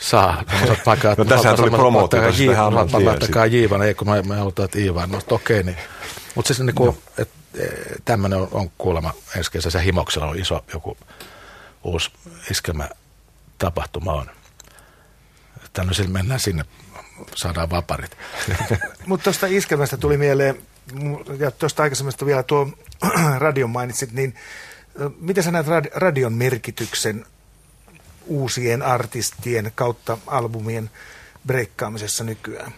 saa. 0.03 0.44
Vaikka, 0.86 1.14
no 1.18 1.24
tässä 1.24 1.55
tuli 1.55 1.70
promootio, 1.70 2.22
on 2.66 3.05
Laittakaa 3.05 3.46
Jiivan, 3.46 3.82
ei 3.82 3.94
kun 3.94 4.11
me, 4.11 4.22
me 4.22 4.36
halutaan, 4.36 4.64
että 4.64 4.78
Iivan. 4.78 5.11
No 5.11 5.20
okei, 5.30 5.61
okay, 5.61 5.72
niin. 5.72 5.84
Mutta 6.34 6.46
siis 6.46 6.61
niin 6.61 6.74
kuin, 6.74 6.98
et, 7.18 7.30
e, 7.55 7.66
tämmöinen 8.05 8.38
on, 8.38 8.48
on 8.53 8.70
kuulemma 8.78 9.14
ensi 9.36 9.53
kesä, 9.53 9.70
se 9.70 9.84
himoksella 9.84 10.26
on 10.26 10.38
iso 10.38 10.64
joku 10.72 10.96
uusi 11.84 12.11
iskelmä 12.50 12.88
tapahtuma 13.59 14.12
on. 14.12 14.30
Tänne 15.72 15.94
sillä 15.94 16.11
mennään 16.11 16.40
sinne, 16.40 16.64
saadaan 17.34 17.70
vaparit. 17.70 18.16
Mutta 19.07 19.24
tuosta 19.24 19.46
iskelmästä 19.46 19.96
tuli 19.96 20.16
mieleen, 20.16 20.62
ja 21.38 21.50
tuosta 21.50 21.82
aikaisemmasta 21.82 22.26
vielä 22.26 22.42
tuo 22.42 22.68
radion 23.38 23.70
mainitsit, 23.70 24.12
niin 24.12 24.34
miten 25.20 25.44
sä 25.44 25.50
näet 25.50 25.66
radion 25.94 26.32
merkityksen 26.32 27.26
uusien 28.27 28.83
artistien 28.83 29.73
kautta 29.75 30.18
albumien 30.27 30.91
breikkaamisessa 31.47 32.25
nykyään? 32.25 32.73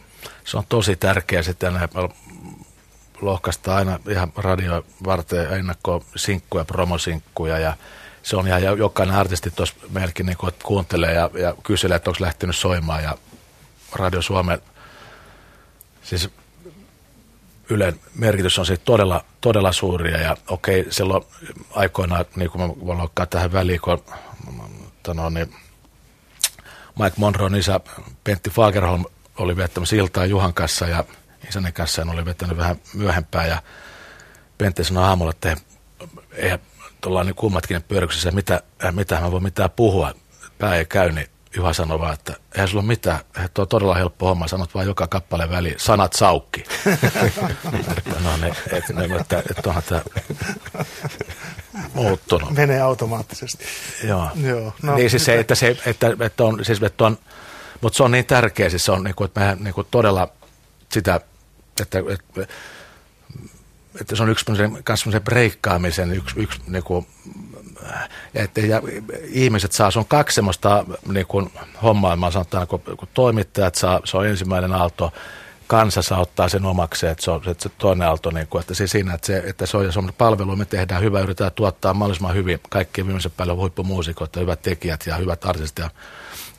Se 0.44 0.56
on 0.56 0.64
tosi 0.68 0.96
tärkeä 0.96 1.42
sitten 1.42 1.74
lohkaista 3.20 3.76
aina 3.76 4.00
ihan 4.10 4.32
radio 4.36 4.86
varten 5.04 5.52
ennakkoon 5.52 6.04
sinkkuja, 6.16 6.64
promosinkkuja 6.64 7.58
ja 7.58 7.76
se 8.22 8.36
on 8.36 8.46
ihan 8.46 8.62
jokainen 8.62 9.16
artisti 9.16 9.50
tuossa 9.50 9.74
meilläkin 9.90 10.26
niin 10.26 10.38
kuuntelee 10.64 11.14
ja, 11.14 11.30
ja 11.34 11.54
kyselee, 11.62 11.96
että 11.96 12.10
onko 12.10 12.24
lähtenyt 12.24 12.56
soimaan 12.56 13.02
ja 13.02 13.18
Radio 13.92 14.22
Suomen 14.22 14.58
siis 16.02 16.30
Ylen 17.70 18.00
merkitys 18.14 18.58
on 18.58 18.66
siitä 18.66 18.84
todella, 18.84 19.24
todella 19.40 19.72
suuria 19.72 20.18
ja 20.20 20.36
okei, 20.48 20.86
silloin 20.90 21.24
aikoinaan, 21.70 22.24
niin 22.36 22.50
kuin 22.50 22.62
mä 22.62 22.68
voin 22.68 23.08
tähän 23.30 23.52
väliin, 23.52 23.80
kun 23.80 24.04
no, 25.12 25.30
niin 25.30 25.54
Mike 26.98 27.14
Monroe 27.16 27.58
isä 27.58 27.80
Pentti 28.24 28.50
Fagerholm 28.50 29.04
oli 29.38 29.56
viettämässä 29.56 29.96
iltaa 29.96 30.26
Juhan 30.26 30.54
kanssa 30.54 30.86
ja 30.86 31.04
isäni 31.48 31.72
kanssa 31.72 32.02
ja 32.02 32.10
oli 32.10 32.24
vetänyt 32.24 32.56
vähän 32.56 32.76
myöhempään 32.94 33.48
ja 33.48 33.62
Pentti 34.58 34.84
sanoi 34.84 35.04
aamulla, 35.04 35.30
että 35.30 35.56
eihän 36.32 36.58
ollaan 37.06 37.26
niin 37.26 37.34
kummatkin 37.34 37.82
pyöryksissä, 37.82 38.30
mitä, 38.30 38.62
äh, 38.84 38.94
mitä 38.94 39.20
mä 39.20 39.30
voin 39.30 39.42
mitään 39.42 39.70
puhua, 39.70 40.14
pää 40.58 40.76
ei 40.76 40.84
käy, 40.84 41.12
niin 41.12 41.26
Juha 41.56 41.72
sanoi 41.72 42.00
vaan, 42.00 42.14
että 42.14 42.36
eihän 42.54 42.68
sulla 42.68 42.80
ole 42.80 42.88
mitään, 42.88 43.20
että 43.44 43.62
on 43.62 43.68
todella 43.68 43.94
helppo 43.94 44.26
homma, 44.26 44.48
sanot 44.48 44.74
vaan 44.74 44.86
joka 44.86 45.06
kappale 45.06 45.50
väliin, 45.50 45.74
sanat 45.78 46.12
saukki. 46.12 46.64
no 48.24 48.36
niin, 48.36 48.54
että, 48.72 49.04
että, 49.20 49.42
että 49.50 49.68
onhan 49.68 49.82
tämä 49.82 50.02
muuttunut. 51.94 52.50
Menee 52.50 52.80
automaattisesti. 52.80 53.64
Joo. 54.04 54.28
Joo 54.34 54.72
no, 54.82 54.94
niin 54.94 55.10
siis 55.10 55.24
se, 55.24 55.38
että, 55.38 55.54
se, 55.54 55.76
että, 55.86 56.16
että 56.20 56.44
on, 56.44 56.64
siis 56.64 56.82
että 56.82 57.04
on, 57.04 57.18
mutta 57.80 57.96
se 57.96 58.02
on 58.02 58.10
niin 58.10 58.26
tärkeä, 58.26 58.70
siis 58.70 58.84
se 58.84 58.92
on, 58.92 59.04
niin 59.04 59.14
kuin, 59.14 59.26
että 59.26 59.40
mehän 59.40 59.58
niin 59.60 59.74
kuin 59.74 59.86
todella 59.90 60.28
sitä, 60.92 61.20
että, 61.80 61.98
että 62.12 62.46
että 64.00 64.16
se 64.16 64.22
on 64.22 64.28
yksi 64.28 64.44
semmoisen 64.44 65.22
breikkaamisen 65.24 66.12
yksi, 66.12 66.40
yksi 66.40 66.60
niin 66.66 66.82
kuin, 66.82 67.06
että 68.34 68.60
ja 68.60 68.82
ihmiset 69.28 69.72
saa, 69.72 69.90
se 69.90 69.98
on 69.98 70.06
kaksi 70.06 70.34
semmoista 70.34 70.84
niin 71.08 71.26
kuin, 71.26 71.50
hommaa, 71.82 72.16
mä 72.16 72.30
sanotaan, 72.30 72.66
kun, 72.66 72.80
kun 72.80 73.08
toimittajat 73.14 73.74
saa, 73.74 74.00
se 74.04 74.16
on 74.16 74.26
ensimmäinen 74.26 74.72
aalto, 74.72 75.12
kansa 75.66 76.02
saa 76.02 76.20
ottaa 76.20 76.48
sen 76.48 76.64
omakseen, 76.64 77.12
että 77.12 77.24
se 77.24 77.30
on 77.30 77.42
että 77.46 77.62
se 77.62 77.68
toinen 77.78 78.08
aalto, 78.08 78.30
niin 78.30 78.46
kuin, 78.46 78.60
että 78.60 78.74
siis 78.74 78.90
siinä, 78.90 79.14
että 79.14 79.26
se, 79.26 79.42
että 79.46 79.66
se 79.66 79.76
on 79.76 79.92
semmoinen 79.92 80.18
palvelu, 80.18 80.56
me 80.56 80.64
tehdään 80.64 81.02
hyvä, 81.02 81.20
yritetään 81.20 81.52
tuottaa 81.52 81.94
mahdollisimman 81.94 82.34
hyvin 82.34 82.60
kaikkien 82.68 83.06
viimeisen 83.06 83.32
päälle 83.36 83.54
huippumuusikoita, 83.54 84.40
hyvät 84.40 84.62
tekijät 84.62 85.06
ja 85.06 85.16
hyvät 85.16 85.44
artistit 85.44 85.84
ja 85.84 85.90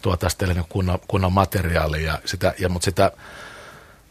tuottaa 0.01 0.29
sitten 0.29 0.49
niin 0.49 0.65
kunnon, 0.69 0.99
kunnon 1.07 1.33
materiaalia, 1.33 2.11
ja 2.11 2.19
sitä, 2.25 2.53
ja, 2.59 2.69
mutta 2.69 2.85
sitä 2.85 3.11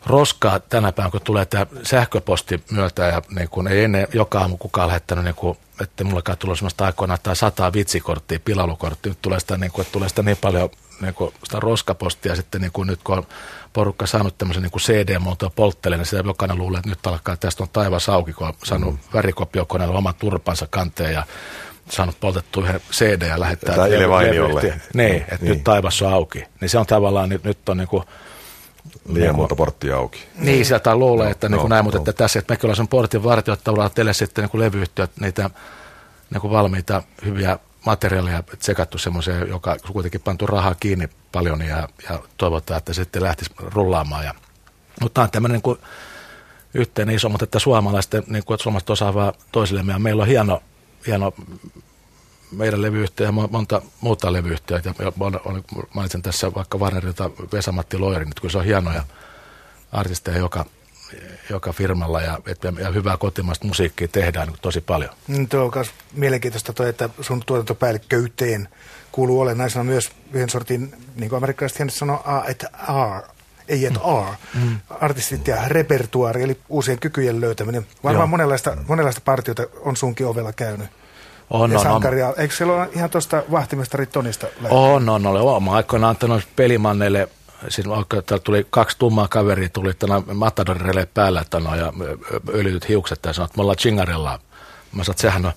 roskaa 0.06 0.60
tänä 0.60 0.92
päivänä, 0.92 1.10
kun 1.10 1.20
tulee 1.20 1.44
tämä 1.44 1.66
sähköposti 1.82 2.64
myötä 2.70 3.04
ja 3.04 3.22
niin 3.30 3.48
kun 3.48 3.68
ei 3.68 3.84
ennen 3.84 4.08
joka 4.12 4.40
aamu 4.40 4.56
kukaan 4.56 4.88
lähettänyt, 4.88 5.24
niin 5.24 5.34
kun, 5.34 5.56
että 5.80 6.04
mulla 6.04 6.36
tullut 6.36 6.58
sellaista 6.58 6.86
aikoina 6.86 7.18
tai 7.18 7.36
sataa 7.36 7.72
vitsikorttia, 7.72 8.40
pilalukorttia, 8.44 9.10
nyt 9.10 9.22
tulee 9.22 9.40
sitä, 9.40 9.56
niin 9.56 9.72
kun, 9.72 9.82
että 9.82 9.92
tulee 9.92 10.08
sitä 10.08 10.22
niin 10.22 10.36
paljon 10.36 10.70
niin 11.00 11.14
kuin 11.14 11.34
sitä 11.44 11.60
roskapostia 11.60 12.36
sitten 12.36 12.60
niin 12.60 12.72
kuin 12.72 12.86
nyt 12.86 13.00
kun 13.04 13.18
on 13.18 13.26
porukka 13.72 14.06
saanut 14.06 14.38
tämmöisen 14.38 14.62
niin 14.62 14.72
CD-muotoa 14.78 15.50
polttele, 15.50 15.96
niin 15.96 16.06
sitä 16.06 16.22
jokainen 16.26 16.58
luulee, 16.58 16.78
että 16.78 16.90
nyt 16.90 17.06
alkaa, 17.06 17.36
tästä 17.36 17.62
on 17.62 17.68
taivas 17.72 18.08
auki, 18.08 18.32
kun 18.32 18.46
on 18.46 18.54
saanut 18.64 18.94
mm. 18.94 18.98
värikopiokoneella 19.14 19.98
oman 19.98 20.14
turpansa 20.14 20.66
kanteen 20.70 21.12
ja 21.12 21.26
saanut 21.90 22.20
poltettu 22.20 22.60
yhden 22.60 22.80
CD 22.92 23.22
ja 23.22 23.40
lähettää. 23.40 23.74
Tämä 23.74 23.86
Ile 23.86 24.08
Vainiolle. 24.08 24.80
Niin, 24.94 25.16
että 25.16 25.36
niin. 25.40 25.48
nyt 25.48 25.64
taivas 25.64 26.02
on 26.02 26.12
auki. 26.12 26.44
Niin 26.60 26.68
se 26.68 26.78
on 26.78 26.86
tavallaan, 26.86 27.28
nyt, 27.28 27.44
nyt 27.44 27.68
on 27.68 27.76
niin 27.76 27.88
kuin, 27.88 28.04
Liian 29.08 29.28
niin 29.28 29.36
monta 29.36 29.56
porttia 29.56 29.96
auki. 29.96 30.22
Niin, 30.38 30.66
sieltä 30.66 30.96
luulee, 30.96 31.30
että 31.30 31.48
no, 31.48 31.50
niin 31.50 31.60
kuin 31.60 31.70
no, 31.70 31.74
näin, 31.74 31.84
mutta 31.84 31.98
no. 31.98 32.02
että 32.02 32.12
tässä, 32.12 32.38
että 32.38 32.52
mekin 32.52 32.66
ollaan 32.66 32.76
sen 32.76 32.88
portin 32.88 33.24
vartijat, 33.24 33.60
tavallaan 33.64 33.90
teille 33.94 34.12
sitten 34.12 34.42
niin 34.42 34.50
kuin 34.50 34.60
levyyhtiöt, 34.60 35.10
niitä 35.20 35.50
niin 36.30 36.40
kuin 36.40 36.50
valmiita 36.50 37.02
hyviä 37.24 37.58
materiaalia 37.86 38.42
tsekattu 38.58 38.98
semmoiseen, 38.98 39.48
joka 39.48 39.76
kuitenkin 39.92 40.20
pantu 40.20 40.46
rahaa 40.46 40.74
kiinni 40.74 41.08
paljon 41.32 41.62
ja, 41.62 41.88
ja 42.10 42.22
toivotaan, 42.36 42.78
että 42.78 42.92
sitten 42.92 43.22
lähtisi 43.22 43.50
rullaamaan. 43.58 44.24
Ja, 44.24 44.34
mutta 45.00 45.14
tämä 45.14 45.24
on 45.24 45.30
tämmöinen 45.30 45.60
niin 45.64 45.78
yhteinen 46.74 47.14
iso, 47.14 47.28
mutta 47.28 47.44
että 47.44 47.58
suomalaisten, 47.58 48.22
niin 48.26 48.44
kuin, 48.44 48.54
että 48.54 48.62
suomalaiset 48.62 48.90
osaavaa 48.90 49.32
toisillemme 49.52 49.92
ja 49.92 49.98
meillä 49.98 50.22
on 50.22 50.28
hieno, 50.28 50.62
hieno 51.06 51.32
meidän 52.52 52.82
levyyhtiö 52.82 53.26
ja 53.26 53.32
monta 53.32 53.82
muuta 54.00 54.32
levyyhtiöä. 54.32 54.80
Ja 54.84 55.12
mainitsen 55.94 56.22
tässä 56.22 56.54
vaikka 56.54 56.80
Vanerilta 56.80 57.30
Vesamatti 57.52 57.98
Loirin, 57.98 58.32
kun 58.40 58.50
se 58.50 58.58
on 58.58 58.64
hienoja 58.64 59.04
artisteja, 59.92 60.38
joka 60.38 60.64
joka 61.50 61.72
firmalla 61.72 62.20
ja, 62.20 62.38
et, 62.46 62.58
ja 62.64 62.90
hyvää 62.90 63.16
kotimaista 63.16 63.66
musiikkia 63.66 64.08
tehdään 64.08 64.48
niin 64.48 64.58
tosi 64.62 64.80
paljon. 64.80 65.10
Mm, 65.28 65.48
tuo 65.48 65.64
on 65.64 65.70
myös 65.74 65.90
mielenkiintoista 66.12 66.72
toi, 66.72 66.88
että 66.88 67.08
sun 67.20 67.42
tuotantopäällikköyteen 67.46 68.68
kuuluu 69.12 69.40
olennaisena 69.40 69.84
myös 69.84 70.10
yhden 70.32 70.50
sortin, 70.50 70.94
niin 71.16 71.28
kuin 71.28 71.36
amerikkalaiset 71.36 71.78
hienosti 71.78 71.98
sanoo, 71.98 72.22
A 72.24 72.44
et 72.48 72.64
R, 72.88 73.22
ei 73.68 73.86
et 73.86 73.92
mm. 73.92 73.98
R, 73.98 74.34
mm. 74.54 74.78
artistit 75.00 75.48
ja 75.48 75.56
repertuaari, 75.68 76.42
eli 76.42 76.60
uusien 76.68 76.98
kykyjen 76.98 77.40
löytäminen. 77.40 77.86
Varmaan 78.04 78.28
monenlaista, 78.28 78.76
monenlaista 78.88 79.20
partiota 79.24 79.62
on 79.80 79.96
sunkin 79.96 80.26
ovella 80.26 80.52
käynyt. 80.52 80.86
On, 81.50 81.70
ja 81.70 81.78
on, 81.78 81.84
sankaria. 81.84 82.28
On. 82.28 82.34
Eikö 82.36 82.54
siellä 82.54 82.74
ole 82.74 82.88
ihan 82.92 83.10
tuosta 83.10 83.42
vahtimestari 83.50 84.06
Tonista 84.06 84.46
lähtien? 84.46 84.72
On, 84.72 85.08
on, 85.08 85.26
on. 85.26 85.36
Olen 85.36 85.68
aikoinaan 85.68 86.10
antanut 86.10 86.48
pelimanneille 86.56 87.28
siis 87.68 87.86
tuli 88.44 88.66
kaksi 88.70 88.98
tummaa 88.98 89.28
kaveria, 89.28 89.68
tuli 89.68 89.94
tänä 89.94 90.22
matadorille 90.34 91.08
päällä 91.14 91.44
tänä, 91.50 91.76
ja 91.76 91.92
öljytyt 92.54 92.88
hiukset 92.88 93.20
ja 93.26 93.32
sanoi, 93.32 93.44
että 93.44 93.58
me 93.58 93.62
ollaan 93.62 93.76
chingarella. 93.76 94.30
Mä 94.92 95.04
sanoin, 95.04 95.10
että 95.10 95.22
sehän 95.22 95.46
on 95.46 95.52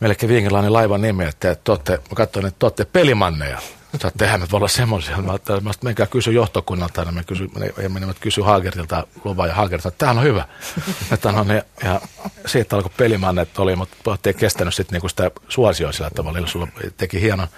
melkein 0.00 0.30
viinkilainen 0.30 0.72
laivan 0.72 1.00
nimi, 1.00 1.24
että 1.24 1.54
te 1.54 1.72
olette, 1.72 1.92
mä 1.92 2.14
katsoin, 2.14 2.46
että 2.46 2.58
te 2.58 2.66
olette 2.66 2.84
pelimanneja. 2.84 3.58
Sä 4.02 4.12
tehdään 4.18 4.40
nyt 4.40 4.52
voi 4.52 4.58
olla 4.58 4.68
semmoisia. 4.68 5.16
Mä 5.16 5.32
ajattelin, 5.32 5.70
että 5.70 5.84
menkää 5.84 6.06
kysy 6.06 6.32
johtokunnalta, 6.32 7.02
ja 7.02 7.12
me 7.12 7.24
kysy, 7.24 7.50
ja 7.82 7.88
menivät 7.88 8.18
kysy 8.18 8.40
Haagertilta 8.40 9.06
luvaa, 9.24 9.46
ja 9.46 9.54
Haagertilta, 9.54 9.88
että 9.88 9.98
tämähän 9.98 10.18
on 10.18 10.24
hyvä. 10.24 10.44
että 11.12 11.32
no, 11.32 11.44
niin, 11.44 11.62
ja 11.84 12.00
siitä 12.46 12.76
alkoi 12.76 12.92
pelimannet 12.96 13.58
oli, 13.58 13.76
mutta 13.76 14.18
ei 14.26 14.34
kestänyt 14.34 14.74
sitten 14.74 14.92
niinku 14.92 15.08
sitä 15.08 15.30
suosioa 15.48 15.92
sillä 15.92 16.10
tavalla, 16.10 16.46
sulla 16.46 16.68
teki 16.96 17.20
hienon 17.20 17.48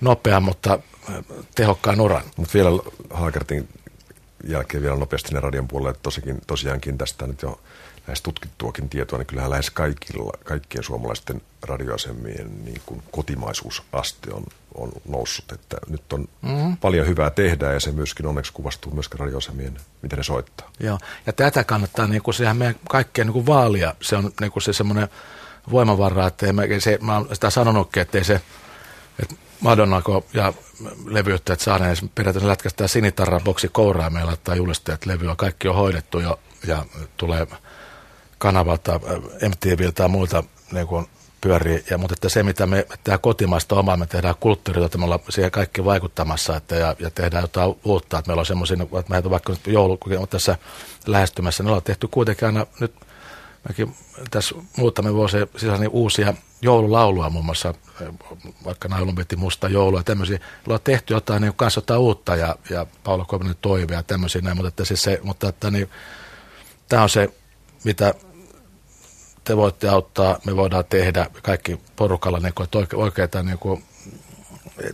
nopea, 0.00 0.40
mutta 0.40 0.78
tehokkaan 1.54 2.00
uran. 2.00 2.22
Mutta 2.36 2.54
vielä 2.54 2.70
Haakertin 3.10 3.68
jälkeen 4.44 4.82
vielä 4.82 4.96
nopeasti 4.96 5.34
ne 5.34 5.40
radion 5.40 5.68
puolelle, 5.68 5.90
että 5.90 6.02
tosikin, 6.02 6.40
tosiaankin 6.46 6.98
tästä 6.98 7.26
nyt 7.26 7.42
jo 7.42 7.60
lähes 8.06 8.22
tutkittuakin 8.22 8.88
tietoa, 8.88 9.18
niin 9.18 9.26
kyllähän 9.26 9.50
lähes 9.50 9.70
kaikilla, 9.70 10.32
kaikkien 10.44 10.84
suomalaisten 10.84 11.40
radioasemien 11.62 12.64
niin 12.64 12.80
kuin 12.86 13.02
kotimaisuusaste 13.10 14.32
on, 14.32 14.44
on 14.74 14.92
noussut. 15.08 15.52
Että 15.52 15.76
nyt 15.88 16.12
on 16.12 16.28
mm-hmm. 16.42 16.76
paljon 16.76 17.06
hyvää 17.06 17.30
tehdä 17.30 17.72
ja 17.72 17.80
se 17.80 17.92
myöskin 17.92 18.26
onneksi 18.26 18.52
kuvastuu 18.52 18.94
myöskin 18.94 19.20
radioasemien, 19.20 19.76
miten 20.02 20.16
ne 20.16 20.22
soittaa. 20.22 20.70
Joo, 20.80 20.98
ja 21.26 21.32
tätä 21.32 21.64
kannattaa, 21.64 22.06
niin 22.06 22.22
kuin, 22.22 22.34
sehän 22.34 22.56
meidän 22.56 22.76
kaikkien 22.88 23.26
niin 23.26 23.32
kuin 23.32 23.46
vaalia. 23.46 23.94
Se 24.00 24.16
on 24.16 24.32
niin 24.40 24.52
kuin 24.52 24.62
se 24.62 24.72
semmoinen 24.72 25.08
voimavara, 25.70 26.26
että 26.26 26.46
ei, 26.46 26.80
se, 26.80 26.98
mä 27.00 27.16
olen 27.16 27.34
sitä 27.34 27.50
sanonutkin, 27.50 28.00
että 28.00 28.18
ei 28.18 28.24
se, 28.24 28.40
että 29.22 29.34
Madonnako 29.60 30.24
ja 30.34 30.52
levyyttäjät 31.04 31.60
saaneet 31.60 31.98
periaatteessa 32.14 32.48
lätkästään 32.48 32.88
sinitarran 32.88 33.40
boksi 33.44 33.68
kouraa 33.68 34.10
meillä 34.10 34.28
laittaa 34.28 34.54
julisteet 34.54 35.06
levyä. 35.06 35.34
Kaikki 35.36 35.68
on 35.68 35.74
hoidettu 35.74 36.20
jo 36.20 36.38
ja 36.66 36.84
tulee 37.16 37.46
kanavalta, 38.38 38.92
äh, 38.92 39.48
MTVltä 39.48 40.02
ja 40.02 40.08
muilta 40.08 40.44
niin 40.72 40.86
pyörii. 41.40 41.84
Ja, 41.90 41.98
mutta 41.98 42.14
että 42.14 42.28
se, 42.28 42.42
mitä 42.42 42.66
me 42.66 42.86
tehdään 43.04 43.20
kotimaista 43.20 43.74
omaa, 43.74 43.96
me 43.96 44.06
tehdään 44.06 44.34
kulttuuria, 44.40 44.84
että 44.84 44.98
me 44.98 45.04
ollaan 45.04 45.20
siihen 45.28 45.50
kaikki 45.50 45.84
vaikuttamassa 45.84 46.56
että, 46.56 46.76
ja, 46.76 46.96
ja 46.98 47.10
tehdään 47.10 47.42
jotain 47.42 47.76
uutta. 47.84 48.18
Että 48.18 48.28
meillä 48.28 48.40
on 48.40 48.46
semmoisia, 48.46 48.76
että 48.82 49.10
meitä 49.12 49.30
vaikka 49.30 49.52
nyt 49.52 49.66
joulu, 49.66 49.98
tässä 50.30 50.58
lähestymässä, 51.06 51.62
niin 51.62 51.68
ollaan 51.68 51.82
tehty 51.82 52.08
kuitenkin 52.08 52.46
aina 52.46 52.66
nyt 52.80 52.94
Mäkin 53.68 53.94
tässä 54.30 54.54
muutamia 54.76 55.14
vuosia 55.14 55.46
sisällä 55.56 55.78
niin 55.78 55.90
uusia 55.90 56.34
joululauluja 56.62 57.30
muun 57.30 57.44
muassa, 57.44 57.74
vaikka 58.64 58.88
Nailun 58.88 59.16
veti 59.16 59.36
musta 59.36 59.68
joulua 59.68 60.00
ja 60.00 60.04
tämmöisiä. 60.04 60.38
on 60.68 60.78
tehty 60.84 61.14
jotain, 61.14 61.42
niin 61.42 61.54
kanssa 61.54 61.78
jotain 61.78 62.00
uutta 62.00 62.36
ja, 62.36 62.56
ja 62.70 62.86
Paula 63.04 63.24
Koivinen 63.24 63.56
toive 63.60 63.94
ja 63.94 64.02
tämmöisiä 64.02 64.42
näin, 64.42 64.56
mutta, 64.56 64.68
että 64.68 64.84
siis 64.84 65.02
se, 65.02 65.20
mutta 65.22 65.48
että 65.48 65.70
niin, 65.70 65.90
tämä 66.88 67.02
on 67.02 67.08
se, 67.08 67.28
mitä 67.84 68.14
te 69.44 69.56
voitte 69.56 69.88
auttaa, 69.88 70.38
me 70.46 70.56
voidaan 70.56 70.84
tehdä 70.84 71.26
kaikki 71.42 71.80
porukalla 71.96 72.38
niin 72.38 72.54
kuin, 72.54 72.68
oikeita 72.94 73.42
niin 73.42 73.58
kuin, 73.58 73.84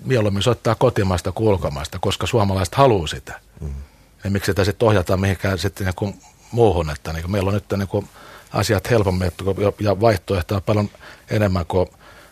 mieluummin 0.04 0.42
soittaa 0.42 0.74
kotimaista 0.74 1.32
kuin 1.32 1.48
ulkomaista, 1.48 1.98
koska 1.98 2.26
suomalaiset 2.26 2.74
haluaa 2.74 3.06
sitä. 3.06 3.40
Mm. 3.60 3.74
Ja 4.24 4.30
miksi 4.30 4.46
sitä 4.46 4.64
sitten 4.64 4.88
ohjataan 4.88 5.20
mihinkään 5.20 5.58
sitten 5.58 5.84
niin 5.84 5.94
kuin 5.94 6.20
muuhun, 6.52 6.90
että 6.90 7.12
niin 7.12 7.22
kuin, 7.22 7.32
meillä 7.32 7.48
on 7.48 7.54
nyt 7.54 7.72
niin 7.76 7.88
kuin, 7.88 8.08
asiat 8.54 8.90
helpommin 8.90 9.32
ja 9.80 10.00
vaihtoehtoja 10.00 10.60
paljon 10.60 10.90
enemmän 11.30 11.66
kuin 11.66 11.88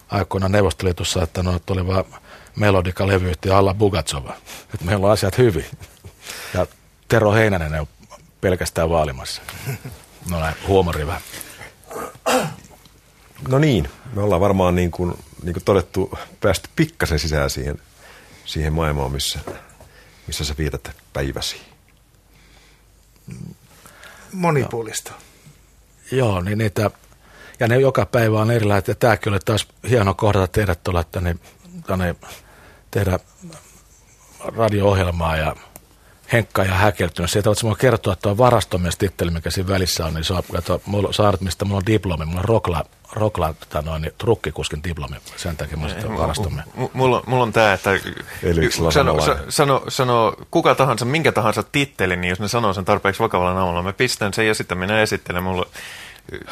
aikoina 0.08 0.48
Neuvostoliitossa, 0.48 1.22
että 1.22 1.42
no, 1.42 1.56
että 1.56 1.72
oli 1.72 1.86
vaan 1.86 2.04
melodika 2.56 3.06
levyyhtiö 3.06 3.56
alla 3.56 3.74
Bugatsova. 3.74 4.36
Että 4.74 4.86
meillä 4.86 5.06
on 5.06 5.12
asiat 5.12 5.38
hyvin. 5.38 5.66
Ja 6.54 6.66
Tero 7.08 7.32
Heinänen 7.32 7.80
on 7.80 7.86
pelkästään 8.40 8.90
vaalimassa. 8.90 9.42
No 10.30 10.40
näin, 10.40 10.54
huomori 10.66 11.06
vähän. 11.06 11.22
No 13.48 13.58
niin, 13.58 13.88
me 14.14 14.22
ollaan 14.22 14.40
varmaan 14.40 14.74
niin 14.74 14.90
kuin, 14.90 15.14
niin 15.42 15.52
kuin 15.52 15.64
todettu 15.64 16.18
päästy 16.40 16.68
pikkasen 16.76 17.18
sisään 17.18 17.50
siihen, 17.50 17.78
siihen 18.44 18.72
maailmaan, 18.72 19.12
missä, 19.12 19.38
missä 20.26 20.44
sä 20.44 20.54
vietät 20.58 20.90
päiväsi. 21.12 21.56
Monipuolista. 24.32 25.10
No. 25.10 25.31
Joo, 26.12 26.40
niin 26.40 26.58
niitä, 26.58 26.90
ja 27.60 27.68
ne 27.68 27.80
joka 27.80 28.06
päivä 28.06 28.40
on 28.40 28.50
erilaisia. 28.50 28.92
Ja 28.92 28.94
tämäkin 28.94 29.32
oli 29.32 29.40
taas 29.44 29.68
hieno 29.88 30.14
kohdata 30.14 30.48
teidät 30.48 30.84
tuolla 30.84 31.04
tänne, 31.04 31.36
tänne 31.86 32.16
tehdä 32.90 33.18
radio-ohjelmaa 34.56 35.36
ja 35.36 35.56
Henkka 36.32 36.64
ja 36.64 36.74
häkeltynyt. 36.74 37.30
Sieltä 37.30 37.50
voit 37.62 37.78
kertoa, 37.78 38.12
että 38.12 38.22
tuo 38.22 38.38
varastomies 38.38 38.96
titteli, 38.96 39.30
mikä 39.30 39.50
siinä 39.50 39.68
välissä 39.68 40.06
on, 40.06 40.14
niin 40.14 40.24
saa, 40.24 40.42
kato, 40.52 40.82
mulla, 40.86 41.12
saaret, 41.12 41.40
mistä 41.40 41.64
mulla 41.64 41.76
on 41.76 41.86
diplomi. 41.86 42.24
Mulla 42.24 42.40
on 42.40 42.44
Rokla, 42.44 42.84
Rokla 43.12 43.54
tota 43.54 43.82
noin, 43.82 44.02
niin, 44.02 44.12
trukkikuskin 44.18 44.84
diplomi. 44.84 45.16
Sen 45.36 45.56
takia 45.56 45.76
mulla 45.76 45.94
on 46.08 46.18
varastomies. 46.18 46.66
Mulla, 46.92 47.22
mulla 47.26 47.42
on 47.42 47.52
tämä, 47.52 47.72
että 47.72 47.90
sano, 48.90 49.16
sano, 49.48 49.84
sano, 49.88 50.34
kuka 50.50 50.74
tahansa, 50.74 51.04
minkä 51.04 51.32
tahansa 51.32 51.62
tittelin, 51.62 52.20
niin 52.20 52.28
jos 52.28 52.40
ne 52.40 52.48
sanoo 52.48 52.72
sen 52.72 52.84
tarpeeksi 52.84 53.22
vakavalla 53.22 53.54
naamalla, 53.54 53.82
mä 53.82 53.92
pistän 53.92 54.34
sen 54.34 54.46
ja 54.46 54.54
sitten 54.54 54.78
minä 54.78 55.02
esittelen. 55.02 55.42
Mulla 55.42 55.66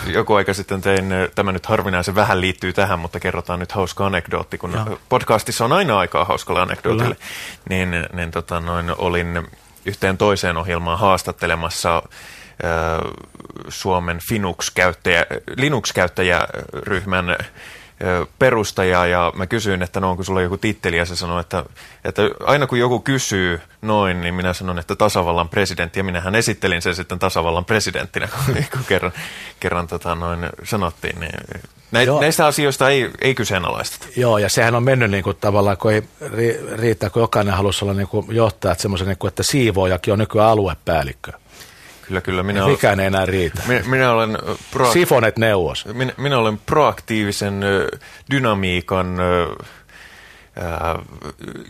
joku 0.07 0.35
aika 0.35 0.55
sitten 0.55 0.81
tein, 0.81 1.09
tämä 1.35 1.53
nyt 1.53 1.67
harvinaisen 1.67 2.15
vähän 2.15 2.41
liittyy 2.41 2.73
tähän, 2.73 2.99
mutta 2.99 3.21
kerrotaan 3.21 3.59
nyt 3.59 3.73
hauska 3.73 4.07
anekdootti, 4.07 4.59
kun 4.59 4.73
Joo. 4.73 4.99
podcastissa 5.09 5.65
on 5.65 5.73
aina 5.73 5.99
aikaa 5.99 6.25
hauskalle 6.25 6.61
anekdootille. 6.61 7.17
Niin, 7.69 7.91
niin 8.13 8.31
tota, 8.31 8.61
noin, 8.61 8.95
olin 8.99 9.49
yhteen 9.87 10.19
toiseen 10.19 10.57
ohjelmaan 10.57 10.99
haastattelemassa 10.99 12.03
Suomen 13.69 14.19
Finux-käyttäjä, 14.29 15.27
Linux-käyttäjäryhmän 15.57 17.37
perustaja 18.39 19.07
ja 19.07 19.33
mä 19.37 19.47
kysyin, 19.47 19.83
että 19.83 20.01
no 20.01 20.11
onko 20.11 20.23
sulla 20.23 20.43
joku 20.43 20.57
titteli 20.57 20.97
ja 20.97 21.05
se 21.05 21.17
sanoi, 21.17 21.41
että, 21.41 21.65
että 22.05 22.23
aina 22.45 22.67
kun 22.67 22.79
joku 22.79 23.01
kysyy 23.01 23.61
noin, 23.83 24.21
niin 24.21 24.35
minä 24.35 24.53
sanon, 24.53 24.79
että 24.79 24.97
tasavallan 24.97 25.49
presidentti 25.49 26.01
ja 26.01 26.05
minähän 26.05 26.35
esittelin 26.35 26.83
sen 26.83 26.95
sitten 26.95 27.19
tasavallan 27.19 27.65
presidenttinä, 27.65 28.29
kun 28.73 28.85
kerran, 28.89 29.13
kerran 29.61 29.87
tota 29.87 30.15
noin 30.15 30.47
sanottiin. 30.65 31.21
Niin 31.21 31.33
Näit, 31.91 32.09
näistä 32.21 32.47
asioista 32.47 32.89
ei, 32.89 33.11
ei 33.21 33.35
kyseenalaisteta. 33.35 34.07
Joo, 34.17 34.39
ja 34.39 34.49
sehän 34.49 34.75
on 34.75 34.83
mennyt 34.83 35.11
niin 35.11 35.25
kuin, 35.25 35.37
tavallaan, 35.41 35.77
kun 35.77 35.93
ei 35.93 36.03
riitä, 36.73 37.11
kun 37.11 37.23
jokainen 37.23 37.55
halusi 37.55 37.85
olla 37.85 37.95
niin 37.95 38.09
kuin, 38.09 38.27
johtaja, 38.31 38.73
että 38.73 38.83
semmoisen, 38.83 39.09
niin 39.09 39.19
kuin, 39.19 39.29
että 39.29 39.43
siivoojakin 39.43 40.13
on 40.13 40.19
nykyään 40.19 40.49
aluepäällikkö. 40.49 41.33
Kyllä, 42.03 42.21
kyllä. 42.21 42.43
Minä 42.43 42.67
Mikään 42.67 43.01
ei 43.01 43.07
enää 43.07 43.27
riitä. 43.27 43.63
Minä, 43.67 43.83
minä 43.87 44.13
olen... 44.13 44.39
Pro, 44.71 44.93
Sifonet 44.93 45.39
neuvos. 45.39 45.87
Minä, 45.93 46.13
minä 46.17 46.39
olen 46.39 46.59
proaktiivisen 46.59 47.61
dynamiikan 48.31 49.17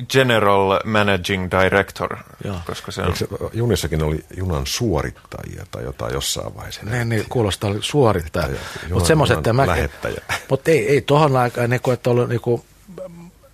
General 0.08 0.80
Managing 0.84 1.48
Director, 1.50 2.16
Joo. 2.44 2.56
koska 2.66 2.92
se 2.92 3.02
on... 3.02 3.16
Se, 3.16 3.28
junissakin 3.52 4.02
oli 4.02 4.24
junan 4.36 4.66
suorittajia 4.66 5.66
tai 5.70 5.84
jotain 5.84 6.14
jossain 6.14 6.54
vaiheessa. 6.54 6.82
Ne, 6.84 7.04
niin, 7.04 7.24
kuulostaa 7.28 7.70
suorittaja. 7.80 8.48
Mutta 8.92 9.06
semmoiset, 9.06 9.38
että 9.38 9.52
mä... 9.52 9.66
Mutta 10.48 10.70
ei, 10.70 10.88
ei 10.88 11.00
tohon 11.00 11.36
aikaan, 11.36 11.70
niin 11.70 11.80
kuin, 11.80 11.94
että 11.94 12.10
ollut 12.10 12.28
niin 12.28 12.40
kuin, 12.40 12.62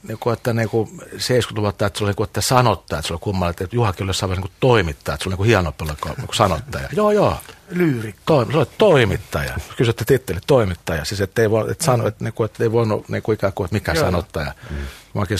niin 0.09 0.19
kuin, 0.19 0.33
että 0.33 0.53
niin 0.53 0.69
kuin 0.69 0.89
70-luvulla, 1.01 1.69
että 1.69 1.91
se 1.95 2.05
oli 2.05 2.09
niin 2.09 2.17
kuin, 2.17 2.25
että 2.25 2.41
sanottaja, 2.41 2.99
että 2.99 3.07
se 3.07 3.15
oli 3.15 3.21
kummalla, 3.21 3.51
että 3.51 3.69
Juhakin 3.73 4.03
oli 4.03 4.09
jossain 4.09 4.31
vaiheessa 4.31 4.49
niin 4.49 4.57
toimittaja, 4.61 5.15
että 5.15 5.25
se 5.25 5.29
oli 5.29 5.33
niin 5.33 5.37
kuin 5.37 5.47
hieno 5.47 5.73
pelko, 5.73 6.09
niin 6.09 6.27
kuin 6.27 6.37
sanottaja. 6.37 6.89
Joo, 6.93 7.11
joo. 7.11 7.37
Lyyri. 7.71 8.15
To, 8.27 8.47
se 8.51 8.59
oli 8.59 8.67
toimittaja. 8.79 9.55
Kysytte 9.77 10.05
titteli, 10.05 10.39
toimittaja. 10.47 11.05
Siis 11.05 11.21
että 11.21 11.43
ei, 11.43 11.51
voi, 11.51 11.71
että 11.71 11.85
sano, 11.85 12.07
että, 12.07 12.25
niin 12.25 12.33
kuin, 12.33 12.45
että 12.45 12.65
ei 12.65 12.73
voinut 12.73 13.09
niin 13.09 13.23
kuin 13.23 13.35
ikään 13.35 13.53
kuin, 13.53 13.65
että 13.65 13.75
mikä 13.75 13.93
joo. 13.93 14.05
sanottaja. 14.05 14.53
Mm. 14.71 14.77
Mäkin 15.15 15.39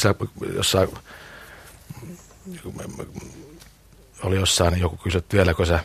jossain, 0.57 0.89
oli 4.23 4.37
jossain, 4.37 4.73
niin 4.73 4.81
joku 4.83 4.97
kysyi, 4.97 5.19
että 5.19 5.37
vieläkö 5.37 5.67
sä 5.67 5.81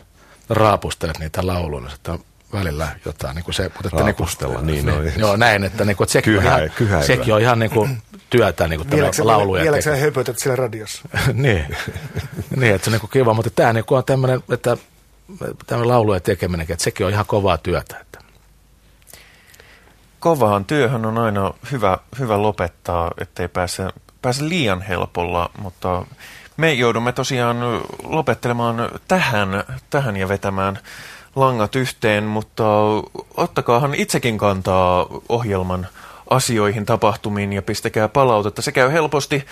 raapustelet 0.48 1.18
niitä 1.18 1.46
lauluja, 1.46 1.90
että 1.94 2.18
välillä 2.52 2.88
jotain. 3.04 3.34
Niin 3.34 3.44
kuin 3.44 3.54
se, 3.54 3.62
mutta 3.62 3.88
että 3.88 4.04
niin, 4.62 4.86
niin, 4.86 4.86
niin, 4.86 5.12
Joo, 5.16 5.36
näin, 5.36 5.64
että, 5.64 5.84
niin 5.84 5.96
kuin, 5.96 6.04
että 6.04 6.12
sekin, 6.12 6.34
Kyhä, 6.34 6.54
on 6.54 6.70
ihan, 6.80 7.04
sekin 7.04 7.34
on 7.34 7.40
ihan 7.40 7.58
niin 7.58 7.70
kuin, 7.70 8.02
työtä 8.32 8.68
niin 8.68 8.80
kuin 8.88 9.26
lauluja. 9.26 9.62
Vieläkö 9.62 9.82
sä 9.82 9.96
höpötät 9.96 10.38
siellä 10.38 10.56
radiossa? 10.56 11.02
niin, 11.32 11.76
niin, 12.56 12.74
että 12.74 12.84
se 12.84 12.90
on 12.90 12.92
niin 12.92 13.00
kuin 13.00 13.10
kiva, 13.10 13.34
mutta 13.34 13.50
tämä 13.50 13.72
niin 13.72 13.84
kuin 13.84 13.98
on 13.98 14.04
tämmöinen, 14.04 14.42
että 14.52 14.76
tämmöinen 15.66 15.88
lauluja 15.88 16.20
tekeminen, 16.20 16.66
että 16.70 16.84
sekin 16.84 17.06
on 17.06 17.12
ihan 17.12 17.26
kovaa 17.26 17.58
työtä. 17.58 17.96
Että. 18.00 18.18
Kovaan 20.20 20.64
työhön 20.64 21.06
on 21.06 21.18
aina 21.18 21.54
hyvä, 21.72 21.98
hyvä 22.18 22.42
lopettaa, 22.42 23.10
ettei 23.20 23.48
pääse, 23.48 23.88
pääse 24.22 24.48
liian 24.48 24.82
helpolla, 24.82 25.50
mutta 25.58 26.04
me 26.56 26.72
joudumme 26.72 27.12
tosiaan 27.12 27.56
lopettelemaan 28.04 28.90
tähän, 29.08 29.64
tähän 29.90 30.16
ja 30.16 30.28
vetämään 30.28 30.78
langat 31.36 31.76
yhteen, 31.76 32.24
mutta 32.24 32.64
ottakaahan 33.36 33.94
itsekin 33.94 34.38
kantaa 34.38 35.06
ohjelman 35.28 35.86
asioihin, 36.30 36.86
tapahtumiin 36.86 37.52
ja 37.52 37.62
pistäkää 37.62 38.08
palautetta. 38.08 38.62
Se 38.62 38.72
käy 38.72 38.92
helposti 38.92 39.44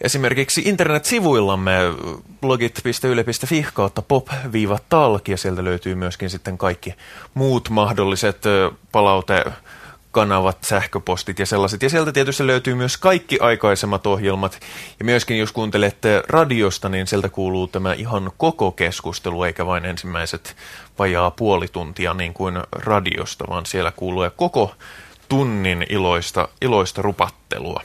esimerkiksi 0.00 0.62
internetsivuillamme 0.64 1.78
blogit.yle.fi 2.40 3.66
kautta 3.74 4.02
pop-talk 4.02 5.28
ja 5.28 5.36
sieltä 5.36 5.64
löytyy 5.64 5.94
myöskin 5.94 6.30
sitten 6.30 6.58
kaikki 6.58 6.94
muut 7.34 7.70
mahdolliset 7.70 8.42
palaute 8.92 9.44
kanavat, 10.10 10.64
sähköpostit 10.64 11.38
ja 11.38 11.46
sellaiset. 11.46 11.82
Ja 11.82 11.90
sieltä 11.90 12.12
tietysti 12.12 12.46
löytyy 12.46 12.74
myös 12.74 12.96
kaikki 12.96 13.38
aikaisemmat 13.40 14.06
ohjelmat. 14.06 14.60
Ja 14.98 15.04
myöskin 15.04 15.38
jos 15.38 15.52
kuuntelette 15.52 16.22
radiosta, 16.28 16.88
niin 16.88 17.06
sieltä 17.06 17.28
kuuluu 17.28 17.66
tämä 17.66 17.92
ihan 17.92 18.32
koko 18.36 18.72
keskustelu, 18.72 19.42
eikä 19.42 19.66
vain 19.66 19.84
ensimmäiset 19.84 20.56
vajaa 20.98 21.30
puoli 21.30 21.68
tuntia 21.68 22.14
niin 22.14 22.34
kuin 22.34 22.58
radiosta, 22.72 23.44
vaan 23.50 23.66
siellä 23.66 23.92
kuuluu 23.96 24.30
koko 24.36 24.74
tunnin 25.28 25.86
iloista, 25.88 26.48
iloista 26.62 27.02
rupattelua. 27.02 27.82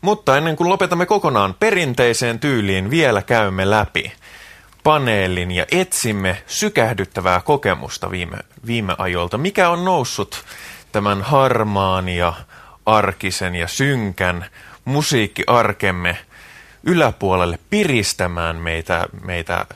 Mutta 0.00 0.36
ennen 0.36 0.56
kuin 0.56 0.68
lopetamme 0.68 1.06
kokonaan 1.06 1.54
perinteiseen 1.54 2.38
tyyliin, 2.38 2.90
vielä 2.90 3.22
käymme 3.22 3.70
läpi 3.70 4.12
paneelin 4.84 5.50
ja 5.50 5.66
etsimme 5.70 6.42
sykähdyttävää 6.46 7.40
kokemusta 7.40 8.10
viime, 8.10 8.36
viime 8.66 8.94
ajoilta. 8.98 9.38
Mikä 9.38 9.70
on 9.70 9.84
noussut 9.84 10.44
tämän 10.92 11.22
harmaan 11.22 12.08
ja 12.08 12.32
arkisen 12.86 13.54
ja 13.54 13.68
synkän 13.68 14.46
musiikkiarkemme 14.84 16.18
yläpuolelle 16.82 17.58
piristämään 17.70 18.56
meitä, 18.56 19.08
meitä 19.24 19.66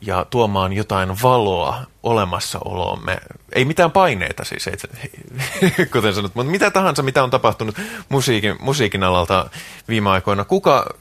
ja 0.00 0.26
tuomaan 0.30 0.72
jotain 0.72 1.22
valoa 1.22 1.82
olemassaoloomme. 2.02 3.18
Ei 3.52 3.64
mitään 3.64 3.90
paineita 3.90 4.44
siis, 4.44 4.66
ei, 4.66 5.86
kuten 5.92 6.14
sanot, 6.14 6.34
mutta 6.34 6.50
mitä 6.50 6.70
tahansa, 6.70 7.02
mitä 7.02 7.22
on 7.22 7.30
tapahtunut 7.30 7.76
musiikin, 8.08 8.56
musiikin 8.60 9.02
alalta 9.02 9.50
viime 9.88 10.10
aikoina. 10.10 10.44
Kuka 10.44 10.94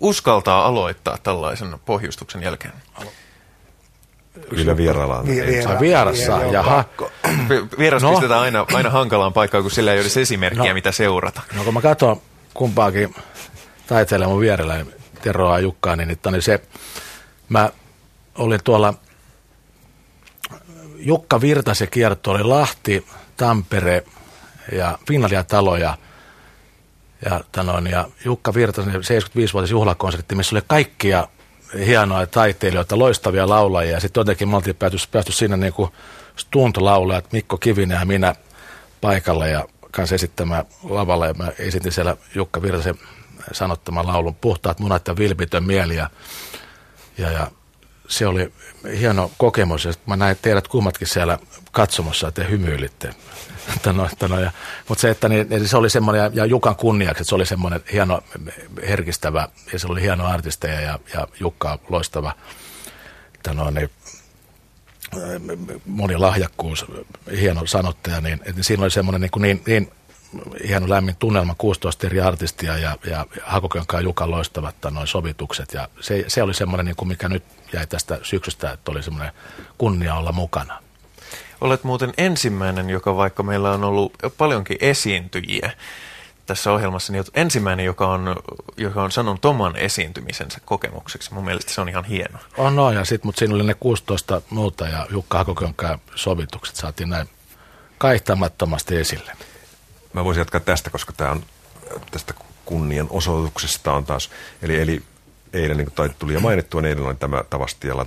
uskaltaa 0.00 0.66
aloittaa 0.66 1.18
tällaisen 1.22 1.76
pohjustuksen 1.84 2.42
jälkeen? 2.42 2.72
Kyllä 4.50 4.76
vieraalla 4.76 5.18
on. 5.18 5.26
Viera, 5.26 5.80
vierassa, 5.80 6.42
jaha. 6.52 6.84
Vieras 7.78 8.02
no. 8.02 8.10
pistetään 8.10 8.40
aina, 8.40 8.66
aina 8.74 8.90
hankalaan 8.90 9.32
paikkaan, 9.32 9.64
kun 9.64 9.70
sillä 9.70 9.92
ei 9.92 10.00
olisi 10.00 10.20
esimerkkiä, 10.20 10.68
no. 10.68 10.74
mitä 10.74 10.92
seurata. 10.92 11.40
No 11.56 11.64
kun 11.64 11.74
mä 11.74 11.80
katson 11.80 12.20
kumpaakin 12.54 13.14
taiteilijan 13.86 14.30
mun 14.30 14.40
vierellä, 14.40 14.84
Teroa 15.22 15.58
ja 15.58 15.62
Jukkaa, 15.62 15.96
niin, 15.96 16.18
niin 16.30 16.42
se, 16.42 16.60
mä 17.48 17.70
olin 18.34 18.60
tuolla 18.64 18.94
Jukka 21.04 21.40
Virtasen 21.40 21.88
kierto 21.90 22.30
oli 22.30 22.42
Lahti, 22.42 23.06
Tampere 23.36 24.04
ja 24.72 24.98
Finlandia-talo 25.08 25.76
ja, 25.76 25.98
ja, 27.24 27.40
tanoin, 27.52 27.86
ja 27.86 28.08
Jukka 28.24 28.54
Virtasen 28.54 28.94
75-vuotis 28.94 29.70
juhlakonsertti, 29.70 30.34
missä 30.34 30.56
oli 30.56 30.62
kaikkia 30.66 31.28
hienoja 31.86 32.26
taiteilijoita, 32.26 32.98
loistavia 32.98 33.48
laulajia. 33.48 34.00
Sitten 34.00 34.20
jotenkin 34.20 34.48
me 34.48 34.56
oltiin 34.56 34.76
päästy, 34.76 34.98
päästy 35.12 35.32
sinne 35.32 35.56
niin 35.56 35.72
kuin 35.72 35.90
että 37.18 37.30
Mikko 37.32 37.56
Kivinen 37.58 37.98
ja 37.98 38.04
minä 38.04 38.34
paikalla 39.00 39.46
ja 39.46 39.64
kanssa 39.90 40.14
esittämään 40.14 40.64
lavalla. 40.82 41.26
Ja 41.26 41.34
mä 41.34 41.52
esitin 41.58 41.92
siellä 41.92 42.16
Jukka 42.34 42.62
Virtasen 42.62 42.98
sanottaman 43.52 44.06
laulun 44.06 44.34
Puhtaat 44.34 44.80
munat 44.80 45.08
ja 45.08 45.16
vilpitön 45.16 45.64
mieli. 45.64 45.96
Ja, 45.96 46.10
ja, 47.18 47.30
ja 47.30 47.50
se 48.08 48.26
oli 48.26 48.52
hieno 48.98 49.30
kokemus. 49.38 49.84
Ja 49.84 49.92
mä 50.06 50.16
näin 50.16 50.36
teidät 50.42 50.68
kummatkin 50.68 51.08
siellä 51.08 51.38
katsomassa, 51.72 52.28
että 52.28 52.42
te 52.42 52.50
hymyilitte. 52.50 53.14
no, 53.86 53.92
no, 53.92 54.50
mutta 54.88 55.02
se, 55.02 55.10
että 55.10 55.28
niin, 55.28 55.68
se 55.68 55.76
oli 55.76 55.90
semmoinen, 55.90 56.30
ja 56.34 56.46
Jukan 56.46 56.76
kunniaksi, 56.76 57.22
että 57.22 57.28
se 57.28 57.34
oli 57.34 57.46
semmoinen 57.46 57.80
hieno, 57.92 58.20
herkistävä, 58.88 59.48
ja 59.72 59.78
se 59.78 59.86
oli 59.86 60.02
hieno 60.02 60.26
artisteja, 60.26 60.80
ja, 60.80 60.98
ja 61.14 61.28
Jukka 61.40 61.78
loistava, 61.88 62.32
no, 63.54 63.70
niin, 63.70 63.90
monilahjakkuus, 65.86 66.86
hieno 67.40 67.66
sanottaja, 67.66 68.20
niin 68.20 68.40
että 68.44 68.62
siinä 68.62 68.82
oli 68.82 68.90
semmoinen 68.90 69.20
niin, 69.20 69.42
niin, 69.42 69.62
niin 69.66 69.92
hieno 70.68 70.88
lämmin 70.88 71.16
tunnelma, 71.18 71.54
16 71.58 72.06
eri 72.06 72.20
artistia 72.20 72.78
ja, 72.78 72.98
ja 73.06 73.26
Hakokönkaan 73.42 74.04
Jukan 74.04 74.30
loistavat 74.30 74.74
noin 74.90 75.06
sovitukset. 75.06 75.72
Ja 75.72 75.88
se, 76.00 76.24
se 76.28 76.42
oli 76.42 76.54
semmoinen, 76.54 76.86
niin 76.86 76.96
kuin 76.96 77.08
mikä 77.08 77.28
nyt 77.28 77.42
jäi 77.74 77.86
tästä 77.86 78.18
syksystä, 78.22 78.70
että 78.70 78.90
oli 78.90 79.02
semmoinen 79.02 79.32
kunnia 79.78 80.14
olla 80.14 80.32
mukana. 80.32 80.82
Olet 81.60 81.84
muuten 81.84 82.12
ensimmäinen, 82.16 82.90
joka 82.90 83.16
vaikka 83.16 83.42
meillä 83.42 83.70
on 83.70 83.84
ollut 83.84 84.12
paljonkin 84.38 84.76
esiintyjiä 84.80 85.70
tässä 86.46 86.72
ohjelmassa, 86.72 87.12
niin 87.12 87.24
ensimmäinen, 87.34 87.86
joka 87.86 88.08
on, 88.08 88.36
joka 88.76 89.02
on 89.02 89.12
sanonut 89.12 89.44
oman 89.44 89.76
esiintymisensä 89.76 90.58
kokemukseksi. 90.64 91.34
Mun 91.34 91.44
mielestä 91.44 91.72
se 91.72 91.80
on 91.80 91.88
ihan 91.88 92.04
hieno. 92.04 92.38
On, 92.56 92.76
no, 92.76 92.90
ja 92.90 93.04
sitten, 93.04 93.28
mutta 93.28 93.38
siinä 93.38 93.54
oli 93.54 93.62
ne 93.62 93.74
16 93.74 94.42
muuta 94.50 94.88
ja 94.88 95.06
Jukka 95.10 95.38
Hakokönkaan 95.38 95.98
sovitukset 96.14 96.76
saatiin 96.76 97.08
näin 97.08 97.28
kaihtamattomasti 97.98 98.96
esille. 98.96 99.32
Mä 100.12 100.24
voisin 100.24 100.40
jatkaa 100.40 100.60
tästä, 100.60 100.90
koska 100.90 101.12
tämä 101.12 101.30
on 101.30 101.44
tästä 102.10 102.34
kunnian 102.64 103.06
osoituksesta 103.10 103.92
on 103.92 104.04
taas, 104.04 104.30
eli, 104.62 104.80
eli 104.80 105.02
eilen, 105.54 105.76
niin 105.76 105.90
kuin 105.90 106.14
tuli 106.18 106.32
jo 106.32 106.40
mainittua, 106.40 106.82
niin 106.82 106.88
eilen 106.88 107.06
oli 107.06 107.14
tämä 107.14 107.44
Tavastialla 107.50 108.06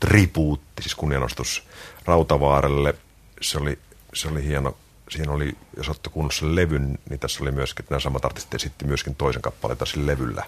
tribuutti, 0.00 0.82
siis 0.82 0.94
kunnianostus 0.94 1.62
Rautavaarelle. 2.04 2.94
Se 3.40 3.58
oli, 3.58 3.78
se 4.14 4.28
oli 4.28 4.44
hieno. 4.44 4.76
Siinä 5.10 5.32
oli, 5.32 5.56
jos 5.76 5.88
otto 5.88 6.10
kunnossa 6.10 6.54
levyn, 6.54 6.98
niin 7.10 7.20
tässä 7.20 7.44
oli 7.44 7.50
myöskin, 7.50 7.86
nämä 7.90 8.00
samat 8.00 8.24
artistit 8.24 8.54
esitti 8.54 8.84
myöskin 8.84 9.14
toisen 9.14 9.42
kappaleita 9.42 9.86
sillä 9.86 10.06
levyllä. 10.06 10.44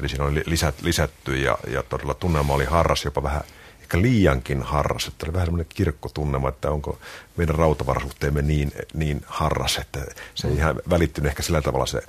Eli 0.00 0.08
siinä 0.08 0.24
oli 0.24 0.42
lisät, 0.46 0.82
lisätty 0.82 1.36
ja, 1.36 1.58
ja 1.70 1.82
todella 1.82 2.14
tunnelma 2.14 2.54
oli 2.54 2.64
harras, 2.64 3.04
jopa 3.04 3.22
vähän 3.22 3.42
ehkä 3.80 4.02
liiankin 4.02 4.62
harras. 4.62 5.06
Että 5.06 5.26
oli 5.26 5.32
vähän 5.32 5.46
semmoinen 5.46 5.66
kirkkotunnema, 5.74 6.48
että 6.48 6.70
onko 6.70 6.98
meidän 7.36 7.54
rautavarasuhteemme 7.54 8.42
niin, 8.42 8.72
niin 8.94 9.20
harras, 9.26 9.76
että 9.76 10.04
se 10.34 10.48
ei 10.48 10.54
ihan 10.54 10.80
välittynyt 10.90 11.28
ehkä 11.28 11.42
sillä 11.42 11.62
tavalla 11.62 11.86
se, 11.86 12.02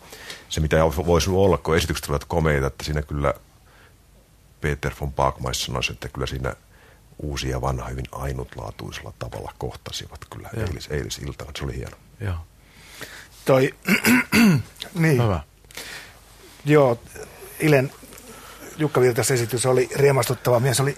se 0.49 0.61
mitä 0.61 0.77
voisi 0.85 1.29
olla, 1.29 1.57
kun 1.57 1.75
esitykset 1.75 2.05
olivat 2.05 2.25
komeita, 2.25 2.67
että 2.67 2.83
siinä 2.83 3.01
kyllä 3.01 3.33
Peter 4.61 4.91
von 5.01 5.13
Baakmais 5.13 5.63
sanoisi, 5.63 5.91
että 5.91 6.09
kyllä 6.09 6.27
siinä 6.27 6.55
uusia 7.21 7.51
ja 7.51 7.61
vanha 7.61 7.87
hyvin 7.87 8.05
ainutlaatuisella 8.11 9.13
tavalla 9.19 9.53
kohtasivat 9.57 10.19
kyllä 10.29 10.49
eilis, 10.57 10.87
eilisiltana. 10.91 11.51
Se 11.57 11.63
oli 11.63 11.75
hieno. 11.75 11.97
Joo. 12.19 12.35
Toi, 13.45 13.73
niin. 14.93 15.23
Hyvä. 15.23 15.43
Joo, 16.65 16.99
Ilen 17.59 17.91
Jukka 18.77 19.01
Virtas 19.01 19.31
esitys 19.31 19.65
oli 19.65 19.89
riemastuttava 19.95 20.59
mies, 20.59 20.79
oli 20.79 20.97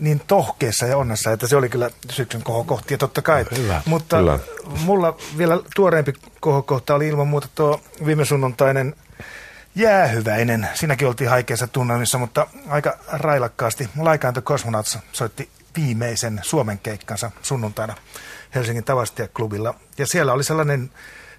niin 0.00 0.22
tohkeessa 0.26 0.86
ja 0.86 0.96
onnessa, 0.96 1.32
että 1.32 1.46
se 1.46 1.56
oli 1.56 1.68
kyllä 1.68 1.90
syksyn 2.10 2.42
kohokohti. 2.42 2.94
Ja 2.94 2.98
totta 2.98 3.22
kai. 3.22 3.44
Hyvä. 3.56 3.82
Mutta 3.86 4.16
Kyllä. 4.16 4.38
mulla 4.84 5.16
vielä 5.38 5.60
tuoreempi 5.76 6.12
kohokohta 6.40 6.94
oli 6.94 7.08
ilman 7.08 7.28
muuta 7.28 7.48
tuo 7.54 7.80
viime 8.06 8.24
sunnuntainen 8.24 8.94
jäähyväinen. 9.74 10.68
Siinäkin 10.74 11.08
oltiin 11.08 11.30
haikeassa 11.30 11.66
tunnelmissa, 11.66 12.18
mutta 12.18 12.46
aika 12.68 12.98
railakkaasti. 13.08 13.88
The 14.32 14.40
Cosmonauts 14.40 14.98
soitti 15.12 15.50
viimeisen 15.76 16.40
Suomen 16.42 16.78
keikkansa 16.78 17.30
sunnuntaina 17.42 17.94
Helsingin 18.54 18.84
Tavastia-klubilla. 18.84 19.74
Ja 19.98 20.06
siellä 20.06 20.32
oli 20.32 20.44
sellainen 20.44 20.90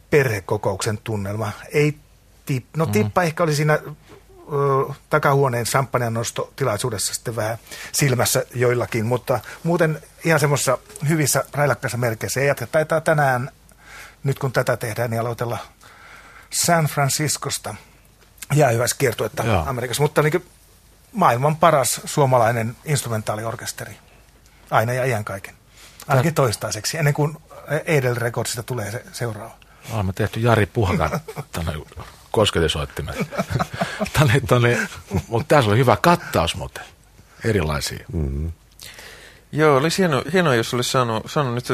perhekokouksen 0.09 0.97
tunnelma. 1.03 1.51
Ei 1.71 1.97
tip, 2.45 2.65
no 2.77 2.86
tippa 2.86 3.23
ehkä 3.23 3.43
oli 3.43 3.55
siinä 3.55 3.73
ö, 3.73 4.93
takahuoneen 5.09 5.65
champagnen 5.65 6.13
nostotilaisuudessa 6.13 7.13
sitten 7.13 7.36
vähän 7.36 7.57
silmässä 7.91 8.45
joillakin, 8.55 9.05
mutta 9.05 9.39
muuten 9.63 10.01
ihan 10.23 10.39
semmoisessa 10.39 10.77
hyvissä 11.09 11.43
railakkaissa 11.53 11.97
merkeissä. 11.97 12.41
Ja 12.41 12.55
taitaa 12.55 13.01
tänään, 13.01 13.51
nyt 14.23 14.39
kun 14.39 14.51
tätä 14.51 14.77
tehdään, 14.77 15.09
niin 15.09 15.21
aloitella 15.21 15.57
San 16.49 16.86
Franciscosta 16.86 17.75
jäähyväiskiertuetta 18.54 19.43
Joo. 19.43 19.64
Amerikassa, 19.68 20.04
mutta 20.04 20.22
niin 20.22 20.45
maailman 21.12 21.56
paras 21.56 22.02
suomalainen 22.06 22.76
instrumentaaliorkesteri. 22.86 23.97
Aina 24.72 24.93
ja 24.93 25.06
iän 25.06 25.26
kaiken. 25.26 25.56
Ainakin 26.08 26.34
toistaiseksi, 26.34 26.97
ennen 26.97 27.14
kuin 27.14 27.38
Edel 27.86 28.16
Recordsista 28.16 28.64
tulee 28.64 28.91
se 28.91 29.04
seuraava. 29.12 29.56
Olemme 29.91 30.14
tehty 30.14 30.39
Jari 30.39 30.66
Puhakan 30.66 31.20
tänne 31.52 31.74
kosketusoittimet. 32.32 33.16
tänne, 34.20 34.41
tänne, 34.47 34.88
mutta 35.28 35.56
tässä 35.56 35.72
oli 35.72 35.78
hyvä 35.78 35.97
kattaus 35.97 36.56
muuten. 36.56 36.84
Erilaisia. 37.43 38.06
Mm. 38.14 38.52
Joo, 39.52 39.78
olisi 39.78 39.97
hieno, 39.97 40.24
hienoa, 40.34 40.56
jos 40.56 40.74
olisi 40.74 40.91
saanut, 40.91 41.32
saanut 41.32 41.54
nyt 41.54 41.68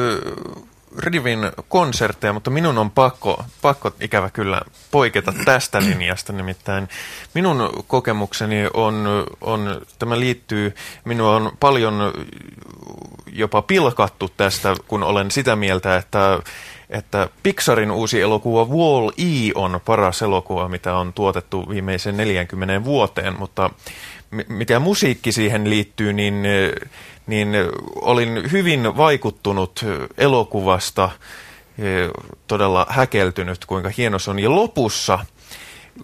Rivin 0.98 1.38
konsertteja, 1.68 2.32
mutta 2.32 2.50
minun 2.50 2.78
on 2.78 2.90
pakko, 2.90 3.44
pakko 3.62 3.92
ikävä 4.00 4.30
kyllä 4.30 4.60
poiketa 4.90 5.32
tästä 5.44 5.78
linjasta. 5.86 6.32
Nimittäin 6.32 6.88
minun 7.34 7.84
kokemukseni 7.86 8.56
on, 8.74 9.26
on 9.40 9.80
tämä 9.98 10.20
liittyy, 10.20 10.74
minua 11.04 11.36
on 11.36 11.52
paljon 11.60 12.12
jopa 13.32 13.62
pilkattu 13.62 14.30
tästä, 14.36 14.76
kun 14.88 15.02
olen 15.02 15.30
sitä 15.30 15.56
mieltä, 15.56 15.96
että 15.96 16.38
että 16.90 17.28
Pixarin 17.42 17.90
uusi 17.90 18.20
elokuva 18.20 18.64
Wall-E 18.64 19.52
on 19.54 19.80
paras 19.84 20.22
elokuva, 20.22 20.68
mitä 20.68 20.96
on 20.96 21.12
tuotettu 21.12 21.68
viimeisen 21.68 22.16
40 22.16 22.84
vuoteen, 22.84 23.38
mutta 23.38 23.70
mi- 24.30 24.46
mitä 24.48 24.78
musiikki 24.78 25.32
siihen 25.32 25.70
liittyy, 25.70 26.12
niin, 26.12 26.42
niin 27.26 27.48
olin 27.94 28.52
hyvin 28.52 28.96
vaikuttunut 28.96 29.84
elokuvasta, 30.18 31.10
todella 32.46 32.86
häkeltynyt, 32.88 33.64
kuinka 33.64 33.90
hieno 33.96 34.18
se 34.18 34.30
on. 34.30 34.38
Ja 34.38 34.50
lopussa, 34.50 35.18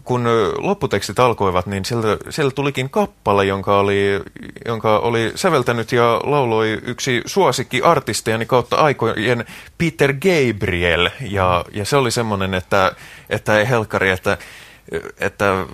kun 0.04 0.24
lopputekstit 0.58 1.18
alkoivat, 1.18 1.66
niin 1.66 1.84
sieltä, 1.84 2.18
sieltä 2.30 2.54
tulikin 2.54 2.90
kappale, 2.90 3.44
jonka 3.44 3.78
oli, 3.78 4.20
jonka 4.66 4.98
oli 4.98 5.32
säveltänyt 5.34 5.92
ja 5.92 6.20
lauloi 6.24 6.78
yksi 6.82 7.22
suosikki 7.26 7.82
artistejani 7.82 8.46
kautta 8.46 8.76
aikojen 8.76 9.44
Peter 9.78 10.12
Gabriel. 10.12 11.10
Ja, 11.20 11.64
ja 11.72 11.84
se 11.84 11.96
oli 11.96 12.10
semmoinen, 12.10 12.54
että, 12.54 12.92
että 13.30 13.58
ei 13.58 13.68
helkkari, 13.68 14.10
että, 14.10 14.38
että 15.20 15.66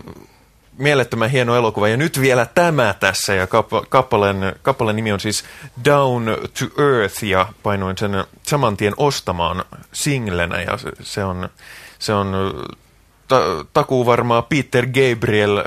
mielettömän 0.78 1.30
hieno 1.30 1.56
elokuva. 1.56 1.88
Ja 1.88 1.96
nyt 1.96 2.20
vielä 2.20 2.46
tämä 2.46 2.94
tässä, 3.00 3.34
ja 3.34 3.46
kappa, 3.46 3.82
kappaleen, 3.88 4.54
kappaleen 4.62 4.96
nimi 4.96 5.12
on 5.12 5.20
siis 5.20 5.44
Down 5.84 6.24
to 6.58 6.82
Earth, 6.82 7.24
ja 7.24 7.48
painoin 7.62 7.98
sen 7.98 8.24
saman 8.42 8.76
tien 8.76 8.94
ostamaan 8.96 9.64
singlenä, 9.92 10.62
ja 10.62 10.78
se, 11.02 11.24
on, 11.24 11.48
se 11.98 12.12
on 12.12 12.32
ta, 13.28 13.40
takuu 13.72 14.06
varmaa 14.06 14.42
Peter 14.42 14.86
Gabriel 14.86 15.64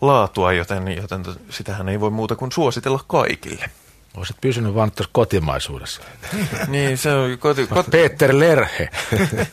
laatua, 0.00 0.52
joten, 0.52 0.96
joten 0.96 1.24
sitähän 1.50 1.88
ei 1.88 2.00
voi 2.00 2.10
muuta 2.10 2.36
kuin 2.36 2.52
suositella 2.52 3.00
kaikille. 3.06 3.70
Olisit 4.16 4.36
pysynyt 4.40 4.74
vaan 4.74 4.92
tuossa 4.92 5.10
kotimaisuudessa. 5.12 6.02
niin, 6.68 6.98
se 6.98 7.12
on 7.12 7.38
koti, 7.38 7.66
koti, 7.66 7.90
Peter 7.90 8.38
Lerhe. 8.38 8.88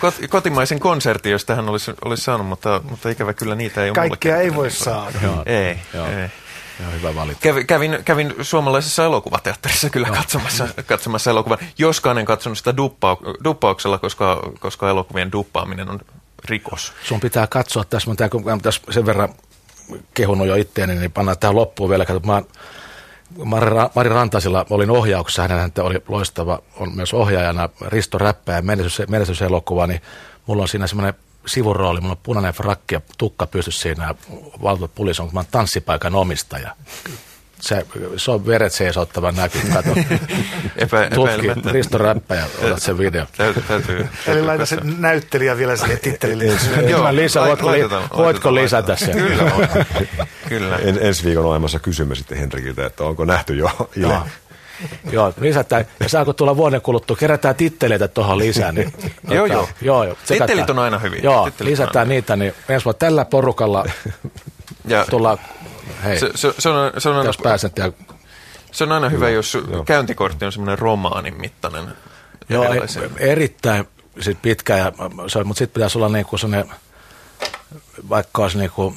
kot, 0.00 0.14
kotimaisen 0.28 0.80
konsertin, 0.80 1.32
jos 1.32 1.44
tähän 1.44 1.68
olisi, 1.68 1.92
olisi 2.04 2.22
saanut, 2.22 2.46
mutta, 2.46 2.80
mutta 2.90 3.10
ikävä 3.10 3.34
kyllä 3.34 3.54
niitä 3.54 3.84
ei 3.84 3.90
ole 3.90 3.94
Kaikkea 3.94 4.36
ei 4.36 4.54
voi 4.54 4.70
saada. 4.70 5.18
Joo. 5.22 5.42
Ei, 5.46 5.78
Joo. 5.94 6.06
ei. 6.06 6.28
Joo, 6.80 6.92
hyvä 6.92 7.14
valinta. 7.14 7.40
Kävin, 7.40 7.66
kävin, 7.66 7.98
kävin 8.04 8.34
suomalaisessa 8.42 9.04
elokuvateatterissa 9.04 9.90
kyllä 9.90 10.08
katsomassa, 10.08 10.68
katsomassa 10.86 11.30
elokuvan. 11.30 11.58
Joskaan 11.78 12.18
en 12.18 12.24
katsonut 12.24 12.58
sitä 12.58 12.76
duppau, 12.76 13.16
duppauksella, 13.44 13.98
koska, 13.98 14.40
koska 14.60 14.90
elokuvien 14.90 15.32
duppaaminen 15.32 15.90
on 15.90 16.00
rikos. 16.44 16.92
Sun 17.04 17.20
pitää 17.20 17.46
katsoa 17.46 17.84
tässä, 17.84 18.10
mä 18.10 18.14
tää- 18.14 18.28
kun 18.28 18.44
mä 18.44 18.50
oon 18.50 18.60
tässä 18.60 18.80
sen 18.90 19.06
verran 19.06 19.34
kehunut 20.14 20.46
jo 20.46 20.54
itteeni, 20.54 20.94
niin 20.94 21.12
pannaan 21.12 21.38
tähän 21.38 21.56
loppuun 21.56 21.90
vielä. 21.90 22.06
Kato, 22.06 22.20
mä, 22.20 22.40
Ra- 22.40 22.58
Mari 23.94 24.08
Rantasilla 24.08 24.66
olin 24.70 24.90
ohjauksessa, 24.90 25.42
hänen 25.42 25.72
oli 25.78 26.02
loistava, 26.08 26.58
on 26.76 26.96
myös 26.96 27.14
ohjaajana 27.14 27.68
Risto 27.86 28.18
Räppäjä, 28.18 28.62
menestys, 28.62 29.08
menestyselokuva, 29.08 29.86
niin 29.86 30.02
mulla 30.46 30.62
on 30.62 30.68
siinä 30.68 30.86
semmoinen 30.86 31.14
sivurooli, 31.46 32.00
mulla 32.00 32.12
on 32.12 32.20
punainen 32.22 32.54
frakki 32.54 32.94
ja 32.94 33.00
tukka 33.18 33.46
pystyssä 33.46 33.82
siinä, 33.82 34.14
valtuut 34.62 34.94
pulis 34.94 35.20
on, 35.20 35.26
kun 35.26 35.34
mä 35.34 35.40
oon 35.40 35.46
tanssipaikan 35.50 36.14
omistaja. 36.14 36.76
Se, 37.60 37.86
se 38.16 38.30
on 38.30 38.46
veret 38.46 38.72
seisottava 38.72 39.32
näky, 39.32 39.58
kato. 39.74 39.90
Epä, 40.76 41.10
Tutki. 41.14 41.70
Risto 41.72 41.98
Räppäjä, 41.98 42.44
otat 42.64 42.82
sen 42.82 42.98
video. 42.98 43.26
Täytyy, 43.36 43.62
täytyy, 43.68 44.08
Eli 44.26 44.42
laita 44.42 44.66
se 44.66 44.76
näyttelijä 44.98 45.56
vielä 45.56 45.76
sille 45.76 45.96
tittelille. 45.96 46.44
Joo, 46.88 47.04
lai- 47.04 47.16
voitko, 47.48 47.66
li- 47.66 47.70
laitetaan, 47.70 48.02
voitko 48.16 48.54
laitetaan, 48.54 48.54
lisätä 48.54 48.96
sen? 48.96 49.12
Kyllä, 49.16 49.42
on. 49.42 49.68
Kyllä. 50.48 50.76
En, 50.76 50.98
ensi 51.00 51.24
viikon 51.24 51.44
ohjelmassa 51.44 51.78
kysymme 51.78 52.14
sitten 52.14 52.38
Henrikiltä, 52.38 52.86
että 52.86 53.04
onko 53.04 53.24
nähty 53.24 53.54
jo 53.56 53.90
Ile. 53.96 54.06
Joo. 54.06 54.22
Joo, 55.12 55.34
lisätään. 55.40 55.84
Ja 56.00 56.08
saako 56.08 56.32
tulla 56.32 56.56
vuoden 56.56 56.80
kuluttua, 56.80 57.16
kerätään 57.16 57.54
titteleitä 57.54 58.08
tuohon 58.08 58.38
lisää. 58.38 58.72
Niin, 58.72 58.92
Joo, 59.28 59.42
tota, 59.48 59.54
joo. 59.54 59.68
joo, 59.82 60.04
joo. 60.04 60.16
Tittelit 60.28 60.70
on 60.70 60.78
aina 60.78 60.98
hyviä. 60.98 61.20
Joo, 61.22 61.44
Tittelit 61.44 61.70
lisätään 61.70 61.96
aina 62.02 62.08
niitä, 62.08 62.36
niin 62.36 62.54
ensi 62.68 62.84
vuonna 62.84 62.98
tällä 62.98 63.24
porukalla 63.24 63.84
Ja 64.84 65.04
tullaan, 65.10 65.38
hei, 66.04 66.20
se, 66.20 66.30
se, 66.34 66.54
se, 66.58 66.68
on, 66.68 66.92
se, 66.98 67.08
on 67.08 67.16
aina, 67.16 67.28
jos 67.28 67.38
pääset. 67.38 67.78
Ja, 67.78 67.92
se 68.72 68.84
on 68.84 68.92
aina 68.92 69.08
hyvä, 69.08 69.30
jos 69.30 69.58
käyntikortti 69.84 70.44
on 70.44 70.52
semmoinen 70.52 70.78
romaanin 70.78 71.40
mittainen. 71.40 71.84
joo, 72.48 72.64
e- 72.64 72.78
erittäin 73.18 73.88
sit 74.20 74.42
pitkä, 74.42 74.76
ja, 74.76 74.92
mutta 75.44 75.58
sitten 75.58 75.74
pitäisi 75.74 75.98
olla 75.98 76.08
niinku 76.08 76.38
sellainen, 76.38 76.74
vaikka 78.08 78.42
olisi 78.42 78.58
niinku 78.58 78.96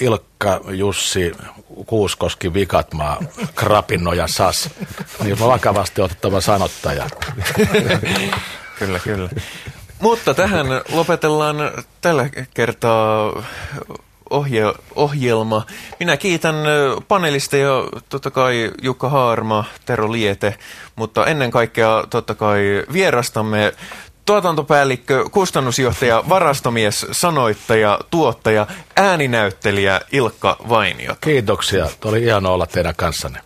Ilkka, 0.00 0.60
Jussi, 0.68 1.32
Kuuskoski, 1.86 2.54
Vikatmaa, 2.54 3.22
Krapinno 3.54 4.12
ja 4.12 4.26
Sas. 4.26 4.70
Niin 5.22 5.40
vakavasti 5.40 6.00
otettava 6.00 6.40
sanottaja. 6.40 7.06
Kyllä, 8.78 8.98
kyllä. 8.98 9.30
Mutta 10.00 10.34
tähän 10.34 10.66
lopetellaan 10.92 11.56
tällä 12.00 12.30
kertaa 12.54 13.32
ohje, 14.30 14.62
ohjelma. 14.94 15.66
Minä 16.00 16.16
kiitän 16.16 16.54
panelisteja, 17.08 17.70
totta 18.08 18.30
kai 18.30 18.70
Jukka 18.82 19.08
Haarma, 19.08 19.64
Tero 19.84 20.12
Liete, 20.12 20.54
mutta 20.96 21.26
ennen 21.26 21.50
kaikkea 21.50 22.04
totta 22.10 22.34
kai 22.34 22.84
vierastamme 22.92 23.74
tuotantopäällikkö, 24.26 25.24
kustannusjohtaja, 25.30 26.24
varastomies, 26.28 27.06
sanoittaja, 27.12 27.98
tuottaja, 28.10 28.66
ääninäyttelijä 28.96 30.00
Ilkka 30.12 30.56
Vainio. 30.68 31.16
Kiitoksia. 31.20 31.88
Oli 32.04 32.20
hienoa 32.20 32.52
olla 32.52 32.66
teidän 32.66 32.94
kanssanne. 32.96 33.34